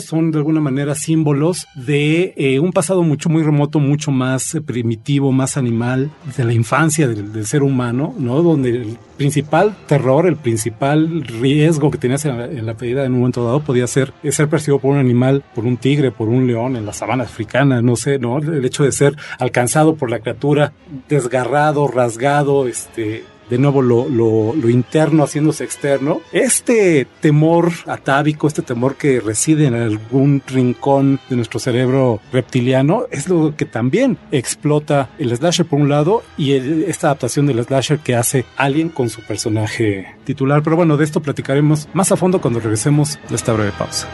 son 0.00 0.30
de 0.30 0.38
alguna 0.38 0.60
manera 0.60 0.94
símbolos 0.94 1.66
de 1.74 2.34
eh, 2.36 2.60
un 2.60 2.72
pasado 2.72 3.02
mucho 3.02 3.28
muy 3.28 3.42
remoto, 3.42 3.78
mucho 3.78 4.10
más 4.10 4.54
eh, 4.54 4.60
primitivo, 4.60 5.32
más 5.32 5.56
animal, 5.56 6.10
de 6.36 6.44
la 6.44 6.52
infancia 6.52 7.08
del, 7.08 7.46
ser 7.46 7.62
humano, 7.62 8.14
¿no? 8.18 8.42
Donde 8.42 8.70
el 8.70 8.98
principal 9.16 9.74
terror, 9.86 10.26
el 10.26 10.36
principal 10.36 11.22
riesgo 11.22 11.90
que 11.90 11.98
tenías 11.98 12.24
en 12.24 12.36
la, 12.36 12.46
en 12.46 12.98
en 12.98 13.12
un 13.12 13.18
momento 13.18 13.44
dado 13.44 13.60
podía 13.60 13.86
ser 13.86 14.12
ser 14.30 14.48
perseguido 14.48 14.78
por 14.78 14.92
un 14.92 14.98
animal, 14.98 15.42
por 15.54 15.64
un 15.64 15.76
tigre, 15.76 16.10
por 16.10 16.28
un 16.28 16.46
león 16.46 16.76
en 16.76 16.86
la 16.86 16.92
sabana 16.92 17.24
africana, 17.24 17.82
no 17.82 17.96
sé, 17.96 18.18
¿no? 18.18 18.38
El 18.38 18.64
hecho 18.64 18.84
de 18.84 18.92
ser 18.92 19.16
alcanzado 19.38 19.94
por 19.96 20.10
la 20.10 20.20
criatura, 20.20 20.72
desgarrado, 21.08 21.88
rasgado, 21.88 22.66
este, 22.66 23.24
de 23.50 23.58
nuevo 23.58 23.82
lo, 23.82 24.08
lo, 24.08 24.54
lo, 24.54 24.68
interno 24.70 25.24
haciéndose 25.24 25.64
externo. 25.64 26.20
Este 26.32 27.06
temor 27.20 27.72
atávico, 27.86 28.46
este 28.46 28.62
temor 28.62 28.94
que 28.94 29.20
reside 29.20 29.66
en 29.66 29.74
algún 29.74 30.42
rincón 30.46 31.20
de 31.28 31.36
nuestro 31.36 31.58
cerebro 31.58 32.20
reptiliano, 32.32 33.06
es 33.10 33.28
lo 33.28 33.54
que 33.56 33.66
también 33.66 34.16
explota 34.30 35.10
el 35.18 35.36
slasher 35.36 35.66
por 35.66 35.80
un 35.80 35.88
lado 35.88 36.22
y 36.38 36.52
el, 36.52 36.84
esta 36.84 37.08
adaptación 37.08 37.46
del 37.46 37.62
slasher 37.64 37.98
que 37.98 38.14
hace 38.14 38.44
Alien 38.56 38.88
con 38.88 39.10
su 39.10 39.20
personaje 39.22 40.14
titular. 40.24 40.62
Pero 40.62 40.76
bueno, 40.76 40.96
de 40.96 41.04
esto 41.04 41.20
platicaremos 41.20 41.88
más 41.92 42.12
a 42.12 42.16
fondo 42.16 42.40
cuando 42.40 42.60
regresemos 42.60 43.18
de 43.28 43.34
esta 43.34 43.52
breve 43.52 43.72
pausa. 43.76 44.06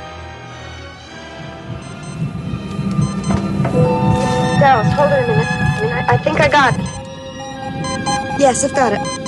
Dallas, 4.59 4.91
hold 4.95 5.13
it 5.13 5.19
a 5.19 5.27
minute. 5.29 5.47
I 5.47 5.81
mean, 5.83 5.93
I, 5.93 6.15
I 6.15 6.17
think 6.17 6.41
I 6.41 6.49
got 6.49 6.75
it. 6.75 8.41
Yes, 8.41 8.65
I've 8.65 8.75
got 8.75 8.95
it. 8.95 9.26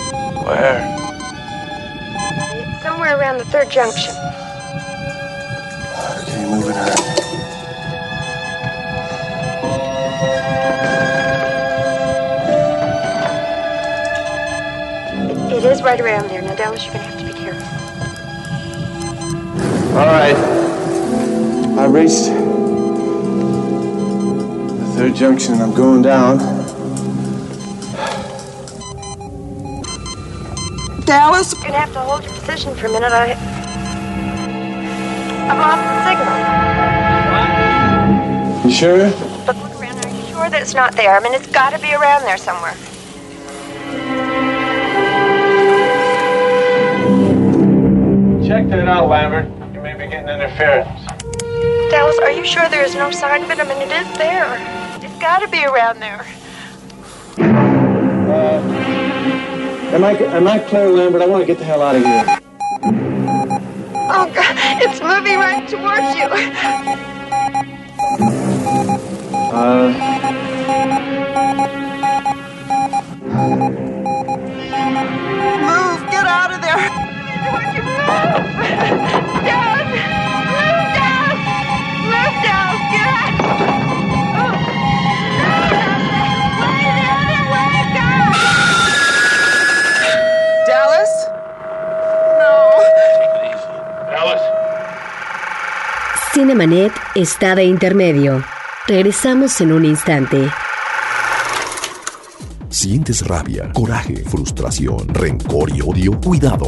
Where? 0.48 0.80
It's 2.56 2.82
somewhere 2.82 3.18
around 3.18 3.36
the 3.36 3.44
third 3.44 3.68
junction. 3.68 4.14
Okay, 6.22 6.46
moving 6.48 6.72
on. 6.72 6.88
It, 15.28 15.36
it 15.52 15.64
is 15.66 15.82
right 15.82 16.00
around 16.00 16.30
there. 16.30 16.40
Now, 16.40 16.54
Dallas, 16.54 16.82
you're 16.82 16.94
going 16.94 17.04
to 17.04 17.10
have 17.10 17.18
to 17.18 17.26
be 17.26 17.34
careful. 17.34 17.68
All 19.98 20.06
right. 20.06 20.34
I 21.78 21.84
reached 21.84 22.24
the 24.78 24.86
third 24.96 25.14
junction 25.14 25.52
and 25.52 25.62
I'm 25.62 25.74
going 25.74 26.00
down. 26.00 26.57
Dallas? 31.08 31.54
You're 31.54 31.62
going 31.62 31.72
to 31.72 31.78
have 31.78 31.92
to 31.94 32.00
hold 32.00 32.22
your 32.22 32.34
position 32.34 32.74
for 32.74 32.86
a 32.86 32.92
minute. 32.92 33.10
I. 33.10 33.32
I've 35.48 35.56
lost 35.56 35.80
the 35.88 36.04
signal. 38.60 38.68
You 38.68 38.74
sure? 38.76 39.10
But 39.46 39.56
look 39.56 39.72
around. 39.80 40.04
Are 40.04 40.10
you 40.10 40.22
sure 40.26 40.50
that 40.50 40.60
it's 40.60 40.74
not 40.74 40.94
there? 40.96 41.16
I 41.16 41.20
mean, 41.20 41.32
it's 41.32 41.46
got 41.46 41.70
to 41.70 41.78
be 41.78 41.94
around 41.94 42.24
there 42.24 42.36
somewhere. 42.36 42.74
Check 48.46 48.68
that 48.68 48.86
out, 48.86 49.08
Lambert. 49.08 49.46
You 49.72 49.80
may 49.80 49.94
be 49.94 50.08
getting 50.08 50.28
interference. 50.28 51.06
Dallas, 51.90 52.18
are 52.18 52.32
you 52.32 52.44
sure 52.44 52.68
there 52.68 52.84
is 52.84 52.94
no 52.94 53.10
sign 53.10 53.44
of 53.44 53.50
it? 53.50 53.58
I 53.58 53.64
mean, 53.64 53.78
it 53.78 53.90
is 53.90 54.18
there. 54.18 54.58
It's 55.02 55.18
got 55.18 55.38
to 55.38 55.48
be 55.48 55.64
around 55.64 56.00
there. 56.00 56.26
Am 59.94 60.04
I 60.04 60.12
am 60.12 60.46
I 60.46 60.58
clear, 60.58 60.88
Lambert? 60.90 61.22
I 61.22 61.26
want 61.26 61.42
to 61.42 61.46
get 61.46 61.58
the 61.58 61.64
hell 61.64 61.82
out 61.82 61.96
of 61.96 62.02
here. 62.04 62.38
Oh, 64.10 64.30
God. 64.34 64.56
It's 64.82 65.00
moving 65.00 65.38
right 65.38 65.68
towards 65.68 66.14
you. 66.16 66.28
Uh, 69.52 70.57
Cinemanet 96.58 96.92
está 97.14 97.54
de 97.54 97.62
intermedio. 97.62 98.42
Regresamos 98.88 99.60
en 99.60 99.70
un 99.70 99.84
instante. 99.84 100.50
¿Sientes 102.68 103.24
rabia, 103.24 103.72
coraje, 103.72 104.24
frustración, 104.24 105.06
rencor 105.14 105.70
y 105.70 105.80
odio? 105.82 106.20
Cuidado. 106.20 106.66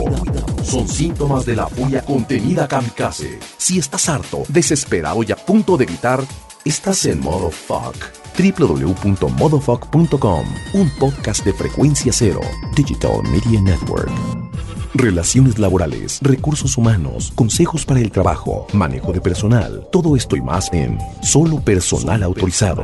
Son 0.62 0.86
síntomas 0.86 1.44
de 1.44 1.56
la 1.56 1.66
furia 1.66 2.02
contenida 2.02 2.68
kamikaze. 2.68 3.40
Si 3.56 3.80
estás 3.80 4.08
harto, 4.08 4.44
desesperado 4.46 5.24
y 5.24 5.32
a 5.32 5.36
punto 5.36 5.76
de 5.76 5.86
gritar, 5.86 6.22
estás 6.64 7.04
en 7.06 7.18
modo 7.18 7.50
fuck. 7.50 7.96
www.modofuck.com 8.38 10.44
Un 10.74 10.90
podcast 11.00 11.44
de 11.44 11.52
frecuencia 11.52 12.12
cero. 12.12 12.42
Digital 12.76 13.24
Media 13.24 13.60
Network. 13.60 14.39
Relaciones 14.94 15.58
laborales, 15.60 16.18
recursos 16.20 16.76
humanos, 16.76 17.32
consejos 17.36 17.86
para 17.86 18.00
el 18.00 18.10
trabajo, 18.10 18.66
manejo 18.72 19.12
de 19.12 19.20
personal, 19.20 19.86
todo 19.92 20.16
esto 20.16 20.34
y 20.34 20.40
más 20.40 20.68
en 20.72 20.98
Solo 21.22 21.60
Personal 21.60 22.24
Autorizado, 22.24 22.82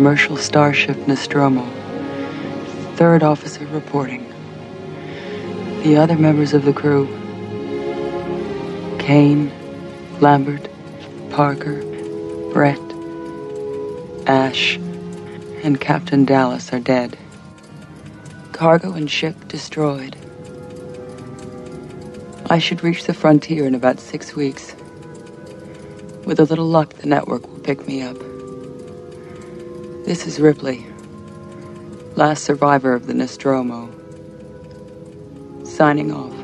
Commercial 0.00 0.38
starship 0.38 0.96
Nostromo. 1.06 1.62
Third 2.96 3.22
officer 3.22 3.66
reporting. 3.66 4.26
The 5.82 5.98
other 5.98 6.16
members 6.16 6.54
of 6.54 6.64
the 6.64 6.72
crew 6.72 7.06
Kane, 8.98 9.52
Lambert, 10.18 10.70
Parker, 11.28 11.82
Brett, 12.54 12.80
Ash, 14.26 14.76
and 15.62 15.78
Captain 15.78 16.24
Dallas 16.24 16.72
are 16.72 16.80
dead. 16.80 17.18
Cargo 18.52 18.94
and 18.94 19.10
ship 19.10 19.48
destroyed. 19.48 20.16
I 22.48 22.58
should 22.58 22.82
reach 22.82 23.04
the 23.04 23.12
frontier 23.12 23.66
in 23.66 23.74
about 23.74 24.00
six 24.00 24.34
weeks. 24.34 24.74
With 26.24 26.40
a 26.40 26.44
little 26.44 26.64
luck, 26.64 26.94
the 26.94 27.06
network 27.06 27.46
will 27.46 27.60
pick 27.60 27.86
me 27.86 28.00
up. 28.00 28.29
This 30.10 30.26
is 30.26 30.40
Ripley, 30.40 30.84
last 32.16 32.42
survivor 32.42 32.94
of 32.94 33.06
the 33.06 33.14
Nostromo, 33.14 33.88
signing 35.62 36.12
off. 36.12 36.39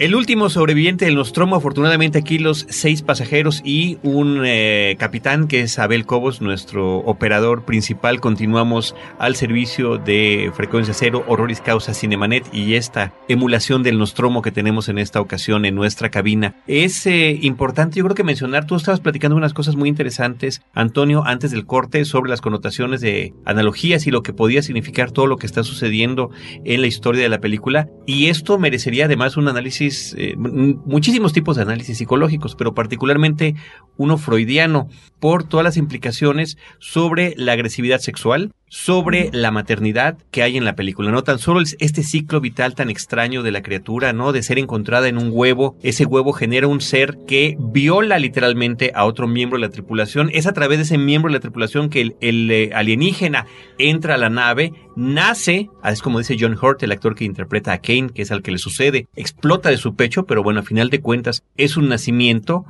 El 0.00 0.14
último 0.14 0.48
sobreviviente 0.48 1.06
del 1.06 1.16
Nostromo, 1.16 1.56
afortunadamente 1.56 2.20
aquí 2.20 2.38
los 2.38 2.66
seis 2.68 3.02
pasajeros 3.02 3.62
y 3.64 3.98
un 4.04 4.42
eh, 4.44 4.94
capitán 4.96 5.48
que 5.48 5.62
es 5.62 5.76
Abel 5.80 6.06
Cobos, 6.06 6.40
nuestro 6.40 6.98
operador 6.98 7.64
principal. 7.64 8.20
Continuamos 8.20 8.94
al 9.18 9.34
servicio 9.34 9.98
de 9.98 10.52
Frecuencia 10.54 10.94
Cero, 10.94 11.24
Horroris 11.26 11.60
Causa 11.60 11.94
Cinemanet 11.94 12.44
y 12.54 12.74
esta 12.74 13.12
emulación 13.26 13.82
del 13.82 13.98
Nostromo 13.98 14.40
que 14.40 14.52
tenemos 14.52 14.88
en 14.88 14.98
esta 14.98 15.20
ocasión 15.20 15.64
en 15.64 15.74
nuestra 15.74 16.10
cabina. 16.10 16.54
Es 16.68 17.04
eh, 17.08 17.36
importante, 17.42 17.98
yo 17.98 18.04
creo 18.04 18.14
que 18.14 18.22
mencionar, 18.22 18.66
tú 18.66 18.76
estabas 18.76 19.00
platicando 19.00 19.36
unas 19.36 19.52
cosas 19.52 19.74
muy 19.74 19.88
interesantes, 19.88 20.62
Antonio, 20.74 21.24
antes 21.26 21.50
del 21.50 21.66
corte, 21.66 22.04
sobre 22.04 22.30
las 22.30 22.40
connotaciones 22.40 23.00
de 23.00 23.34
analogías 23.44 24.06
y 24.06 24.12
lo 24.12 24.22
que 24.22 24.32
podía 24.32 24.62
significar 24.62 25.10
todo 25.10 25.26
lo 25.26 25.38
que 25.38 25.46
está 25.46 25.64
sucediendo 25.64 26.30
en 26.64 26.82
la 26.82 26.86
historia 26.86 27.24
de 27.24 27.28
la 27.28 27.40
película. 27.40 27.88
Y 28.06 28.26
esto 28.26 28.60
merecería 28.60 29.06
además 29.06 29.36
un 29.36 29.48
análisis 29.48 29.87
eh, 30.16 30.34
muchísimos 30.36 31.32
tipos 31.32 31.56
de 31.56 31.62
análisis 31.62 31.98
psicológicos, 31.98 32.54
pero 32.54 32.74
particularmente 32.74 33.54
uno 33.96 34.18
freudiano, 34.18 34.88
por 35.20 35.44
todas 35.44 35.64
las 35.64 35.76
implicaciones 35.76 36.56
sobre 36.78 37.34
la 37.36 37.52
agresividad 37.52 38.00
sexual, 38.00 38.52
sobre 38.68 39.30
la 39.32 39.50
maternidad 39.50 40.18
que 40.30 40.42
hay 40.42 40.56
en 40.56 40.64
la 40.64 40.74
película. 40.74 41.10
No 41.10 41.22
tan 41.22 41.38
solo 41.38 41.60
este 41.60 42.02
ciclo 42.02 42.40
vital 42.40 42.74
tan 42.74 42.90
extraño 42.90 43.42
de 43.42 43.50
la 43.50 43.62
criatura, 43.62 44.12
¿no? 44.12 44.32
De 44.32 44.42
ser 44.42 44.58
encontrada 44.58 45.08
en 45.08 45.18
un 45.18 45.30
huevo. 45.32 45.76
Ese 45.82 46.04
huevo 46.04 46.32
genera 46.32 46.68
un 46.68 46.80
ser 46.80 47.18
que 47.26 47.56
viola 47.58 48.18
literalmente 48.18 48.92
a 48.94 49.04
otro 49.04 49.26
miembro 49.26 49.58
de 49.58 49.66
la 49.66 49.72
tripulación. 49.72 50.30
Es 50.32 50.46
a 50.46 50.52
través 50.52 50.78
de 50.78 50.84
ese 50.84 50.98
miembro 50.98 51.30
de 51.30 51.38
la 51.38 51.40
tripulación 51.40 51.88
que 51.88 52.14
el, 52.20 52.50
eh, 52.50 52.70
alienígena 52.74 53.46
entra 53.78 54.14
a 54.14 54.18
la 54.18 54.30
nave, 54.30 54.72
nace, 54.96 55.68
ah, 55.82 55.92
es 55.92 56.02
como 56.02 56.18
dice 56.18 56.36
John 56.38 56.56
Hurt, 56.60 56.82
el 56.82 56.92
actor 56.92 57.14
que 57.14 57.24
interpreta 57.24 57.72
a 57.72 57.78
Kane, 57.78 58.10
que 58.14 58.22
es 58.22 58.32
al 58.32 58.42
que 58.42 58.50
le 58.50 58.58
sucede, 58.58 59.06
explota 59.16 59.70
de 59.70 59.76
su 59.76 59.94
pecho, 59.94 60.26
pero 60.26 60.42
bueno, 60.42 60.60
a 60.60 60.64
final 60.64 60.90
de 60.90 61.00
cuentas 61.00 61.44
es 61.56 61.76
un 61.76 61.88
nacimiento 61.88 62.64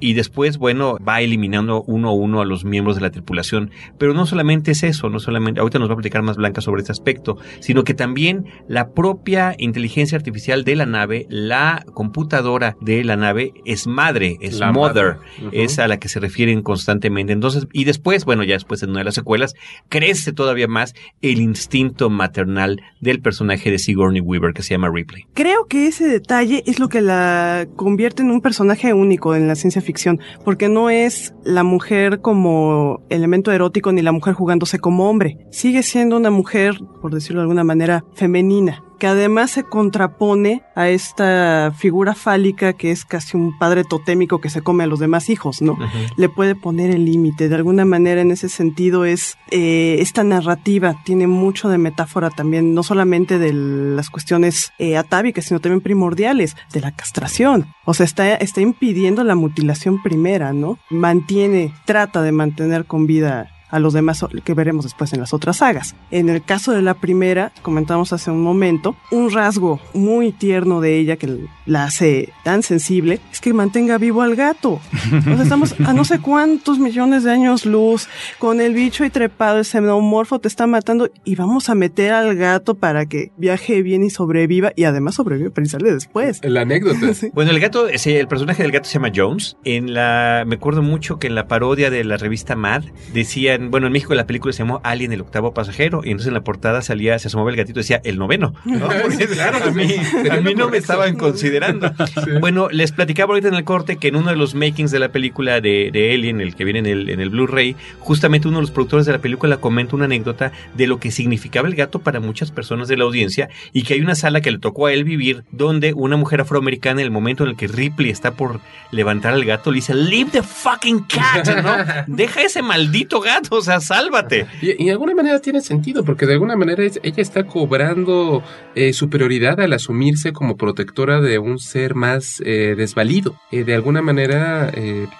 y 0.00 0.14
después, 0.14 0.58
bueno, 0.58 0.96
va 1.06 1.20
eliminando 1.20 1.82
uno 1.82 2.08
a 2.08 2.12
uno 2.12 2.40
a 2.40 2.44
los 2.44 2.64
miembros 2.64 2.96
de 2.96 3.02
la 3.02 3.10
tripulación. 3.10 3.70
Pero 3.98 4.14
no 4.14 4.26
solamente 4.26 4.72
es 4.72 4.82
eso, 4.82 5.10
no 5.10 5.20
solamente 5.20 5.43
ahorita 5.56 5.78
nos 5.78 5.88
va 5.88 5.94
a 5.94 5.96
platicar 5.96 6.22
más 6.22 6.36
Blanca 6.36 6.60
sobre 6.60 6.80
este 6.80 6.92
aspecto, 6.92 7.38
sino 7.60 7.84
que 7.84 7.94
también 7.94 8.46
la 8.68 8.90
propia 8.90 9.54
inteligencia 9.58 10.16
artificial 10.16 10.64
de 10.64 10.76
la 10.76 10.86
nave, 10.86 11.26
la 11.28 11.84
computadora 11.94 12.76
de 12.80 13.04
la 13.04 13.16
nave 13.16 13.52
es 13.64 13.86
madre, 13.86 14.38
es 14.40 14.60
mother, 14.60 15.18
es 15.52 15.78
a 15.78 15.88
la 15.88 15.98
que 15.98 16.08
se 16.08 16.20
refieren 16.20 16.62
constantemente. 16.62 17.32
Entonces, 17.32 17.66
y 17.72 17.84
después, 17.84 18.24
bueno, 18.24 18.44
ya 18.44 18.54
después 18.54 18.82
en 18.82 18.90
una 18.90 19.00
de 19.00 19.04
las 19.04 19.14
secuelas, 19.14 19.54
crece 19.88 20.32
todavía 20.32 20.68
más 20.68 20.94
el 21.22 21.40
instinto 21.40 22.10
maternal 22.10 22.80
del 23.00 23.20
personaje 23.20 23.70
de 23.70 23.78
Sigourney 23.78 24.20
Weaver 24.20 24.54
que 24.54 24.62
se 24.62 24.74
llama 24.74 24.90
Ripley. 24.92 25.24
Creo 25.34 25.66
que 25.66 25.86
ese 25.86 26.06
detalle 26.06 26.62
es 26.66 26.78
lo 26.78 26.88
que 26.88 27.00
la 27.00 27.66
convierte 27.76 28.22
en 28.22 28.30
un 28.30 28.40
personaje 28.40 28.92
único 28.92 29.34
en 29.34 29.48
la 29.48 29.54
ciencia 29.54 29.82
ficción, 29.82 30.20
porque 30.44 30.68
no 30.68 30.90
es 30.90 31.34
la 31.44 31.62
mujer 31.62 32.20
como 32.20 33.02
elemento 33.10 33.52
erótico 33.52 33.92
ni 33.92 34.02
la 34.02 34.12
mujer 34.12 34.34
jugándose 34.34 34.78
como 34.78 35.08
hombre 35.08 35.33
sigue 35.50 35.82
siendo 35.82 36.16
una 36.16 36.30
mujer, 36.30 36.78
por 37.00 37.12
decirlo 37.12 37.40
de 37.40 37.44
alguna 37.44 37.64
manera, 37.64 38.04
femenina 38.14 38.84
que 38.98 39.06
además 39.06 39.50
se 39.50 39.64
contrapone 39.64 40.62
a 40.74 40.88
esta 40.88 41.72
figura 41.76 42.14
fálica 42.14 42.72
que 42.72 42.90
es 42.90 43.04
casi 43.04 43.36
un 43.36 43.56
padre 43.58 43.84
totémico 43.84 44.40
que 44.40 44.50
se 44.50 44.62
come 44.62 44.84
a 44.84 44.86
los 44.86 44.98
demás 44.98 45.30
hijos, 45.30 45.62
¿no? 45.62 45.76
Le 46.16 46.28
puede 46.28 46.54
poner 46.54 46.90
el 46.90 47.04
límite. 47.04 47.48
De 47.48 47.54
alguna 47.54 47.84
manera, 47.84 48.20
en 48.20 48.30
ese 48.30 48.48
sentido, 48.48 49.04
es 49.04 49.36
eh, 49.50 49.96
esta 50.00 50.24
narrativa 50.24 50.96
tiene 51.04 51.26
mucho 51.26 51.68
de 51.68 51.78
metáfora 51.78 52.30
también, 52.30 52.74
no 52.74 52.82
solamente 52.82 53.38
de 53.38 53.52
las 53.52 54.10
cuestiones 54.10 54.72
eh, 54.78 54.96
atávicas, 54.96 55.46
sino 55.46 55.60
también 55.60 55.80
primordiales, 55.80 56.56
de 56.72 56.80
la 56.80 56.92
castración. 56.92 57.66
O 57.84 57.94
sea, 57.94 58.06
está, 58.06 58.34
está 58.34 58.60
impidiendo 58.60 59.24
la 59.24 59.34
mutilación 59.34 60.02
primera, 60.02 60.52
¿no? 60.52 60.78
Mantiene, 60.90 61.74
trata 61.84 62.22
de 62.22 62.32
mantener 62.32 62.86
con 62.86 63.06
vida 63.06 63.50
a 63.74 63.80
los 63.80 63.92
demás 63.92 64.24
que 64.44 64.54
veremos 64.54 64.84
después 64.84 65.12
en 65.12 65.20
las 65.20 65.34
otras 65.34 65.56
sagas. 65.56 65.96
En 66.12 66.28
el 66.28 66.44
caso 66.44 66.70
de 66.70 66.80
la 66.80 66.94
primera, 66.94 67.50
comentamos 67.62 68.12
hace 68.12 68.30
un 68.30 68.40
momento, 68.40 68.94
un 69.10 69.32
rasgo 69.32 69.80
muy 69.94 70.30
tierno 70.30 70.80
de 70.80 70.96
ella 70.96 71.16
que 71.16 71.48
la 71.66 71.84
hace 71.84 72.32
tan 72.42 72.62
sensible 72.62 73.20
es 73.32 73.40
que 73.40 73.52
mantenga 73.52 73.98
vivo 73.98 74.22
al 74.22 74.36
gato. 74.36 74.80
Entonces 75.12 75.40
estamos 75.40 75.74
a 75.80 75.92
no 75.92 76.04
sé 76.04 76.20
cuántos 76.20 76.78
millones 76.78 77.24
de 77.24 77.32
años 77.32 77.66
luz, 77.66 78.08
con 78.38 78.60
el 78.60 78.74
bicho 78.74 79.04
y 79.04 79.10
trepado, 79.10 79.60
ese 79.60 79.78
xenomorfo 79.78 80.38
te 80.38 80.48
está 80.48 80.66
matando 80.66 81.10
y 81.24 81.34
vamos 81.36 81.68
a 81.68 81.74
meter 81.74 82.12
al 82.12 82.36
gato 82.36 82.74
para 82.74 83.06
que 83.06 83.32
viaje 83.36 83.82
bien 83.82 84.04
y 84.04 84.10
sobreviva 84.10 84.72
y 84.76 84.84
además 84.84 85.16
sobrevive 85.16 85.50
para 85.50 85.66
salir 85.66 85.92
después. 85.92 86.40
La 86.42 86.62
anécdota. 86.62 86.94
Bueno, 87.32 87.50
el 87.50 87.60
gato, 87.60 87.88
el 87.88 88.28
personaje 88.28 88.62
del 88.62 88.70
gato 88.70 88.86
se 88.88 88.94
llama 88.94 89.10
Jones. 89.14 89.56
En 89.64 89.92
la, 89.94 90.44
me 90.46 90.56
acuerdo 90.56 90.82
mucho 90.82 91.18
que 91.18 91.26
en 91.26 91.34
la 91.34 91.48
parodia 91.48 91.90
de 91.90 92.04
la 92.04 92.16
revista 92.16 92.54
Mad 92.54 92.84
decían 93.12 93.70
bueno, 93.70 93.86
en 93.86 93.92
México 93.92 94.14
la 94.14 94.26
película 94.26 94.52
se 94.52 94.60
llamó 94.60 94.80
Alien, 94.84 95.12
el 95.12 95.20
octavo 95.20 95.52
pasajero, 95.52 96.02
y 96.04 96.10
entonces 96.10 96.28
en 96.28 96.34
la 96.34 96.42
portada 96.42 96.82
salía, 96.82 97.18
se 97.18 97.28
asomaba 97.28 97.50
el 97.50 97.56
gatito 97.56 97.80
y 97.80 97.82
decía 97.82 98.00
el 98.04 98.18
noveno, 98.18 98.54
¿no? 98.64 98.88
Porque 99.02 99.26
claro, 99.26 99.64
a 99.64 99.70
mí, 99.70 99.94
a 100.30 100.40
mí 100.40 100.54
no 100.54 100.68
me 100.68 100.78
estaban 100.78 101.16
considerando. 101.16 101.53
Bueno, 102.40 102.68
les 102.70 102.92
platicaba 102.92 103.32
ahorita 103.32 103.48
en 103.48 103.54
el 103.54 103.64
corte 103.64 103.96
que 103.96 104.08
en 104.08 104.16
uno 104.16 104.30
de 104.30 104.36
los 104.36 104.54
makings 104.54 104.90
de 104.90 104.98
la 104.98 105.10
película 105.10 105.60
de, 105.60 105.90
de 105.92 106.12
Alien, 106.12 106.40
el 106.40 106.54
que 106.54 106.64
viene 106.64 106.80
en 106.80 106.86
el, 106.86 107.10
en 107.10 107.20
el 107.20 107.30
Blu-ray, 107.30 107.76
justamente 108.00 108.48
uno 108.48 108.58
de 108.58 108.62
los 108.62 108.70
productores 108.70 109.06
de 109.06 109.12
la 109.12 109.18
película 109.18 109.58
comenta 109.58 109.96
una 109.96 110.06
anécdota 110.06 110.52
de 110.74 110.86
lo 110.86 110.98
que 110.98 111.10
significaba 111.10 111.68
el 111.68 111.74
gato 111.74 112.00
para 112.00 112.20
muchas 112.20 112.50
personas 112.50 112.88
de 112.88 112.96
la 112.96 113.04
audiencia 113.04 113.48
y 113.72 113.82
que 113.82 113.94
hay 113.94 114.00
una 114.00 114.14
sala 114.14 114.40
que 114.40 114.50
le 114.50 114.58
tocó 114.58 114.86
a 114.86 114.92
él 114.92 115.04
vivir 115.04 115.44
donde 115.52 115.92
una 115.94 116.16
mujer 116.16 116.40
afroamericana 116.40 117.00
en 117.00 117.06
el 117.06 117.10
momento 117.10 117.44
en 117.44 117.50
el 117.50 117.56
que 117.56 117.68
Ripley 117.68 118.10
está 118.10 118.32
por 118.32 118.60
levantar 118.90 119.34
al 119.34 119.44
gato 119.44 119.70
le 119.70 119.76
dice, 119.76 119.94
leave 119.94 120.30
the 120.30 120.42
fucking 120.42 121.04
cat, 121.04 121.46
¿no? 121.62 122.04
Deja 122.14 122.42
ese 122.42 122.62
maldito 122.62 123.20
gato 123.20 123.34
o 123.50 123.62
sea, 123.62 123.80
sálvate. 123.80 124.46
Y, 124.60 124.84
de 124.84 124.90
alguna 124.90 125.14
manera 125.14 125.40
tiene 125.40 125.60
sentido, 125.60 126.04
porque 126.04 126.26
de 126.26 126.34
alguna 126.34 126.56
manera 126.56 126.82
ella 126.84 127.22
está 127.22 127.44
cobrando 127.44 128.42
eh, 128.74 128.92
superioridad 128.92 129.60
al 129.60 129.72
asumirse 129.72 130.32
como 130.32 130.56
protectora 130.56 131.20
de 131.20 131.38
un 131.44 131.58
ser 131.58 131.94
más 131.94 132.42
eh, 132.44 132.74
desvalido. 132.76 133.36
Eh, 133.50 133.64
de 133.64 133.74
alguna 133.74 134.02
manera, 134.02 134.72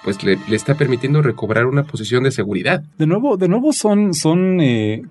pues 0.02 0.22
le, 0.22 0.38
está 0.50 0.74
permitiendo 0.74 1.22
recobrar 1.22 1.66
una 1.66 1.84
posición 1.84 2.24
de 2.24 2.30
seguridad. 2.30 2.82
De 2.98 3.06
nuevo, 3.06 3.36
de 3.36 3.48
nuevo 3.48 3.72
son, 3.72 4.14
son 4.14 4.58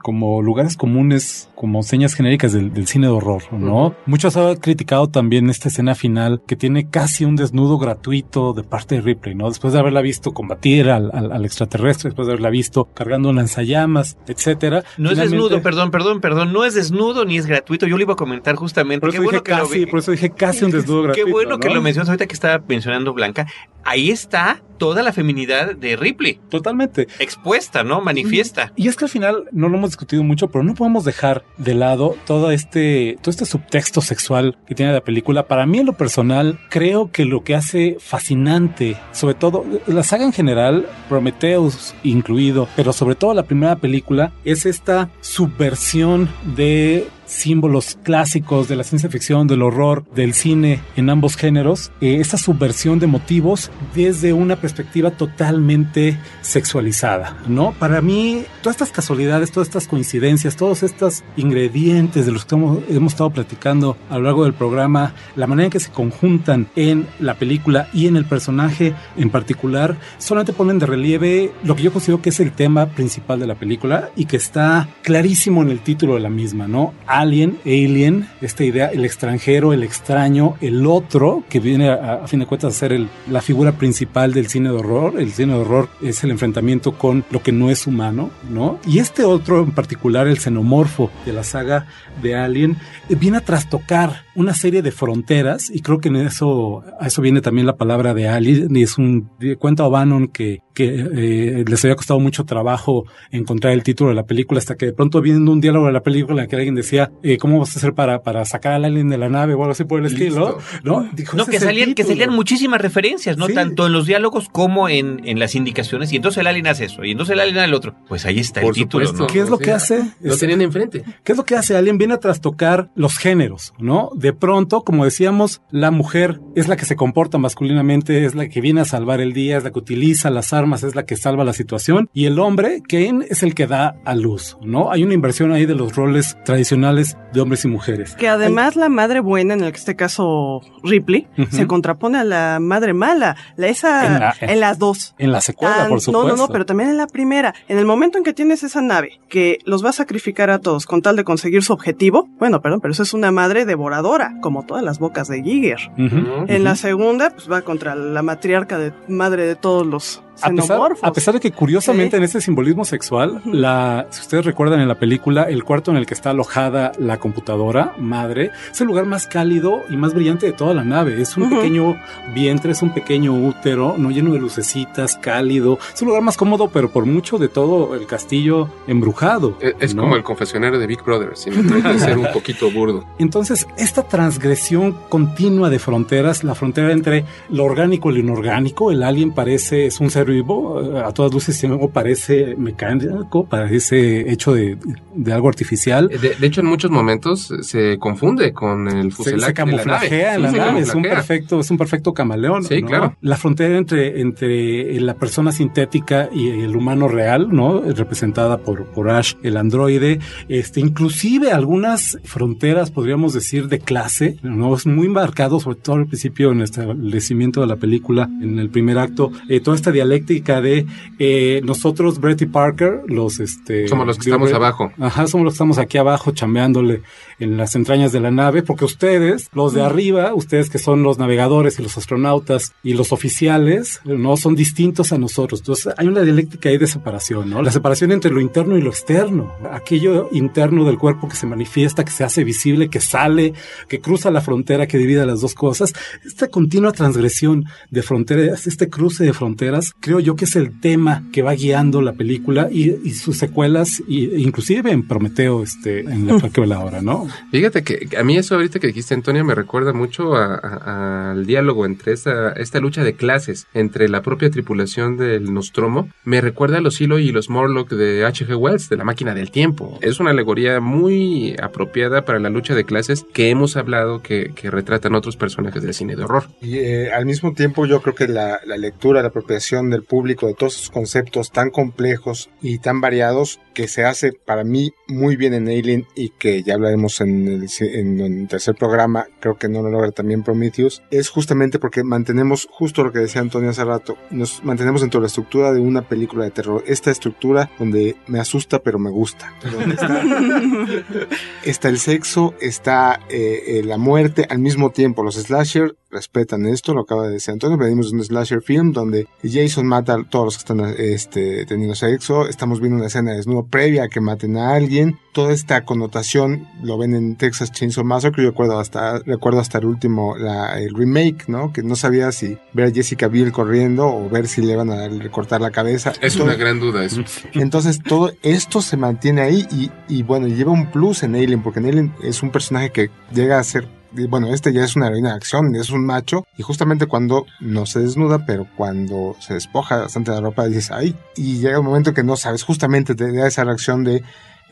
como 0.01 0.41
lugares 0.41 0.78
comunes, 0.78 1.49
como 1.55 1.84
señas 1.84 2.14
genéricas 2.14 2.53
del, 2.53 2.88
cine 2.88 3.07
de 3.07 3.14
horror, 3.14 3.43
¿no? 3.51 3.95
Muchos 4.05 4.36
han 4.38 4.55
criticado 4.57 5.07
también 5.07 5.49
esta 5.49 5.70
escena 5.70 5.95
final 5.95 6.41
que 6.45 6.55
tiene 6.55 6.89
casi 6.89 7.26
un 7.26 7.36
desnudo 7.36 7.78
gratuito 7.78 8.53
de 8.53 8.64
parte 8.64 8.95
de 8.95 9.01
Ripley, 9.01 9.36
¿no? 9.36 9.47
Después 9.49 9.74
de 9.74 9.80
haberla 9.80 10.01
visto 10.01 10.34
combatir 10.34 10.89
al, 10.89 11.11
al 11.14 11.45
extraterrestre, 11.45 12.09
después 12.09 12.28
de 12.28 12.34
haberla 12.34 12.49
visto 12.49 12.86
cargando 12.93 13.32
lanzallamas, 13.34 14.18
etcétera. 14.28 14.84
No 14.97 15.11
es 15.11 15.18
desnudo, 15.18 15.61
perdón, 15.61 15.91
perdón, 15.91 16.22
perdón, 16.22 16.53
no 16.53 16.66
es 16.66 16.74
desnudo 16.74 17.26
ni 17.26 17.38
es 17.38 17.45
gratuito. 17.45 17.88
Yo 17.88 17.97
lo 17.97 18.03
iba 18.03 18.14
a 18.14 18.18
comentar 18.18 18.55
justamente. 18.55 19.01
Por 19.01 19.09
eso, 19.09 19.22
dije, 19.22 19.41
casi, 19.41 19.86
por 19.86 19.99
eso 19.99 20.11
dije 20.11 20.30
casi 20.32 20.66
un 20.66 20.72
desnudo 20.72 21.02
gratuito. 21.03 21.25
Qué 21.25 21.31
bueno 21.31 21.59
que 21.59 21.69
lo 21.69 21.81
mencionas 21.81 22.09
ahorita 22.09 22.27
que 22.27 22.33
estaba 22.33 22.63
mencionando 22.67 23.13
Blanca. 23.13 23.47
Ahí 23.85 24.11
está 24.11 24.61
toda 24.77 25.03
la 25.03 25.13
feminidad 25.13 25.75
de 25.75 25.95
Ripley. 25.95 26.39
Totalmente. 26.49 27.07
Expuesta, 27.19 27.83
¿no? 27.83 28.01
Manifiesta. 28.01 28.73
Y 28.75 28.87
es 28.87 28.95
que 28.95 29.05
al 29.05 29.09
final 29.09 29.45
no 29.51 29.69
lo 29.69 29.77
hemos 29.77 29.91
discutido 29.91 30.23
mucho, 30.23 30.49
pero 30.49 30.63
no 30.63 30.73
podemos 30.73 31.05
dejar 31.05 31.43
de 31.57 31.73
lado 31.73 32.15
todo 32.25 32.51
este, 32.51 33.17
todo 33.21 33.31
este 33.31 33.45
subtexto 33.45 34.01
sexual 34.01 34.57
que 34.65 34.75
tiene 34.75 34.93
la 34.93 35.03
película. 35.03 35.47
Para 35.47 35.65
mí, 35.65 35.79
en 35.79 35.85
lo 35.85 35.93
personal, 35.93 36.59
creo 36.69 37.11
que 37.11 37.25
lo 37.25 37.43
que 37.43 37.55
hace 37.55 37.97
fascinante, 37.99 38.97
sobre 39.11 39.35
todo 39.35 39.65
la 39.87 40.03
saga 40.03 40.25
en 40.25 40.33
general, 40.33 40.87
Prometheus 41.09 41.93
incluido, 42.03 42.67
pero 42.75 42.93
sobre 42.93 43.15
todo 43.15 43.33
la 43.33 43.43
primera 43.43 43.77
película, 43.77 44.33
es 44.43 44.65
esta 44.65 45.09
subversión 45.21 46.29
de 46.55 47.07
símbolos 47.34 47.97
clásicos 48.03 48.67
de 48.67 48.75
la 48.75 48.84
ciencia 48.84 49.09
ficción, 49.09 49.47
del 49.47 49.61
horror, 49.61 50.05
del 50.15 50.34
cine 50.34 50.81
en 50.95 51.09
ambos 51.09 51.36
géneros, 51.36 51.91
eh, 51.99 52.17
esta 52.19 52.38
subversión 52.38 52.99
de 52.99 53.07
motivos 53.07 53.71
desde 53.95 54.34
una 54.34 54.55
perspectiva 54.55 55.11
totalmente 55.11 56.17
sexualizada, 56.41 57.38
¿no? 57.47 57.73
Para 57.73 58.01
mí, 58.01 58.43
todas 58.61 58.75
estas 58.75 58.91
casualidades, 58.91 59.51
todas 59.51 59.67
estas 59.67 59.88
coincidencias, 59.88 60.55
todos 60.55 60.84
estos 60.84 61.23
ingredientes 61.36 62.25
de 62.25 62.31
los 62.31 62.45
que 62.45 62.55
hemos, 62.55 62.79
hemos 62.89 63.13
estado 63.13 63.31
platicando 63.31 63.97
a 64.09 64.17
lo 64.17 64.25
largo 64.25 64.43
del 64.43 64.53
programa, 64.53 65.13
la 65.36 65.47
manera 65.47 65.65
en 65.65 65.71
que 65.71 65.79
se 65.79 65.91
conjuntan 65.91 66.67
en 66.75 67.07
la 67.19 67.36
película 67.36 67.88
y 67.93 68.07
en 68.07 68.15
el 68.15 68.25
personaje 68.25 68.93
en 69.17 69.29
particular, 69.29 69.97
solamente 70.17 70.53
ponen 70.53 70.79
de 70.79 70.86
relieve 70.86 71.51
lo 71.63 71.75
que 71.75 71.84
yo 71.84 71.91
considero 71.91 72.21
que 72.21 72.29
es 72.29 72.39
el 72.39 72.51
tema 72.51 72.88
principal 72.88 73.39
de 73.39 73.47
la 73.47 73.55
película 73.55 74.09
y 74.15 74.25
que 74.25 74.38
está 74.38 74.88
clarísimo 75.01 75.61
en 75.61 75.69
el 75.69 75.79
título 75.79 76.15
de 76.15 76.19
la 76.19 76.29
misma, 76.29 76.67
¿no? 76.67 76.93
Alien, 77.24 77.57
alien, 77.65 78.28
esta 78.41 78.63
idea, 78.63 78.88
el 78.88 79.05
extranjero, 79.05 79.74
el 79.74 79.84
extraño, 79.84 80.55
el 80.61 80.86
otro, 80.86 81.43
que 81.49 81.59
viene 81.59 81.89
a, 81.89 82.28
fin 82.28 82.39
de 82.39 82.45
cuentas 82.45 82.76
a 82.76 82.80
ser 82.80 83.07
la 83.30 83.41
figura 83.41 83.74
principal 83.74 84.34
del 84.34 84.47
cine 84.47 84.69
de 84.69 84.76
horror. 84.76 85.19
El 85.19 85.32
cine 85.32 85.53
de 85.53 85.59
horror 85.59 85.89
es 86.01 86.24
el 86.24 86.32
enfrentamiento 86.32 86.97
con 86.97 87.24
lo 87.32 87.41
que 87.41 87.51
no 87.51 87.69
es 87.69 87.88
humano, 87.88 88.30
¿no? 88.49 88.80
Y 88.86 88.99
este 88.99 89.24
otro 89.24 89.63
en 89.63 89.71
particular, 89.71 90.28
el 90.28 90.39
xenomorfo 90.39 91.09
de 91.26 91.34
la 91.34 91.43
saga 91.43 91.88
de 92.21 92.36
Alien, 92.36 92.78
eh, 93.09 93.15
viene 93.15 93.38
a 93.38 93.41
trastocar 93.41 94.26
una 94.36 94.53
serie 94.53 94.82
de 94.82 94.91
fronteras 94.91 95.69
y 95.69 95.82
creo 95.82 95.99
que 95.99 96.09
en 96.09 96.17
eso, 96.17 96.84
a 96.99 97.07
eso 97.07 97.21
viene 97.21 97.41
también 97.41 97.67
la 97.67 97.78
palabra 97.78 98.13
de 98.13 98.28
Alien 98.28 98.76
y 98.76 98.84
es 98.84 98.97
un, 98.97 99.30
cuenta 99.59 99.84
que, 100.32 100.61
que 100.74 100.86
eh, 100.88 101.65
les 101.67 101.84
había 101.86 101.95
costado 101.95 102.19
mucho 102.19 102.45
trabajo 102.45 103.05
encontrar 103.32 103.74
el 103.74 103.84
título 103.84 104.09
de 104.09 104.15
la 104.15 104.26
película 104.26 104.59
hasta 104.59 104.76
que 104.76 104.88
de 104.88 104.93
pronto 104.93 105.21
viendo 105.21 105.51
un 105.51 105.61
diálogo 105.61 105.88
de 105.88 105.93
la 105.93 106.03
película 106.03 106.43
en 106.43 106.49
que 106.49 106.55
alguien 106.55 106.76
decía, 106.76 107.11
eh, 107.24 107.38
¿cómo 107.38 107.59
vas 107.59 107.76
a 107.76 107.80
hacer 107.80 107.93
para, 107.93 108.21
para 108.24 108.43
sacar 108.45 108.74
al 108.74 108.86
alien 108.86 109.09
de 109.09 109.17
la 109.17 109.30
nave 109.30 109.53
o 109.53 109.59
algo 109.61 109.71
así 109.71 109.84
por 109.84 109.99
el 109.99 110.05
estilo? 110.07 110.57
¿No? 110.84 111.07
Dijo, 111.13 111.38
No, 111.38 111.43
"Ese 111.43 111.51
que 111.51 111.59
salían, 111.59 111.89
que 111.89 112.03
título". 112.03 112.09
salían 112.15 112.36
muchísimas 112.36 112.82
referencias, 112.82 113.38
¿no? 113.38 113.47
Sí. 113.47 113.53
Tanto 113.53 113.86
en 113.88 113.93
los 113.93 114.05
diálogos 114.07 114.49
como 114.49 114.89
en, 114.89 115.21
en 115.26 115.39
las 115.39 115.55
indicaciones. 115.55 116.11
Y 116.11 116.15
entonces 116.17 116.39
el 116.41 116.47
alien 116.47 116.67
hace 116.67 116.86
eso, 116.86 117.03
y 117.03 117.11
entonces 117.11 117.34
el 117.34 117.39
alien 117.39 117.57
hace 117.57 117.65
el 117.67 117.74
otro. 117.74 117.95
Pues 118.07 118.26
ahí 118.26 118.39
está 118.39 118.61
Por 118.61 118.69
el 118.71 118.76
título, 118.76 119.05
supuesto. 119.05 119.24
¿no? 119.24 119.34
¿Qué 119.34 119.39
es 119.39 119.49
lo 119.49 119.57
que 119.57 119.65
sea, 119.65 119.76
hace? 119.76 120.03
Lo 120.21 120.36
tenían 120.38 120.61
enfrente. 120.61 121.03
¿Qué 121.24 121.32
es 121.34 121.38
lo 121.38 121.45
que 121.45 121.55
hace 121.55 121.76
Alien? 121.76 121.97
Viene 121.97 122.13
a 122.15 122.19
trastocar 122.19 122.89
los 122.95 123.17
géneros, 123.17 123.74
¿no? 123.80 124.09
De 124.15 124.34
pronto, 124.34 124.84
como 124.84 125.05
decíamos, 125.05 125.61
la 125.71 125.91
mujer 125.91 126.39
es 126.55 126.67
la 126.67 126.76
que 126.78 126.86
se 126.86 126.95
comporta 126.95 127.38
masculinamente, 127.38 128.26
es 128.26 128.36
la 128.36 128.47
que 128.49 128.61
viene 128.61 128.82
a 128.82 128.86
salvar 128.86 129.21
el 129.21 129.34
día, 129.34 129.57
es 129.57 129.63
la 129.63 129.71
que 129.71 129.80
utiliza 129.80 130.30
las 130.30 130.53
armas, 130.53 130.62
es 130.84 130.95
la 130.95 131.03
que 131.05 131.16
salva 131.18 131.43
la 131.43 131.53
situación. 131.53 132.09
Y 132.14 132.26
el 132.26 132.39
hombre, 132.39 132.82
Kane, 132.88 133.26
es 133.30 133.43
el 133.43 133.53
que 133.55 133.68
da 133.68 133.95
a 134.05 134.16
luz, 134.16 134.57
¿no? 134.64 134.91
Hay 134.91 135.03
una 135.03 135.14
inversión 135.14 135.51
ahí 135.51 135.66
de 135.66 135.76
los 135.76 135.95
roles 135.95 136.38
tradicionales 136.45 137.18
de 137.34 137.41
hombres 137.41 137.66
y 137.66 137.68
mujeres. 137.68 138.16
Que 138.16 138.28
además 138.30 138.76
la 138.76 138.89
madre 138.89 139.20
buena, 139.20 139.53
en 139.55 139.64
este 139.64 139.95
caso 139.95 140.61
Ripley, 140.84 141.28
se 141.51 141.68
contrapone 141.68 142.18
a 142.20 142.24
la 142.24 142.59
madre 142.61 142.93
mala. 142.93 143.36
La, 143.57 143.68
esa, 143.68 144.05
En 144.39 144.49
en, 144.49 144.59
la- 144.59 144.68
las 144.70 144.80
dos. 144.80 145.16
En 145.18 145.32
la 145.32 145.41
secuela, 145.41 145.76
Tan- 145.76 145.89
por 145.89 145.99
supuesto. 146.01 146.28
No, 146.30 146.36
no, 146.36 146.47
no, 146.47 146.51
pero 146.51 146.66
también 146.66 146.89
en 146.89 146.97
la 146.97 147.07
primera. 147.07 147.53
En 147.68 147.78
el 147.78 147.86
momento 147.86 148.18
en 148.18 148.24
que 148.24 148.34
tienes 148.34 148.64
esa 148.64 148.82
nave 148.82 149.20
que 149.30 149.57
los 149.66 149.84
va 149.84 149.89
a 149.89 149.93
sacrificar 149.93 150.49
a 150.49 150.59
todos 150.59 150.86
con 150.86 151.01
tal 151.01 151.16
de 151.16 151.24
conseguir 151.24 151.64
su 151.64 151.74
objetivo, 151.74 152.28
bueno, 152.39 152.61
perdón, 152.61 152.80
pero 152.82 152.91
eso 152.93 153.03
es 153.03 153.14
una 153.14 153.32
madre 153.32 153.66
devoradora, 153.66 154.36
como 154.41 154.64
todas 154.66 154.84
las 154.84 154.99
bocas 154.99 155.28
de 155.28 155.41
Giger. 155.43 155.80
En 155.97 156.64
la 156.64 156.76
segunda, 156.76 157.32
pues 157.32 157.51
va 157.51 157.61
contra 157.61 157.95
la 157.95 158.22
matriarca 158.22 158.78
de 158.78 158.93
madre 159.07 159.45
de 159.45 159.55
todos 159.55 159.86
los 159.86 160.22
A 160.41 160.49
pesar, 160.49 160.79
a 161.01 161.11
pesar 161.13 161.34
de 161.36 161.39
que 161.39 161.51
curiosamente 161.51 162.17
en 162.17 162.23
ese 162.23 162.41
simbolismo 162.41 162.86
sexual, 162.86 163.41
la, 163.45 164.07
si 164.09 164.21
ustedes 164.21 164.45
recuerdan 164.45 164.79
en 164.81 164.88
la 164.88 164.95
película, 164.95 165.43
el 165.43 165.63
cuarto 165.63 165.91
en 165.91 165.97
el 165.97 166.05
que 166.05 166.13
está 166.13 166.31
alojada 166.31 166.91
la 166.99 167.17
computadora 167.19 167.93
madre 167.97 168.51
es 168.71 168.81
el 168.81 168.88
lugar 168.88 169.05
más 169.05 169.27
cálido 169.27 169.84
y 169.89 169.95
más 169.95 170.13
brillante 170.13 170.45
de 170.45 170.51
toda 170.53 170.73
la 170.73 170.84
nave. 170.84 171.21
Es 171.21 171.38
un 171.38 171.43
Ujú. 171.43 171.57
pequeño 171.57 171.97
vientre, 172.34 172.71
es 172.71 172.81
un 172.81 172.93
pequeño 172.93 173.34
útero, 173.34 173.95
no 173.97 174.09
lleno 174.11 174.34
de 174.34 174.39
lucecitas, 174.39 175.17
cálido. 175.17 175.77
Es 175.93 176.01
un 176.01 176.07
lugar 176.09 176.23
más 176.23 176.36
cómodo, 176.38 176.69
pero 176.69 176.89
por 176.91 177.05
mucho 177.05 177.38
de 177.38 177.47
todo 177.47 177.95
el 177.95 178.05
castillo 178.07 178.69
embrujado. 178.88 179.57
Es, 179.61 179.75
es 179.79 179.95
¿no? 179.95 180.03
como 180.03 180.15
el 180.15 180.23
confesionario 180.23 180.79
de 180.79 180.88
Big 180.88 181.03
Brother, 181.03 181.31
si 181.36 181.51
me 181.51 181.63
permite 181.63 181.99
ser 181.99 182.17
un 182.17 182.31
poquito 182.34 182.71
burdo. 182.71 183.05
Entonces, 183.19 183.67
esta 183.77 184.03
transgresión 184.07 184.97
continua 185.09 185.69
de 185.69 185.79
fronteras, 185.79 186.43
la 186.43 186.55
frontera 186.55 186.91
entre 186.91 187.25
lo 187.49 187.63
orgánico 187.65 188.09
y 188.09 188.15
lo 188.15 188.19
inorgánico, 188.19 188.91
el 188.91 189.03
alien 189.03 189.31
parece, 189.31 189.86
es 189.86 189.99
un 189.99 190.09
ser 190.09 190.22
vivo, 190.32 190.82
eh, 190.82 190.99
a 190.99 191.11
todas 191.11 191.34
luces 191.34 191.55
sin 191.55 191.71
embargo, 191.71 191.91
parece 191.91 192.55
mecánico, 192.55 193.45
parece 193.45 194.32
hecho 194.32 194.53
de, 194.53 194.78
de 195.15 195.34
algo 195.34 195.47
artificial. 195.47 196.07
De, 196.07 196.36
de 196.36 196.47
hecho, 196.47 196.61
en 196.61 196.67
muchos 196.67 196.91
momentos 196.91 197.53
se 197.61 197.97
confunde 197.99 198.53
con 198.53 198.88
el 198.88 199.11
Se, 199.11 199.17
fuselaje 199.17 199.47
se 199.47 199.53
camuflajea 199.53 200.36
en 200.36 200.41
la 200.41 200.49
Sí, 200.49 200.55
se 200.55 200.61
nave, 200.61 200.80
es 200.80 200.95
un 200.95 201.03
perfecto, 201.03 201.59
es 201.59 201.71
un 201.71 201.78
perfecto 201.78 202.13
camaleón. 202.13 202.63
Sí, 202.63 202.82
¿no? 202.82 202.88
claro. 202.88 203.15
La 203.21 203.38
frontera 203.38 203.78
entre, 203.78 204.21
entre 204.21 204.99
la 204.99 205.15
persona 205.15 205.51
sintética 205.51 206.30
y 206.34 206.49
el 206.49 206.76
humano 206.76 207.07
real, 207.07 207.49
¿no? 207.51 207.82
Representada 207.82 208.57
por, 208.59 208.86
por 208.86 209.09
Ash, 209.09 209.34
el 209.43 209.57
androide, 209.57 210.19
este, 210.49 210.80
inclusive 210.80 211.51
algunas 211.51 212.17
fronteras, 212.24 212.91
podríamos 212.91 213.34
decir, 213.34 213.67
de 213.67 213.80
clase, 213.80 214.38
¿no? 214.43 214.76
Es 214.76 214.86
muy 214.86 215.09
marcado, 215.09 215.59
sobre 215.59 215.78
todo 215.78 215.97
al 215.97 216.07
principio 216.07 216.51
en 216.51 216.57
el 216.57 216.63
establecimiento 216.63 217.61
de 217.61 217.67
la 217.67 217.76
película, 217.76 218.30
en 218.41 218.59
el 218.59 218.69
primer 218.69 218.97
acto, 218.97 219.32
eh, 219.49 219.59
toda 219.59 219.76
esta 219.76 219.91
dialéctica 219.91 220.12
de 220.14 220.86
eh, 221.20 221.61
nosotros, 221.64 222.20
Brett 222.20 222.41
y 222.41 222.45
Parker, 222.45 223.01
los, 223.07 223.39
este... 223.39 223.88
Somos 223.88 224.07
los 224.07 224.18
que 224.18 224.30
estamos 224.30 224.53
abajo. 224.53 224.91
Ajá, 224.99 225.28
somos 225.28 225.45
los 225.45 225.53
que 225.53 225.55
estamos 225.55 225.78
aquí 225.78 225.97
abajo 225.97 226.32
chambeándole 226.32 227.01
en 227.43 227.57
las 227.57 227.75
entrañas 227.75 228.11
de 228.11 228.19
la 228.19 228.31
nave, 228.31 228.63
porque 228.63 228.85
ustedes, 228.85 229.49
los 229.53 229.73
de 229.73 229.81
arriba, 229.81 230.33
ustedes 230.33 230.69
que 230.69 230.79
son 230.79 231.03
los 231.03 231.17
navegadores 231.17 231.79
y 231.79 231.83
los 231.83 231.97
astronautas 231.97 232.73
y 232.83 232.93
los 232.93 233.11
oficiales, 233.11 234.01
no 234.05 234.35
son 234.37 234.55
distintos 234.55 235.13
a 235.13 235.17
nosotros. 235.17 235.59
Entonces 235.59 235.93
hay 235.97 236.07
una 236.07 236.21
dialéctica 236.21 236.69
ahí 236.69 236.77
de 236.77 236.87
separación, 236.87 237.49
¿no? 237.49 237.61
La 237.61 237.71
separación 237.71 238.11
entre 238.11 238.31
lo 238.31 238.41
interno 238.41 238.77
y 238.77 238.81
lo 238.81 238.89
externo. 238.89 239.53
Aquello 239.71 240.29
interno 240.31 240.85
del 240.85 240.97
cuerpo 240.97 241.27
que 241.27 241.35
se 241.35 241.45
manifiesta, 241.45 242.03
que 242.03 242.11
se 242.11 242.23
hace 242.23 242.43
visible, 242.43 242.89
que 242.89 242.99
sale, 242.99 243.53
que 243.87 243.99
cruza 243.99 244.31
la 244.31 244.41
frontera, 244.41 244.87
que 244.87 244.97
divide 244.97 245.25
las 245.25 245.41
dos 245.41 245.53
cosas. 245.53 245.93
Esta 246.25 246.47
continua 246.47 246.91
transgresión 246.91 247.65
de 247.91 248.01
fronteras, 248.01 248.67
este 248.67 248.89
cruce 248.89 249.23
de 249.23 249.33
fronteras, 249.33 249.93
creo 249.99 250.19
yo 250.19 250.35
que 250.35 250.45
es 250.45 250.55
el 250.55 250.79
tema 250.79 251.23
que 251.31 251.41
va 251.41 251.53
guiando 251.53 252.01
la 252.01 252.13
película 252.13 252.69
y, 252.71 252.95
y 253.03 253.11
sus 253.11 253.37
secuelas, 253.37 254.01
y, 254.07 254.41
inclusive 254.41 254.91
en 254.91 255.07
Prometeo, 255.07 255.63
este, 255.63 255.99
en 255.99 256.27
la 256.27 256.49
que 256.49 256.63
la 256.65 256.79
hora, 256.79 257.01
¿no? 257.01 257.27
Fíjate 257.51 257.84
que 257.84 258.09
a 258.17 258.23
mí 258.23 258.38
eso 258.38 258.55
ahorita 258.55 258.79
que 258.79 258.88
dijiste, 258.88 259.13
Antonio, 259.13 259.43
me 259.45 259.55
recuerda 259.55 259.93
mucho 259.93 260.36
a- 260.36 261.31
al 261.31 261.45
diálogo 261.45 261.86
entre 261.86 262.13
esta, 262.13 262.51
esta 262.53 262.79
lucha 262.79 263.03
de 263.03 263.13
clases 263.15 263.67
entre 263.73 264.09
la 264.09 264.21
propia 264.21 264.49
tripulación 264.49 265.17
del 265.17 265.53
Nostromo. 265.53 266.09
Me 266.25 266.41
recuerda 266.41 266.77
a 266.77 266.81
los 266.81 266.99
Hilo 267.01 267.19
y 267.19 267.31
los 267.31 267.49
Morlock 267.49 267.89
de 267.91 268.25
H.G. 268.25 268.55
Wells, 268.57 268.89
de 268.89 268.97
la 268.97 269.03
máquina 269.03 269.34
del 269.34 269.51
tiempo. 269.51 269.97
Es 270.01 270.19
una 270.19 270.31
alegoría 270.31 270.79
muy 270.79 271.55
apropiada 271.61 272.25
para 272.25 272.39
la 272.39 272.49
lucha 272.49 272.75
de 272.75 272.84
clases 272.86 273.25
que 273.34 273.49
hemos 273.49 273.77
hablado 273.77 274.21
que, 274.21 274.51
que 274.55 274.69
retratan 274.71 275.15
otros 275.15 275.36
personajes 275.38 275.81
del 275.84 275.93
cine 275.93 276.15
de 276.15 276.23
horror. 276.23 276.45
Y 276.61 276.77
eh, 276.79 277.11
al 277.11 277.25
mismo 277.25 277.53
tiempo 277.53 277.86
yo 277.86 278.01
creo 278.01 278.15
que 278.15 278.27
la, 278.27 278.59
la 278.65 278.77
lectura, 278.77 279.21
la 279.21 279.27
apropiación 279.29 279.89
del 279.89 280.03
público 280.03 280.47
de 280.47 280.53
todos 280.53 280.75
esos 280.75 280.89
conceptos 280.89 281.51
tan 281.51 281.69
complejos 281.69 282.49
y 282.61 282.79
tan 282.79 283.01
variados 283.01 283.59
que 283.73 283.88
se 283.88 284.03
hace 284.05 284.31
para 284.45 284.63
mí 284.63 284.91
muy 285.07 285.36
bien 285.36 285.53
en 285.53 285.67
Alien 285.67 286.05
y 286.15 286.29
que 286.29 286.63
ya 286.63 286.75
hablaremos 286.75 287.12
en 287.22 287.47
el, 287.47 287.68
en 287.80 288.20
el 288.20 288.47
tercer 288.47 288.76
programa, 288.76 289.28
creo 289.39 289.57
que 289.57 289.70
no 289.70 289.82
lo 289.82 289.89
logra 289.89 290.11
también 290.11 290.43
Prometheus, 290.43 291.01
es 291.11 291.30
justamente 291.30 291.80
porque 291.80 292.03
mantenemos 292.03 292.68
justo 292.72 293.03
lo 293.03 293.11
que 293.11 293.20
decía 293.20 293.41
Antonio 293.41 293.70
hace 293.70 293.84
rato, 293.84 294.18
nos 294.32 294.64
mantenemos 294.64 295.01
dentro 295.01 295.20
de 295.20 295.24
la 295.24 295.28
estructura 295.28 295.72
de 295.72 295.80
una 295.80 296.07
película 296.07 296.45
de 296.45 296.51
terror, 296.51 296.84
esta 296.88 297.11
estructura 297.11 297.70
donde 297.78 298.16
me 298.28 298.39
asusta 298.39 298.80
pero 298.80 298.99
me 298.99 299.09
gusta, 299.09 299.53
está 301.64 301.84
está 301.84 301.89
el 301.89 301.99
sexo, 301.99 302.53
está 302.61 303.20
eh, 303.30 303.61
eh, 303.68 303.84
la 303.84 303.97
muerte, 303.97 304.47
al 304.49 304.59
mismo 304.59 304.91
tiempo. 304.91 305.22
Los 305.22 305.36
slasher 305.36 305.97
respetan 306.09 306.66
esto, 306.66 306.93
lo 306.93 307.01
acaba 307.01 307.28
de 307.28 307.34
decir 307.34 307.51
Antonio, 307.51 307.78
venimos 307.78 308.11
de 308.11 308.18
un 308.18 308.24
slasher 308.24 308.61
film 308.61 308.93
donde 308.93 309.28
Jason 309.43 309.86
mata 309.86 310.14
a 310.14 310.24
todos 310.24 310.45
los 310.45 310.55
que 310.55 310.59
están 310.59 310.95
este, 310.97 311.66
teniendo 311.66 311.95
sexo, 311.95 312.47
estamos 312.47 312.80
viendo 312.80 312.97
una 312.97 313.07
escena 313.07 313.32
de 313.32 313.38
desnudo 313.38 313.66
previa 313.66 314.03
a 314.03 314.07
que 314.07 314.22
maten 314.22 314.55
a 314.55 314.76
alguien, 314.76 315.20
toda 315.34 315.51
esta 315.51 315.84
connotación 315.84 316.68
lo 316.84 316.97
ven 317.03 317.15
en 317.15 317.35
Texas 317.35 317.71
Chainsaw 317.71 318.03
Massacre, 318.03 318.43
yo 318.43 318.49
recuerdo 318.49 318.79
hasta, 318.79 319.19
recuerdo 319.19 319.59
hasta 319.59 319.77
el 319.77 319.85
último, 319.85 320.35
la, 320.37 320.79
el 320.79 320.93
remake, 320.93 321.47
¿no? 321.47 321.71
Que 321.73 321.83
no 321.83 321.95
sabía 321.95 322.31
si 322.31 322.57
ver 322.73 322.87
a 322.87 322.91
Jessica 322.91 323.27
Biel 323.27 323.51
corriendo 323.51 324.07
o 324.07 324.29
ver 324.29 324.47
si 324.47 324.61
le 324.61 324.75
van 324.75 324.89
a 324.89 325.07
recortar 325.09 325.61
la 325.61 325.71
cabeza. 325.71 326.13
Es 326.21 326.37
una 326.37 326.55
gran 326.55 326.79
duda 326.79 327.03
eso. 327.03 327.23
entonces 327.53 328.01
todo 328.01 328.31
esto 328.41 328.81
se 328.81 328.97
mantiene 328.97 329.41
ahí 329.41 329.67
y, 329.71 329.91
y 330.07 330.23
bueno, 330.23 330.47
lleva 330.47 330.71
un 330.71 330.91
plus 330.91 331.23
en 331.23 331.35
Alien, 331.35 331.61
porque 331.61 331.79
en 331.79 331.87
Alien 331.87 332.13
es 332.23 332.41
un 332.41 332.51
personaje 332.51 332.91
que 332.91 333.09
llega 333.33 333.59
a 333.59 333.63
ser, 333.63 333.87
bueno, 334.29 334.53
este 334.53 334.71
ya 334.71 334.83
es 334.83 334.95
una 334.95 335.07
heroína 335.07 335.29
de 335.29 335.35
acción, 335.35 335.75
es 335.75 335.89
un 335.89 336.05
macho, 336.05 336.45
y 336.57 336.63
justamente 336.63 337.07
cuando 337.07 337.45
no 337.59 337.85
se 337.85 337.99
desnuda, 337.99 338.45
pero 338.45 338.67
cuando 338.77 339.35
se 339.39 339.55
despoja 339.55 339.97
bastante 339.97 340.31
de 340.31 340.37
la 340.37 340.43
ropa, 340.43 340.67
dices, 340.67 340.91
ay, 340.91 341.15
y 341.35 341.59
llega 341.59 341.79
un 341.79 341.85
momento 341.85 342.13
que 342.13 342.23
no 342.23 342.35
sabes, 342.37 342.63
justamente 342.63 343.15
te 343.15 343.31
da 343.31 343.47
esa 343.47 343.63
reacción 343.63 344.03
de 344.03 344.23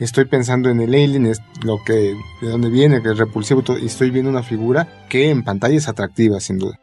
estoy 0.06 0.26
pensando 0.26 0.70
en 0.70 0.82
el 0.82 0.94
alien, 0.94 1.26
es 1.26 1.42
lo 1.64 1.84
que, 1.84 2.16
de 2.42 2.50
dónde 2.50 2.70
viene, 2.70 3.02
que 3.02 3.12
es 3.12 3.18
repulsivo, 3.18 3.64
y 3.82 3.86
estoy 3.86 4.10
viendo 4.10 4.30
una 4.30 4.44
figura 4.44 5.06
que 5.10 5.30
en 5.30 5.44
pantalla 5.44 5.78
es 5.78 5.88
atractiva, 5.88 6.40
sin 6.40 6.58
duda. 6.58 6.80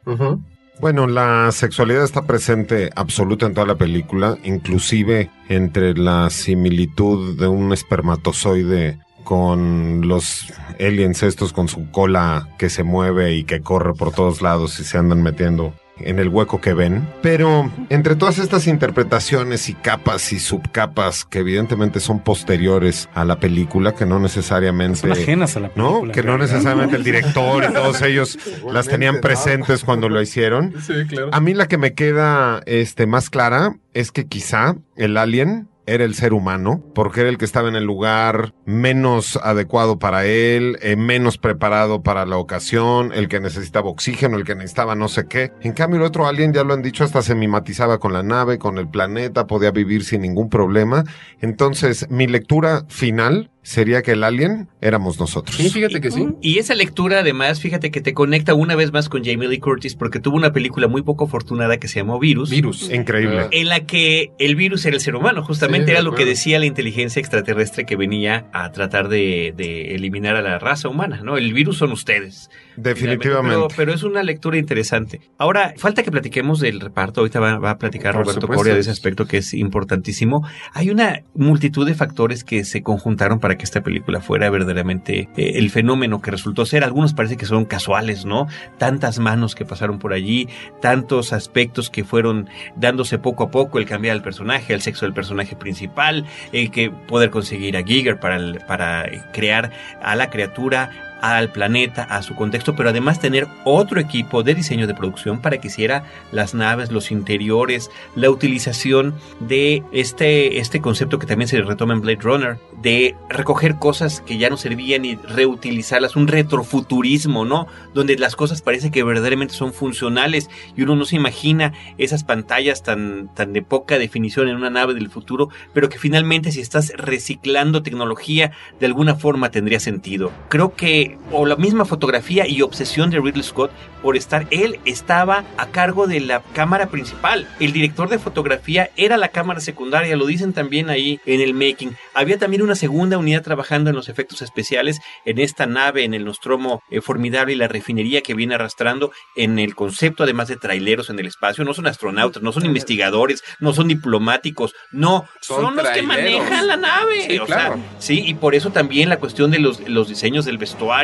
Bueno, 0.81 1.09
la 1.09 1.51
sexualidad 1.51 2.05
está 2.05 2.23
presente 2.23 2.91
absoluta 2.95 3.47
en 3.47 3.55
toda 3.55 3.67
la 3.67 3.75
película, 3.75 4.39
inclusive 4.45 5.31
entre 5.49 5.95
la 5.95 6.31
similitud 6.31 7.37
de 7.37 7.49
un 7.49 7.73
espermatozoide 7.73 8.99
con 9.25 10.09
los 10.09 10.47
aliens 10.79 11.23
estos 11.23 11.53
con 11.53 11.69
su 11.69 11.91
cola 11.91 12.49
que 12.59 12.71
se 12.71 12.85
mueve 12.85 13.35
y 13.35 13.45
que 13.45 13.61
corre 13.61 13.93
por 13.93 14.13
todos 14.13 14.41
lados 14.41 14.79
y 14.79 14.85
se 14.85 14.97
andan 14.97 15.23
metiendo 15.23 15.75
en 16.01 16.19
el 16.19 16.29
hueco 16.29 16.61
que 16.61 16.75
ven. 16.75 17.09
Pero 17.23 17.71
entre 17.91 18.17
todas 18.17 18.39
estas 18.39 18.67
interpretaciones 18.67 19.69
y 19.69 19.75
capas 19.75 20.33
y 20.33 20.39
subcapas 20.39 21.25
que 21.25 21.41
evidentemente 21.41 22.01
son 22.01 22.21
posteriores 22.21 23.09
a 23.15 23.25
la 23.25 23.39
película, 23.41 23.95
que 23.95 24.07
no 24.07 24.19
necesariamente... 24.19 25.01
Son 25.01 25.13
ajenas 25.13 25.57
a 25.57 25.61
la 25.61 25.69
película. 25.69 26.07
¿no? 26.07 26.13
Que 26.13 26.23
no 26.23 26.39
necesariamente 26.39 26.97
el 26.97 27.05
director 27.05 27.65
y 27.65 27.73
todos 27.73 28.03
ellos 28.03 28.39
las 28.73 28.89
tenían 28.89 29.21
presentes 29.21 29.85
cuando 29.85 30.09
lo 30.09 30.21
hicieron. 30.21 30.75
Sí, 30.81 31.07
claro. 31.09 31.31
A 31.33 31.41
mí 31.41 31.55
la 31.55 31.69
que 31.69 31.79
me 31.79 31.95
queda 31.95 32.63
este, 32.67 33.07
más 33.07 33.31
clara 33.31 33.77
es 33.95 34.13
que 34.13 34.27
quizá 34.27 34.77
el 34.97 35.17
alien 35.17 35.69
era 35.89 36.05
el 36.05 36.15
ser 36.15 36.33
humano, 36.33 36.83
porque 36.95 37.21
era 37.21 37.31
el 37.31 37.39
que 37.39 37.45
estaba 37.45 37.69
en 37.69 37.77
el 37.77 37.85
lugar 37.85 38.55
menos 38.65 39.39
adecuado 39.43 39.99
para 39.99 40.25
él, 40.25 40.79
eh, 40.83 40.97
menos 40.97 41.39
preparado 41.39 42.03
para 42.03 42.27
la 42.27 42.37
ocasión, 42.37 43.13
el 43.13 43.29
que 43.29 43.41
necesitaba 43.41 43.89
oxígeno, 43.89 44.37
el 44.37 44.45
que 44.45 44.55
necesitaba 44.55 44.95
no 44.95 45.09
sé 45.09 45.27
qué. 45.27 45.53
En 45.61 45.73
cambio, 45.73 46.01
el 46.01 46.07
otro 46.07 46.27
alien, 46.27 46.53
ya 46.53 46.65
lo 46.65 46.75
han 46.75 46.83
dicho, 46.83 47.05
hasta 47.05 47.23
se 47.23 47.35
mimatizaba 47.35 47.99
con 47.99 48.13
la 48.13 48.23
nave, 48.23 48.59
con 48.59 48.79
el 48.79 48.89
planeta, 48.89 49.47
podía 49.47 49.71
vivir 49.71 50.05
sin 50.05 50.23
ningún 50.23 50.49
problema. 50.49 51.05
Entonces, 51.41 52.09
mi 52.11 52.27
lectura 52.27 52.85
final 52.89 53.51
sería 53.63 54.03
que 54.03 54.13
el 54.13 54.25
alien 54.25 54.69
éramos 54.81 55.19
nosotros. 55.21 55.57
Sí, 55.57 55.69
fíjate 55.71 56.01
que 56.01 56.11
sí. 56.11 56.29
Y 56.41 56.59
esa 56.59 56.75
lectura, 56.75 57.21
además, 57.21 57.61
fíjate 57.61 57.91
que 57.91 58.01
te 58.01 58.15
conecta 58.15 58.55
una 58.55 58.75
vez 58.77 58.93
más 58.93 59.09
con 59.09 59.25
Jamie 59.25 59.49
Lee 59.49 59.59
Curtis, 59.59 59.95
porque 59.95 60.21
tuvo 60.21 60.37
una 60.37 60.53
película 60.53 60.89
muy 60.89 61.03
poco 61.03 61.25
afortunada 61.25 61.79
que 61.79 61.89
se 61.89 62.01
llamó 62.01 62.19
Virus. 62.19 62.51
Virus. 62.51 62.91
Increíble. 62.91 63.49
En 63.51 63.69
la 63.69 63.81
que 63.81 64.33
el 64.39 64.57
virus 64.57 64.87
era 64.87 64.97
el 64.97 65.03
ser 65.03 65.15
humano, 65.17 65.43
justamente 65.43 65.87
Sí, 65.87 65.93
era 65.93 66.03
lo 66.03 66.15
que 66.15 66.25
decía 66.25 66.59
la 66.59 66.67
inteligencia 66.67 67.21
extraterrestre 67.21 67.85
que 67.85 67.97
venía 67.97 68.47
a 68.53 68.73
tratar 68.73 69.09
de, 69.09 69.53
de 69.57 69.95
eliminar 69.95 70.37
a 70.37 70.43
la 70.43 70.59
raza 70.59 70.89
humana, 70.89 71.21
¿no? 71.23 71.37
El 71.37 71.53
virus 71.53 71.79
son 71.79 71.93
ustedes. 71.93 72.51
Definitivamente. 72.83 73.57
Pero, 73.57 73.69
pero 73.77 73.93
es 73.95 74.03
una 74.03 74.23
lectura 74.23 74.57
interesante. 74.59 75.21
Ahora, 75.39 75.75
falta 75.77 76.03
que 76.03 76.11
platiquemos 76.11 76.61
del 76.61 76.81
reparto. 76.81 77.21
Ahorita 77.21 77.41
va, 77.41 77.59
va 77.59 77.71
a 77.71 77.79
platicar 77.79 78.13
Por 78.15 78.23
Roberto 78.23 78.41
supuesto. 78.43 78.61
Coria 78.61 78.75
de 78.75 78.81
ese 78.81 78.91
aspecto 78.91 79.27
que 79.27 79.39
es 79.39 79.55
importantísimo. 79.55 80.47
Hay 80.73 80.91
una 80.91 81.23
multitud 81.35 81.87
de 81.87 81.95
factores 81.95 82.45
que 82.45 82.65
se 82.65 82.83
conjuntaron 82.83 83.41
para 83.41 83.57
que 83.57 83.65
esta 83.65 83.83
película 83.83 84.21
fuera 84.21 84.51
verdaderamente 84.51 85.29
eh, 85.37 85.53
el 85.57 85.71
fenómeno 85.71 86.21
que 86.21 86.31
resultó 86.31 86.67
ser. 86.67 86.85
Algunos 86.85 87.15
parece 87.15 87.37
que 87.37 87.47
son 87.47 87.65
casuales, 87.65 88.25
¿no? 88.25 88.47
Tantas 88.79 89.19
manos 89.19 89.55
que 89.55 89.65
pasaron 89.65 89.99
por 89.99 90.13
allí, 90.13 90.49
tantos 90.81 91.33
aspectos 91.33 91.91
que 91.91 92.05
fueron 92.05 92.49
dándose 92.77 93.19
poco 93.19 93.45
a 93.45 93.51
poco, 93.51 93.79
el 93.79 93.87
cambiar 93.87 94.17
el 94.17 94.23
personaje, 94.23 94.73
el 94.75 94.81
sexo 94.81 95.05
del 95.07 95.15
personaje 95.15 95.57
principal, 95.57 96.27
el 96.53 96.71
que 96.71 96.91
poder 96.91 97.31
conseguir 97.31 97.77
a 97.77 97.83
Giger 97.83 98.19
para, 98.21 98.37
el- 98.37 98.61
para 98.67 99.05
crear 99.33 99.71
a 100.03 100.15
la 100.17 100.31
criatura 100.31 101.08
al 101.21 101.51
planeta, 101.53 102.03
a 102.03 102.23
su 102.23 102.35
contexto, 102.35 102.75
pero 102.77 102.91
además 102.91 103.21
tener 103.21 103.47
otro 103.65 104.01
equipo 104.01 104.43
de 104.43 104.55
diseño 104.55 104.87
de 104.87 104.95
producción 104.95 105.41
para 105.41 105.59
que 105.59 105.69
hiciera 105.69 106.05
las 106.33 106.55
naves, 106.55 106.91
los 106.91 107.11
interiores, 107.11 107.91
la 108.15 108.31
utilización 108.31 109.15
de 109.41 109.83
este, 109.93 110.59
este 110.59 110.81
concepto 110.81 111.19
que 111.19 111.27
también 111.27 111.49
se 111.49 111.61
retoma 111.63 111.95
en 111.95 112.01
Blade 112.01 112.21
Runner, 112.21 112.59
de 112.83 113.17
recoger 113.29 113.77
cosas 113.77 114.21
que 114.21 114.39
ya 114.39 114.51
no 114.51 114.57
servían 114.57 115.05
y 115.05 115.17
reutilizarlas, 115.17 116.17
un 116.17 116.29
retrofuturismo, 116.29 117.45
¿no? 117.45 117.67
Donde 117.95 118.17
las 118.17 118.37
cosas 118.37 118.63
parece 118.63 118.91
que 118.91 119.03
verdaderamente 119.03 119.55
son 119.55 119.73
funcionales 119.73 120.49
y 120.77 120.83
uno 120.83 120.97
no 120.97 121.05
se 121.05 121.17
imagina 121.17 121.73
esas 121.99 122.25
pantallas 122.25 122.83
tan, 122.83 123.33
tan 123.35 123.53
de 123.53 123.63
poca 123.63 123.99
definición 123.99 124.49
en 124.49 124.57
una 124.57 124.71
nave 124.71 124.95
del 124.95 125.11
futuro, 125.11 125.49
pero 125.73 125.89
que 125.89 125.99
finalmente 125.99 126.53
si 126.53 126.61
estás 126.61 126.93
reciclando 126.97 127.83
tecnología, 127.83 128.53
de 128.81 128.87
alguna 128.87 129.15
forma 129.15 129.51
tendría 129.51 129.81
sentido. 129.81 130.31
Creo 130.49 130.75
que, 130.75 131.08
o 131.33 131.47
la 131.47 131.57
misma 131.57 131.85
fotografía 131.85 132.47
y 132.47 132.63
obsesión 132.63 133.11
de 133.11 133.21
Ridley 133.21 133.43
Scott 133.43 133.71
por 134.03 134.17
estar, 134.17 134.47
él 134.51 134.79
estaba 134.85 135.45
a 135.57 135.67
cargo 135.67 136.07
de 136.07 136.21
la 136.21 136.41
cámara 136.53 136.89
principal. 136.89 137.49
El 137.59 137.73
director 137.73 138.09
de 138.09 138.19
fotografía 138.19 138.91
era 138.97 139.17
la 139.17 139.29
cámara 139.29 139.61
secundaria, 139.61 140.17
lo 140.17 140.27
dicen 140.27 140.53
también 140.53 140.89
ahí 140.89 141.21
en 141.27 141.41
el 141.41 141.53
making. 141.53 141.97
Había 142.15 142.39
también 142.39 142.63
una 142.63 142.77
segunda 142.77 143.19
unidad 143.19 143.43
trabajando 143.43 143.91
en 143.91 143.97
los 143.97 144.09
efectos 144.09 144.43
especiales 144.43 145.01
en 145.25 145.39
esta 145.39 145.67
nave, 145.67 146.05
en 146.05 146.15
el 146.15 146.25
Nostromo 146.25 146.83
eh, 146.91 147.01
formidable 147.01 147.55
y 147.55 147.57
la 147.57 147.69
refinería 147.69 148.21
que 148.21 148.35
viene 148.35 148.55
arrastrando 148.55 149.11
en 149.35 149.59
el 149.59 149.75
concepto 149.75 150.23
además 150.23 150.49
de 150.49 150.57
traileros 150.57 151.11
en 151.11 151.19
el 151.19 151.27
espacio. 151.27 151.65
No 151.65 151.75
son 151.75 151.87
astronautas, 151.87 152.43
no 152.43 152.53
son 152.53 152.67
investigadores, 152.67 153.43
no 153.59 153.73
son 153.73 153.89
diplomáticos, 153.89 154.75
no, 154.93 155.27
son, 155.41 155.63
Son 155.63 155.77
los 155.77 155.89
que 155.89 156.03
manejan 156.03 156.67
la 156.67 156.77
nave. 156.77 157.27
Sí, 157.27 157.39
O 157.39 157.47
claro. 157.47 157.75
sea, 157.75 157.85
sí, 157.99 158.23
y 158.25 158.35
por 158.35 158.55
eso 158.55 158.71
también 158.71 159.09
la 159.09 159.19
cuestión 159.19 159.51
de 159.51 159.59
los, 159.59 159.81
los 159.89 160.09
diseños 160.09 160.45
del 160.45 160.59
vestuario 160.59 160.98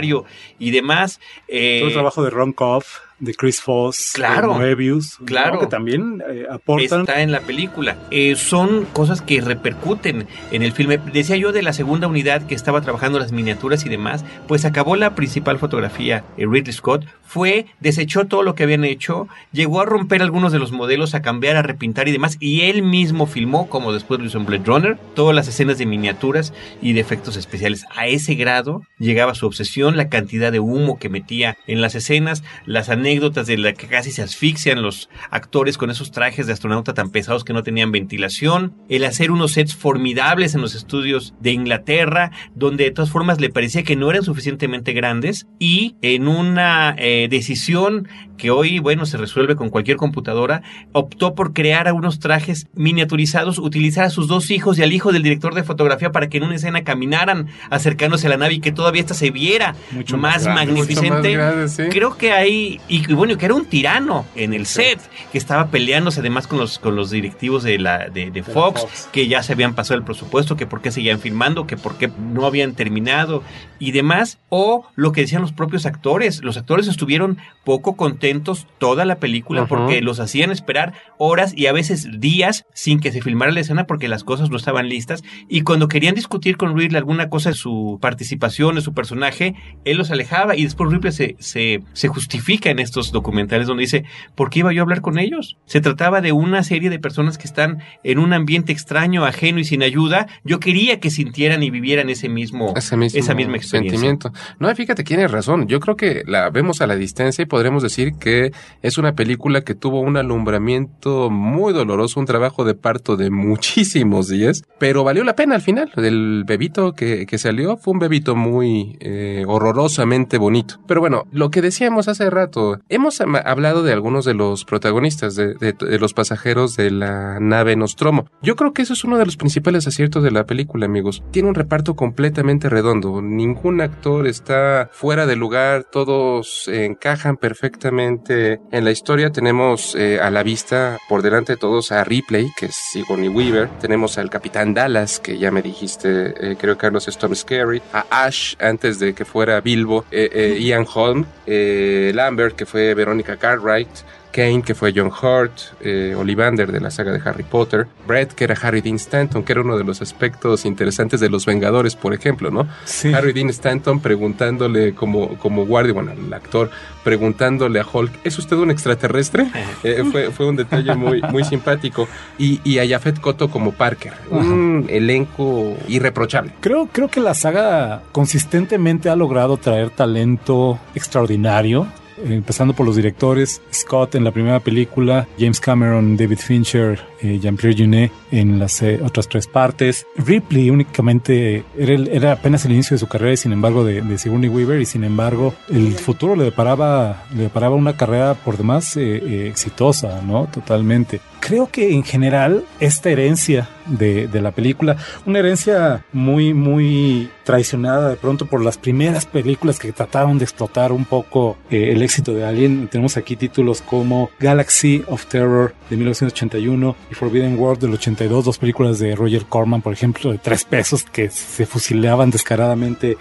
y 0.58 0.70
demás. 0.70 1.20
eh, 1.48 1.78
Todo 1.80 1.88
el 1.88 1.94
trabajo 1.94 2.22
de 2.24 2.30
Ron 2.30 2.52
Koff, 2.52 2.98
de 3.18 3.34
Chris 3.34 3.60
Foss, 3.60 4.12
Claro. 4.14 4.48
de 4.52 4.54
Moebius, 4.58 5.18
¿no? 5.20 5.26
Claro. 5.26 5.58
que 5.60 5.66
también 5.66 6.22
eh, 6.30 6.46
aportan. 6.50 7.00
está 7.00 7.22
en 7.22 7.32
la 7.32 7.40
película. 7.40 7.96
Eh, 8.10 8.36
son 8.36 8.84
cosas 8.86 9.22
que 9.22 9.40
repercuten 9.40 10.26
en 10.50 10.62
el 10.62 10.72
filme. 10.72 10.98
Decía 11.12 11.36
yo 11.36 11.52
de 11.52 11.62
la 11.62 11.72
segunda 11.72 12.06
unidad 12.08 12.46
que 12.46 12.54
estaba 12.54 12.80
trabajando 12.80 13.18
las 13.18 13.32
miniaturas 13.32 13.86
y 13.86 13.88
demás, 13.88 14.24
pues 14.48 14.64
acabó 14.64 14.96
la 14.96 15.14
principal 15.14 15.58
fotografía. 15.58 16.24
eh, 16.36 16.46
Ridley 16.46 16.72
Scott 16.72 17.04
fue, 17.26 17.66
desechó 17.80 18.26
todo 18.26 18.42
lo 18.42 18.54
que 18.54 18.62
habían 18.64 18.84
hecho, 18.84 19.28
llegó 19.52 19.80
a 19.80 19.86
romper 19.86 20.22
algunos 20.22 20.52
de 20.52 20.58
los 20.58 20.72
modelos, 20.72 21.14
a 21.14 21.22
cambiar, 21.22 21.56
a 21.56 21.62
repintar 21.62 22.06
y 22.08 22.12
demás, 22.12 22.36
y 22.40 22.62
él 22.62 22.82
mismo 22.82 23.26
filmó, 23.26 23.68
como 23.68 23.92
después 23.92 24.20
lo 24.20 24.26
hizo 24.26 24.38
en 24.38 24.46
Blade 24.46 24.64
Runner, 24.66 24.98
todas 25.14 25.34
las 25.34 25.48
escenas 25.48 25.78
de 25.78 25.86
miniaturas 25.86 26.52
y 26.82 26.92
de 26.92 27.00
efectos 27.00 27.36
especiales. 27.36 27.86
A 27.96 28.06
ese 28.06 28.34
grado 28.34 28.82
llegaba 28.98 29.34
su 29.34 29.46
obsesión, 29.46 29.96
la 29.96 30.08
cantidad 30.08 30.52
de 30.52 30.60
humo 30.60 30.98
que 30.98 31.08
metía 31.08 31.56
en 31.66 31.80
las 31.80 31.94
escenas, 31.94 32.44
las 32.66 32.88
anécdotas 32.88 33.03
de 33.04 33.58
la 33.58 33.74
que 33.74 33.86
casi 33.86 34.10
se 34.10 34.22
asfixian 34.22 34.80
los 34.82 35.10
actores 35.30 35.76
con 35.76 35.90
esos 35.90 36.10
trajes 36.10 36.46
de 36.46 36.54
astronauta 36.54 36.94
tan 36.94 37.10
pesados 37.10 37.44
que 37.44 37.52
no 37.52 37.62
tenían 37.62 37.92
ventilación, 37.92 38.74
el 38.88 39.04
hacer 39.04 39.30
unos 39.30 39.52
sets 39.52 39.74
formidables 39.74 40.54
en 40.54 40.62
los 40.62 40.74
estudios 40.74 41.34
de 41.40 41.52
Inglaterra, 41.52 42.30
donde 42.54 42.84
de 42.84 42.90
todas 42.90 43.10
formas 43.10 43.40
le 43.40 43.50
parecía 43.50 43.82
que 43.82 43.94
no 43.94 44.10
eran 44.10 44.22
suficientemente 44.22 44.92
grandes 44.94 45.46
y 45.58 45.96
en 46.00 46.28
una 46.28 46.94
eh, 46.98 47.28
decisión 47.30 48.08
que 48.36 48.50
hoy, 48.50 48.80
bueno, 48.80 49.06
se 49.06 49.16
resuelve 49.16 49.54
con 49.54 49.68
cualquier 49.68 49.96
computadora, 49.96 50.62
optó 50.92 51.34
por 51.34 51.52
crear 51.52 51.92
unos 51.92 52.18
trajes 52.18 52.66
miniaturizados, 52.74 53.58
utilizar 53.58 54.04
a 54.04 54.10
sus 54.10 54.26
dos 54.26 54.50
hijos 54.50 54.78
y 54.78 54.82
al 54.82 54.92
hijo 54.92 55.12
del 55.12 55.22
director 55.22 55.54
de 55.54 55.62
fotografía 55.62 56.10
para 56.10 56.28
que 56.28 56.38
en 56.38 56.44
una 56.44 56.56
escena 56.56 56.82
caminaran 56.82 57.46
acercándose 57.70 58.26
a 58.26 58.30
la 58.30 58.36
nave 58.36 58.54
y 58.54 58.60
que 58.60 58.72
todavía 58.72 59.00
esta 59.00 59.14
se 59.14 59.30
viera 59.30 59.76
Mucho 59.92 60.16
más, 60.16 60.36
más 60.36 60.44
grande, 60.44 60.72
magnificente. 60.72 61.16
mucho 61.16 61.22
más 61.22 61.32
grande, 61.32 61.68
sí. 61.68 61.82
Creo 61.90 62.16
que 62.16 62.32
hay, 62.32 62.80
y, 62.94 63.10
y 63.10 63.14
bueno, 63.14 63.36
que 63.36 63.44
era 63.44 63.54
un 63.54 63.64
tirano 63.64 64.24
en 64.36 64.54
el 64.54 64.66
set, 64.66 65.00
que 65.32 65.38
estaba 65.38 65.66
peleándose 65.66 66.20
además 66.20 66.46
con 66.46 66.60
los, 66.60 66.78
con 66.78 66.94
los 66.94 67.10
directivos 67.10 67.64
de, 67.64 67.80
la, 67.80 68.08
de, 68.08 68.30
de 68.30 68.42
Fox, 68.44 68.82
Fox. 68.82 69.08
que 69.10 69.26
ya 69.26 69.42
se 69.42 69.52
habían 69.52 69.74
pasado 69.74 69.98
el 69.98 70.04
presupuesto, 70.04 70.56
que 70.56 70.66
por 70.66 70.80
qué 70.80 70.92
seguían 70.92 71.18
filmando, 71.18 71.66
que 71.66 71.76
por 71.76 71.98
qué 71.98 72.08
no 72.08 72.46
habían 72.46 72.74
terminado 72.74 73.42
y 73.80 73.90
demás, 73.90 74.38
o 74.48 74.86
lo 74.94 75.10
que 75.10 75.22
decían 75.22 75.42
los 75.42 75.50
propios 75.50 75.86
actores. 75.86 76.44
Los 76.44 76.56
actores 76.56 76.86
estuvieron 76.86 77.38
poco 77.64 77.96
contentos 77.96 78.68
toda 78.78 79.04
la 79.04 79.16
película 79.16 79.66
porque 79.66 80.00
los 80.00 80.20
hacían 80.20 80.52
esperar 80.52 80.92
horas 81.18 81.52
y 81.56 81.66
a 81.66 81.72
veces 81.72 82.20
días 82.20 82.64
sin 82.74 83.00
que 83.00 83.10
se 83.10 83.22
filmara 83.22 83.50
la 83.50 83.60
escena 83.60 83.88
porque 83.88 84.06
las 84.06 84.22
cosas 84.22 84.50
no 84.50 84.56
estaban 84.56 84.88
listas 84.88 85.24
y 85.48 85.62
cuando 85.62 85.88
querían 85.88 86.14
discutir 86.14 86.56
con 86.56 86.76
Ridley 86.76 86.96
alguna 86.98 87.28
cosa 87.28 87.50
de 87.50 87.56
su 87.56 87.98
participación, 88.00 88.76
de 88.76 88.82
su 88.82 88.94
personaje, 88.94 89.56
él 89.84 89.96
los 89.96 90.12
alejaba 90.12 90.56
y 90.56 90.62
después 90.62 90.92
Ripley 90.92 91.12
se, 91.12 91.36
se, 91.40 91.82
se 91.92 92.08
justifica 92.08 92.70
en 92.70 92.83
estos 92.84 93.12
documentales 93.12 93.66
donde 93.66 93.82
dice, 93.82 94.04
¿por 94.34 94.50
qué 94.50 94.60
iba 94.60 94.72
yo 94.72 94.82
a 94.82 94.84
hablar 94.84 95.00
con 95.00 95.18
ellos? 95.18 95.56
Se 95.66 95.80
trataba 95.80 96.20
de 96.20 96.32
una 96.32 96.62
serie 96.62 96.90
de 96.90 96.98
personas 96.98 97.38
que 97.38 97.46
están 97.46 97.78
en 98.02 98.18
un 98.18 98.32
ambiente 98.32 98.72
extraño, 98.72 99.24
ajeno 99.24 99.58
y 99.58 99.64
sin 99.64 99.82
ayuda. 99.82 100.26
Yo 100.44 100.60
quería 100.60 101.00
que 101.00 101.10
sintieran 101.10 101.62
y 101.62 101.70
vivieran 101.70 102.10
ese 102.10 102.28
mismo, 102.28 102.74
Ese 102.76 102.96
mismo 102.96 103.18
esa 103.18 103.34
misma 103.34 103.56
experiencia. 103.56 103.98
sentimiento. 103.98 104.32
No, 104.58 104.74
fíjate, 104.74 105.02
tienes 105.04 105.30
razón. 105.30 105.66
Yo 105.66 105.80
creo 105.80 105.96
que 105.96 106.22
la 106.26 106.50
vemos 106.50 106.80
a 106.80 106.86
la 106.86 106.96
distancia 106.96 107.42
y 107.42 107.46
podremos 107.46 107.82
decir 107.82 108.14
que 108.20 108.52
es 108.82 108.98
una 108.98 109.14
película 109.14 109.62
que 109.62 109.74
tuvo 109.74 110.00
un 110.00 110.16
alumbramiento 110.16 111.30
muy 111.30 111.72
doloroso, 111.72 112.20
un 112.20 112.26
trabajo 112.26 112.64
de 112.64 112.74
parto 112.74 113.16
de 113.16 113.30
muchísimos 113.30 114.28
días, 114.28 114.62
pero 114.78 115.04
valió 115.04 115.24
la 115.24 115.34
pena 115.34 115.54
al 115.54 115.62
final. 115.62 115.90
El 115.96 116.44
bebito 116.46 116.92
que, 116.92 117.26
que 117.26 117.38
salió 117.38 117.76
fue 117.76 117.92
un 117.92 117.98
bebito 117.98 118.36
muy 118.36 118.96
eh, 119.00 119.44
horrorosamente 119.46 120.38
bonito. 120.38 120.76
Pero 120.86 121.00
bueno, 121.00 121.24
lo 121.32 121.50
que 121.50 121.62
decíamos 121.62 122.08
hace 122.08 122.28
rato, 122.30 122.73
hemos 122.88 123.20
hablado 123.20 123.82
de 123.82 123.92
algunos 123.92 124.24
de 124.24 124.34
los 124.34 124.64
protagonistas, 124.64 125.34
de, 125.36 125.54
de- 125.54 125.72
de 125.72 125.98
los 125.98 126.14
pasajeros 126.14 126.76
de 126.76 126.90
la 126.90 127.38
nave 127.40 127.76
Nostromo. 127.76 128.26
Yo 128.42 128.56
creo 128.56 128.72
que 128.72 128.82
eso 128.82 128.92
es 128.92 129.04
uno 129.04 129.18
de 129.18 129.24
los 129.26 129.36
principales 129.36 129.86
aciertos 129.86 130.22
de 130.22 130.30
la 130.30 130.44
película, 130.46 130.86
amigos. 130.86 131.22
Tiene 131.30 131.48
un 131.48 131.54
reparto 131.54 131.94
completamente 131.96 132.68
redondo. 132.68 133.20
Ningún 133.22 133.80
actor 133.80 134.26
está 134.26 134.88
fuera 134.92 135.26
de 135.26 135.36
lugar. 135.36 135.84
Todos 135.84 136.68
encajan 136.68 137.36
perfectamente 137.36 138.60
en 138.72 138.84
la 138.84 138.90
historia. 138.90 139.30
Tenemos 139.30 139.94
eh, 139.96 140.18
a 140.20 140.30
la 140.30 140.42
vista, 140.42 140.98
por 141.08 141.22
delante 141.22 141.54
de 141.54 141.56
todos, 141.58 141.92
a 141.92 142.04
Ripley, 142.04 142.48
que 142.56 142.66
es 142.66 142.74
Sigourney 142.92 143.28
Weaver. 143.28 143.68
Tenemos 143.80 144.16
al 144.18 144.30
Capitán 144.30 144.74
Dallas, 144.74 145.18
que 145.20 145.38
ya 145.38 145.50
me 145.50 145.62
dijiste, 145.62 146.34
eh, 146.52 146.56
creo 146.58 146.78
Carlos 146.78 147.08
Storm 147.08 147.34
Scary. 147.34 147.82
A 147.92 148.04
Ash, 148.10 148.54
antes 148.60 148.98
de 148.98 149.14
que 149.14 149.24
fuera 149.24 149.60
Bilbo. 149.60 150.04
eh, 150.10 150.30
eh, 150.32 150.58
Ian 150.60 150.86
Holm. 150.92 151.24
eh, 151.46 152.12
Lambert, 152.14 152.56
que 152.56 152.63
que 152.64 152.70
fue 152.70 152.94
Verónica 152.94 153.36
Cartwright, 153.36 153.88
Kane, 154.32 154.62
que 154.62 154.74
fue 154.74 154.92
John 154.96 155.08
Hurt, 155.08 155.52
eh, 155.80 156.14
Ollivander 156.16 156.72
de 156.72 156.80
la 156.80 156.90
saga 156.90 157.12
de 157.12 157.20
Harry 157.24 157.44
Potter, 157.44 157.86
Brett, 158.06 158.32
que 158.32 158.44
era 158.44 158.56
Harry 158.60 158.80
Dean 158.80 158.96
Stanton, 158.96 159.44
que 159.44 159.52
era 159.52 159.60
uno 159.60 159.76
de 159.76 159.84
los 159.84 160.00
aspectos 160.00 160.64
interesantes 160.64 161.20
de 161.20 161.28
Los 161.28 161.44
Vengadores, 161.46 161.94
por 161.94 162.14
ejemplo, 162.14 162.50
¿no? 162.50 162.66
Harry 163.14 163.32
Dean 163.32 163.50
Stanton 163.50 164.00
preguntándole 164.00 164.94
como, 164.94 165.36
como 165.38 165.66
guardia, 165.66 165.92
bueno, 165.92 166.12
el 166.12 166.32
actor 166.32 166.70
preguntándole 167.04 167.78
a 167.80 167.86
Hulk, 167.86 168.12
¿es 168.24 168.38
usted 168.38 168.56
un 168.56 168.70
extraterrestre? 168.70 169.46
Eh, 169.84 170.02
fue, 170.10 170.30
fue 170.30 170.46
un 170.46 170.56
detalle 170.56 170.94
muy, 170.94 171.20
muy 171.30 171.44
simpático. 171.44 172.08
Y, 172.38 172.60
y 172.64 172.78
a 172.78 172.88
Jafet 172.88 173.20
Koto 173.20 173.50
como 173.50 173.72
Parker, 173.72 174.14
un 174.30 174.86
elenco 174.88 175.76
irreprochable. 175.86 176.52
Creo, 176.60 176.88
creo 176.90 177.08
que 177.08 177.20
la 177.20 177.34
saga 177.34 178.02
consistentemente 178.10 179.10
ha 179.10 179.16
logrado 179.16 179.58
traer 179.58 179.90
talento 179.90 180.80
extraordinario 180.94 181.86
empezando 182.22 182.74
por 182.74 182.86
los 182.86 182.96
directores, 182.96 183.60
Scott 183.72 184.14
en 184.14 184.24
la 184.24 184.30
primera 184.30 184.60
película, 184.60 185.26
James 185.38 185.60
Cameron, 185.60 186.16
David 186.16 186.38
Fincher, 186.38 187.00
eh, 187.24 187.38
Jean-Pierre 187.40 187.76
Junet 187.76 188.12
en 188.30 188.58
las 188.58 188.82
eh, 188.82 189.00
otras 189.02 189.28
tres 189.28 189.46
partes. 189.46 190.06
Ripley 190.16 190.70
únicamente 190.70 191.64
era, 191.76 192.32
apenas 192.32 192.64
el 192.64 192.72
inicio 192.72 192.94
de 192.94 192.98
su 192.98 193.06
carrera 193.06 193.36
sin 193.36 193.52
embargo 193.52 193.84
de, 193.84 194.02
de 194.02 194.18
Sigourney 194.18 194.50
Weaver 194.50 194.80
y 194.80 194.86
sin 194.86 195.04
embargo 195.04 195.54
el 195.70 195.94
futuro 195.94 196.36
le 196.36 196.44
deparaba, 196.44 197.24
le 197.34 197.44
deparaba 197.44 197.76
una 197.76 197.96
carrera 197.96 198.34
por 198.34 198.56
demás 198.56 198.96
eh, 198.96 199.16
eh, 199.16 199.48
exitosa, 199.48 200.20
¿no? 200.22 200.46
Totalmente. 200.46 201.20
Creo 201.40 201.68
que 201.70 201.92
en 201.92 202.04
general 202.04 202.64
esta 202.80 203.10
herencia 203.10 203.68
de, 203.86 204.28
de 204.28 204.40
la 204.40 204.50
película, 204.50 204.96
una 205.26 205.40
herencia 205.40 206.04
muy, 206.12 206.54
muy 206.54 207.28
traicionada 207.44 208.08
de 208.08 208.16
pronto 208.16 208.46
por 208.46 208.64
las 208.64 208.78
primeras 208.78 209.26
películas 209.26 209.78
que 209.78 209.92
trataron 209.92 210.38
de 210.38 210.44
explotar 210.44 210.90
un 210.90 211.04
poco 211.04 211.58
el 211.68 212.00
éxito 212.02 212.32
de 212.32 212.44
Alien. 212.44 212.88
Tenemos 212.88 213.18
aquí 213.18 213.36
títulos 213.36 213.82
como 213.82 214.30
Galaxy 214.40 215.04
of 215.06 215.26
Terror 215.26 215.74
de 215.90 215.96
1981 215.96 216.96
y 217.14 217.16
Forbidden 217.16 217.58
World 217.58 217.80
del 217.80 217.94
82, 217.94 218.44
dos 218.44 218.58
películas 218.58 218.98
de 218.98 219.14
Roger 219.14 219.46
Corman, 219.46 219.82
por 219.82 219.92
ejemplo, 219.92 220.32
de 220.32 220.38
tres 220.38 220.64
pesos 220.64 221.04
que 221.04 221.30
se 221.30 221.66
fusilaban 221.66 222.30
descaradamente. 222.30 223.16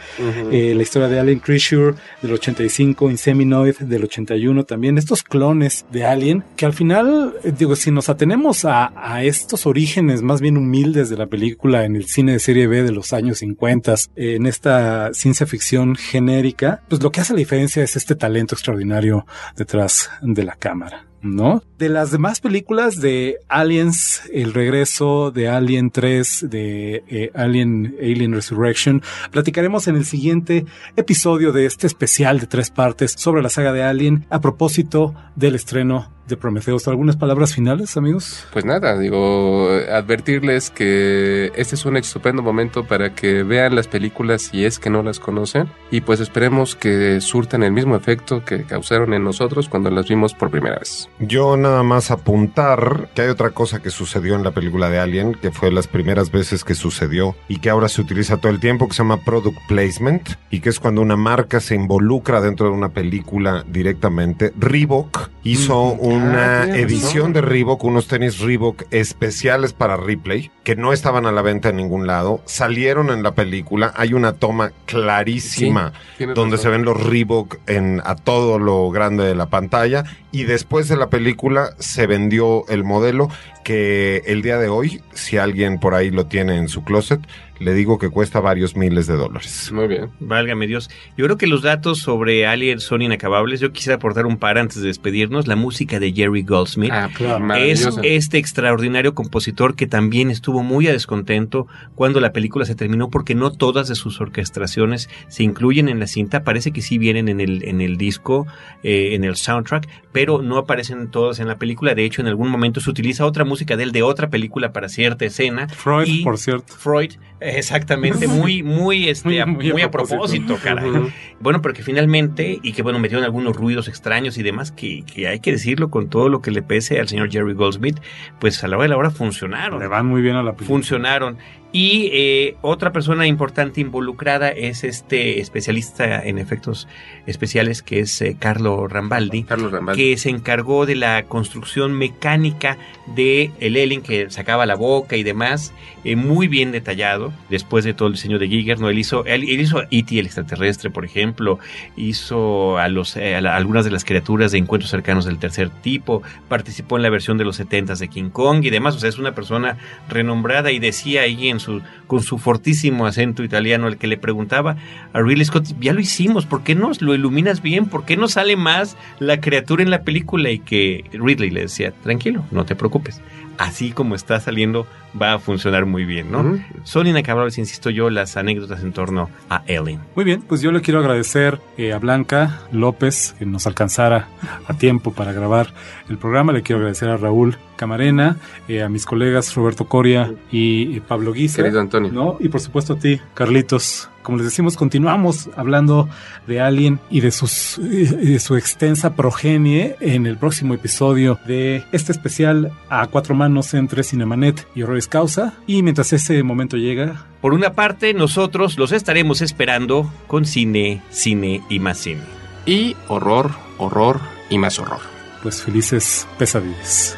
Eh, 0.51 0.73
la 0.75 0.81
historia 0.81 1.07
de 1.07 1.19
Alien 1.19 1.39
Creature 1.39 1.95
del 2.21 2.33
85, 2.33 3.09
Inseminoid 3.09 3.77
del 3.79 4.03
81 4.05 4.63
también. 4.63 4.97
Estos 4.97 5.23
clones 5.23 5.85
de 5.91 6.05
Alien 6.05 6.43
que 6.55 6.65
al 6.65 6.73
final, 6.73 7.35
eh, 7.43 7.53
digo, 7.57 7.75
si 7.75 7.91
nos 7.91 8.09
atenemos 8.09 8.65
a, 8.65 8.91
a 8.95 9.23
estos 9.23 9.65
orígenes 9.65 10.21
más 10.21 10.41
bien 10.41 10.57
humildes 10.57 11.09
de 11.09 11.17
la 11.17 11.27
película 11.27 11.85
en 11.85 11.95
el 11.95 12.05
cine 12.05 12.33
de 12.33 12.39
serie 12.39 12.67
B 12.67 12.83
de 12.83 12.91
los 12.91 13.13
años 13.13 13.39
50, 13.39 13.93
eh, 13.93 14.35
en 14.35 14.45
esta 14.45 15.13
ciencia 15.13 15.45
ficción 15.45 15.95
genérica, 15.95 16.81
pues 16.89 17.03
lo 17.03 17.11
que 17.11 17.21
hace 17.21 17.33
la 17.33 17.39
diferencia 17.39 17.83
es 17.83 17.95
este 17.95 18.15
talento 18.15 18.55
extraordinario 18.55 19.25
detrás 19.55 20.09
de 20.21 20.43
la 20.43 20.55
cámara. 20.55 21.12
¿No? 21.23 21.63
De 21.79 21.89
las 21.89 22.11
demás 22.11 22.41
películas 22.41 22.99
de 22.99 23.37
Aliens, 23.47 24.23
El 24.31 24.53
Regreso, 24.53 25.31
de 25.31 25.47
Alien 25.47 25.89
3, 25.89 26.47
de 26.49 27.03
eh, 27.07 27.31
Alien, 27.33 27.95
Alien 27.99 28.33
Resurrection, 28.33 29.01
platicaremos 29.31 29.87
en 29.87 29.95
el 29.95 30.05
siguiente 30.05 30.65
episodio 30.97 31.51
de 31.53 31.65
este 31.65 31.87
especial 31.87 32.39
de 32.39 32.47
tres 32.47 32.69
partes 32.69 33.13
sobre 33.17 33.41
la 33.41 33.49
saga 33.49 33.71
de 33.71 33.83
Alien 33.83 34.25
a 34.29 34.41
propósito 34.41 35.15
del 35.35 35.55
estreno 35.55 36.11
de 36.27 36.37
Prometheus. 36.37 36.87
¿Algunas 36.87 37.15
palabras 37.15 37.53
finales, 37.53 37.97
amigos? 37.97 38.45
Pues 38.53 38.65
nada, 38.65 38.97
digo, 38.97 39.69
advertirles 39.91 40.69
que 40.69 41.51
este 41.55 41.75
es 41.75 41.85
un 41.85 41.97
estupendo 41.97 42.41
momento 42.41 42.85
para 42.85 43.13
que 43.13 43.43
vean 43.43 43.75
las 43.75 43.87
películas 43.87 44.43
si 44.43 44.65
es 44.65 44.79
que 44.79 44.89
no 44.89 45.03
las 45.03 45.19
conocen 45.19 45.69
y 45.91 46.01
pues 46.01 46.19
esperemos 46.19 46.75
que 46.75 47.21
surtan 47.21 47.63
el 47.63 47.71
mismo 47.71 47.95
efecto 47.95 48.43
que 48.45 48.63
causaron 48.63 49.13
en 49.13 49.23
nosotros 49.23 49.69
cuando 49.69 49.89
las 49.89 50.07
vimos 50.07 50.33
por 50.33 50.49
primera 50.49 50.77
vez. 50.79 51.09
Yo 51.19 51.57
nada 51.57 51.83
más 51.83 52.11
apuntar 52.11 53.09
que 53.15 53.23
hay 53.23 53.29
otra 53.29 53.51
cosa 53.51 53.81
que 53.81 53.89
sucedió 53.89 54.35
en 54.35 54.43
la 54.43 54.51
película 54.51 54.89
de 54.89 54.99
Alien, 54.99 55.33
que 55.33 55.51
fue 55.51 55.71
las 55.71 55.87
primeras 55.87 56.31
veces 56.31 56.63
que 56.63 56.75
sucedió 56.75 57.35
y 57.47 57.57
que 57.57 57.69
ahora 57.69 57.89
se 57.89 58.01
utiliza 58.01 58.37
todo 58.37 58.51
el 58.51 58.59
tiempo, 58.59 58.87
que 58.87 58.93
se 58.93 59.03
llama 59.03 59.17
product 59.23 59.57
placement 59.67 60.29
y 60.49 60.59
que 60.59 60.69
es 60.69 60.79
cuando 60.79 61.01
una 61.01 61.17
marca 61.17 61.59
se 61.59 61.75
involucra 61.75 62.41
dentro 62.41 62.67
de 62.67 62.73
una 62.73 62.89
película 62.89 63.63
directamente. 63.67 64.53
Reebok 64.57 65.29
hizo 65.43 65.95
Mm. 65.95 65.99
Una 66.13 66.63
Ah, 66.63 66.67
edición 66.77 67.17
razón. 67.29 67.33
de 67.33 67.41
Reebok, 67.41 67.83
unos 67.83 68.07
tenis 68.07 68.39
Reebok 68.39 68.83
especiales 68.91 69.73
para 69.73 69.97
Ripley, 69.97 70.51
que 70.63 70.75
no 70.75 70.93
estaban 70.93 71.25
a 71.25 71.31
la 71.31 71.41
venta 71.41 71.69
en 71.69 71.77
ningún 71.77 72.07
lado, 72.07 72.41
salieron 72.45 73.09
en 73.09 73.23
la 73.23 73.33
película, 73.35 73.93
hay 73.95 74.13
una 74.13 74.33
toma 74.33 74.71
clarísima 74.85 75.93
Sí, 76.17 76.25
donde 76.25 76.57
razón. 76.57 76.59
se 76.59 76.69
ven 76.69 76.85
los 76.85 77.01
Reebok 77.03 77.57
en, 77.67 78.01
a 78.05 78.15
todo 78.15 78.59
lo 78.59 78.89
grande 78.91 79.23
de 79.25 79.35
la 79.35 79.47
pantalla 79.47 80.03
y 80.31 80.43
después 80.43 80.87
de 80.87 80.97
la 80.97 81.09
película 81.09 81.71
se 81.79 82.07
vendió 82.07 82.65
el 82.69 82.83
modelo 82.83 83.29
que 83.63 84.23
el 84.25 84.41
día 84.41 84.57
de 84.57 84.67
hoy, 84.67 85.01
si 85.13 85.37
alguien 85.37 85.79
por 85.79 85.93
ahí 85.95 86.09
lo 86.11 86.25
tiene 86.25 86.57
en 86.57 86.67
su 86.67 86.83
closet, 86.83 87.21
le 87.63 87.73
digo 87.73 87.97
que 87.97 88.09
cuesta 88.09 88.39
varios 88.39 88.75
miles 88.75 89.07
de 89.07 89.15
dólares. 89.15 89.71
Muy 89.73 89.87
bien. 89.87 90.09
Válgame 90.19 90.67
Dios. 90.67 90.89
Yo 91.17 91.25
creo 91.25 91.37
que 91.37 91.47
los 91.47 91.61
datos 91.61 91.99
sobre 91.99 92.45
Alien 92.45 92.79
son 92.79 93.01
inacabables. 93.01 93.59
Yo 93.59 93.71
quisiera 93.71 93.95
aportar 93.95 94.25
un 94.25 94.37
par 94.37 94.57
antes 94.57 94.81
de 94.81 94.87
despedirnos. 94.87 95.47
La 95.47 95.55
música 95.55 95.99
de 95.99 96.11
Jerry 96.13 96.43
Goldsmith. 96.43 96.91
Ah, 96.91 97.09
claro, 97.13 97.53
es 97.55 97.87
este 98.03 98.37
extraordinario 98.37 99.13
compositor 99.15 99.75
que 99.75 99.87
también 99.87 100.29
estuvo 100.29 100.63
muy 100.63 100.87
a 100.87 100.91
descontento 100.91 101.67
cuando 101.95 102.19
la 102.19 102.33
película 102.33 102.65
se 102.65 102.75
terminó 102.75 103.09
porque 103.09 103.35
no 103.35 103.51
todas 103.51 103.87
de 103.87 103.95
sus 103.95 104.19
orquestaciones 104.21 105.09
se 105.27 105.43
incluyen 105.43 105.89
en 105.89 105.99
la 105.99 106.07
cinta. 106.07 106.43
Parece 106.43 106.71
que 106.71 106.81
sí 106.81 106.97
vienen 106.97 107.29
en 107.29 107.39
el, 107.39 107.63
en 107.63 107.81
el 107.81 107.97
disco, 107.97 108.45
eh, 108.83 109.15
en 109.15 109.23
el 109.23 109.35
soundtrack, 109.35 109.87
pero 110.11 110.41
no 110.41 110.57
aparecen 110.57 111.09
todas 111.09 111.39
en 111.39 111.47
la 111.47 111.57
película. 111.57 111.95
De 111.95 112.05
hecho, 112.05 112.21
en 112.21 112.27
algún 112.27 112.49
momento 112.49 112.79
se 112.81 112.89
utiliza 112.89 113.25
otra 113.25 113.45
música 113.45 113.77
de 113.77 113.83
él 113.83 113.91
de 113.91 114.03
otra 114.03 114.29
película 114.29 114.71
para 114.73 114.89
cierta 114.89 115.25
escena. 115.25 115.67
Freud, 115.69 116.07
Y- 116.07 116.23
por 116.23 116.37
cierto. 116.37 116.73
Freud, 116.77 117.13
exactamente, 117.57 118.27
muy, 118.27 118.63
muy, 118.63 119.09
este, 119.09 119.41
a, 119.41 119.45
Muy- 119.45 119.81
a 119.81 119.91
propósito, 119.91 120.57
caray. 120.61 120.91
Bueno, 121.39 121.61
pero 121.61 121.73
que 121.73 121.83
finalmente, 121.83 122.59
y 122.61 122.73
que 122.73 122.81
bueno, 122.81 122.99
metieron 122.99 123.23
algunos 123.23 123.55
ruidos 123.55 123.87
extraños 123.87 124.37
y 124.37 124.43
demás, 124.43 124.71
que, 124.71 125.03
que 125.03 125.27
hay 125.27 125.39
que 125.39 125.51
decirlo 125.51 125.89
con 125.89 126.09
todo 126.09 126.29
lo 126.29 126.41
que 126.41 126.51
le 126.51 126.61
pese 126.61 126.99
al 126.99 127.07
señor 127.07 127.31
Jerry 127.31 127.53
Goldsmith, 127.53 127.99
pues 128.39 128.63
a 128.63 128.67
la 128.67 128.77
hora 128.77 128.83
de 128.83 128.89
la 128.89 128.97
hora 128.97 129.11
funcionaron. 129.11 129.79
Le 129.79 129.87
van 129.87 130.05
muy 130.05 130.21
bien 130.21 130.35
a 130.35 130.43
la 130.43 130.51
película. 130.53 130.67
Funcionaron. 130.67 131.37
Y 131.75 132.11
eh, 132.13 132.55
otra 132.61 132.91
persona 132.93 133.25
importante 133.25 133.81
involucrada 133.81 134.49
es 134.49 134.83
este 134.83 135.39
especialista 135.41 136.23
en 136.23 136.37
efectos 136.37 136.87
especiales 137.25 137.81
que 137.81 137.99
es 138.01 138.21
eh, 138.21 138.37
Carlo 138.37 138.87
Rambaldi, 138.87 139.43
Carlos 139.43 139.71
Rambaldi. 139.71 139.99
que 140.11 140.17
se 140.17 140.29
encargó 140.29 140.85
de 140.85 140.93
la 140.95 141.23
construcción 141.23 141.93
mecánica 141.93 142.77
de 143.15 143.49
el 143.59 143.75
alien 143.75 144.03
que 144.03 144.29
sacaba 144.29 144.67
la 144.67 144.75
boca 144.75 145.15
y 145.17 145.23
demás, 145.23 145.73
eh, 146.03 146.15
muy 146.15 146.47
bien 146.47 146.71
detallado, 146.71 147.33
después 147.49 147.83
de 147.83 147.95
todo 147.95 148.07
el 148.07 148.13
diseño 148.13 148.37
de 148.37 148.47
Giger, 148.49 148.79
¿no? 148.79 148.89
Él 148.89 148.99
hizo, 148.99 149.25
él, 149.25 149.41
él 149.43 149.59
hizo 149.59 149.81
E.T. 149.89 150.19
el 150.19 150.27
extraterrestre, 150.27 150.91
por 150.91 151.05
ejemplo, 151.05 151.57
hizo 151.97 152.77
a, 152.77 152.87
los, 152.87 153.17
eh, 153.17 153.35
a 153.35 153.41
la- 153.41 153.55
algunas 153.55 153.83
de 153.83 153.89
las 153.91 154.05
criaturas 154.05 154.51
de 154.51 154.59
encuentros 154.59 154.91
cercanos 154.91 155.25
del 155.25 155.39
tercer 155.39 155.69
tipo, 155.69 156.21
participó 156.49 156.97
en 156.97 157.03
la 157.03 157.09
versión 157.09 157.37
de 157.39 157.45
los 157.45 157.55
70 157.55 157.95
de 157.95 158.07
King 158.09 158.29
Kong 158.29 158.63
y 158.63 158.69
demás, 158.69 158.95
o 158.95 158.99
sea, 158.99 159.09
es 159.09 159.17
una 159.17 159.33
persona 159.33 159.77
renombrada 160.07 160.71
y 160.71 160.77
decía 160.79 161.21
ahí 161.21 161.49
en 161.49 161.59
su, 161.63 161.81
con 162.07 162.21
su 162.21 162.37
fortísimo 162.37 163.07
acento 163.07 163.43
italiano, 163.43 163.87
el 163.87 163.97
que 163.97 164.07
le 164.07 164.17
preguntaba 164.17 164.77
a 165.13 165.21
Ridley 165.21 165.45
Scott, 165.45 165.67
ya 165.79 165.93
lo 165.93 165.99
hicimos, 165.99 166.45
¿por 166.45 166.63
qué 166.63 166.75
no 166.75 166.91
lo 166.99 167.15
iluminas 167.15 167.61
bien? 167.61 167.87
¿Por 167.87 168.05
qué 168.05 168.17
no 168.17 168.27
sale 168.27 168.55
más 168.55 168.97
la 169.19 169.39
criatura 169.41 169.81
en 169.81 169.89
la 169.89 170.03
película? 170.03 170.51
Y 170.51 170.59
que 170.59 171.05
Ridley 171.13 171.49
le 171.49 171.61
decía, 171.61 171.91
tranquilo, 172.03 172.43
no 172.51 172.65
te 172.65 172.75
preocupes. 172.75 173.21
Así 173.57 173.91
como 173.91 174.15
está 174.15 174.39
saliendo, 174.39 174.87
va 175.19 175.33
a 175.33 175.39
funcionar 175.39 175.85
muy 175.85 176.05
bien, 176.05 176.31
¿no? 176.31 176.59
Son 176.83 177.07
inacabables, 177.07 177.57
insisto 177.57 177.89
yo, 177.89 178.09
las 178.09 178.37
anécdotas 178.37 178.81
en 178.83 178.93
torno 178.93 179.29
a 179.49 179.63
Ellen. 179.67 179.99
Muy 180.15 180.25
bien, 180.25 180.41
pues 180.41 180.61
yo 180.61 180.71
le 180.71 180.81
quiero 180.81 180.99
agradecer 180.99 181.59
eh, 181.77 181.93
a 181.93 181.99
Blanca 181.99 182.61
López 182.71 183.35
que 183.37 183.45
nos 183.45 183.67
alcanzara 183.67 184.27
a 184.67 184.73
tiempo 184.75 185.13
para 185.13 185.33
grabar 185.33 185.73
el 186.09 186.17
programa. 186.17 186.51
Le 186.51 186.63
quiero 186.63 186.79
agradecer 186.79 187.09
a 187.09 187.17
Raúl 187.17 187.57
Camarena, 187.75 188.37
eh, 188.67 188.81
a 188.81 188.89
mis 188.89 189.05
colegas 189.05 189.53
Roberto 189.55 189.85
Coria 189.85 190.33
y, 190.51 190.97
eh, 190.97 191.01
Pablo 191.05 191.33
Guisa. 191.33 191.57
Querido 191.57 191.79
Antonio. 191.79 192.11
¿no? 192.11 192.37
Y 192.39 192.49
por 192.49 192.61
supuesto 192.61 192.93
a 192.93 192.99
ti, 192.99 193.19
Carlitos. 193.33 194.09
Como 194.23 194.37
les 194.37 194.47
decimos, 194.47 194.77
continuamos 194.77 195.49
hablando 195.55 196.09
de 196.47 196.61
Alien 196.61 196.99
y 197.09 197.19
de, 197.19 197.31
sus, 197.31 197.77
y 197.77 198.05
de 198.05 198.39
su 198.39 198.55
extensa 198.55 199.15
progenie 199.15 199.95
en 199.99 200.25
el 200.25 200.37
próximo 200.37 200.73
episodio 200.73 201.37
de 201.45 201.83
este 201.91 202.11
especial 202.11 202.71
a 202.89 203.05
cuatro 203.07 203.35
manos 203.35 203.73
entre 203.73 204.03
Cinemanet 204.03 204.65
y 204.73 204.83
Horrores 204.83 205.07
Causa. 205.07 205.53
Y 205.67 205.83
mientras 205.83 206.13
ese 206.13 206.41
momento 206.41 206.77
llega, 206.77 207.25
Por 207.41 207.53
una 207.53 207.73
parte, 207.73 208.13
nosotros 208.13 208.77
los 208.77 208.91
estaremos 208.93 209.41
esperando 209.41 210.11
con 210.27 210.45
cine, 210.45 211.01
cine 211.09 211.61
y 211.69 211.79
más 211.79 211.97
cine. 211.97 212.21
Y 212.65 212.95
horror, 213.09 213.51
horror 213.77 214.21
y 214.49 214.57
más 214.57 214.79
horror. 214.79 215.01
pues 215.41 215.61
felices 215.61 216.25
pesadillas. 216.39 217.17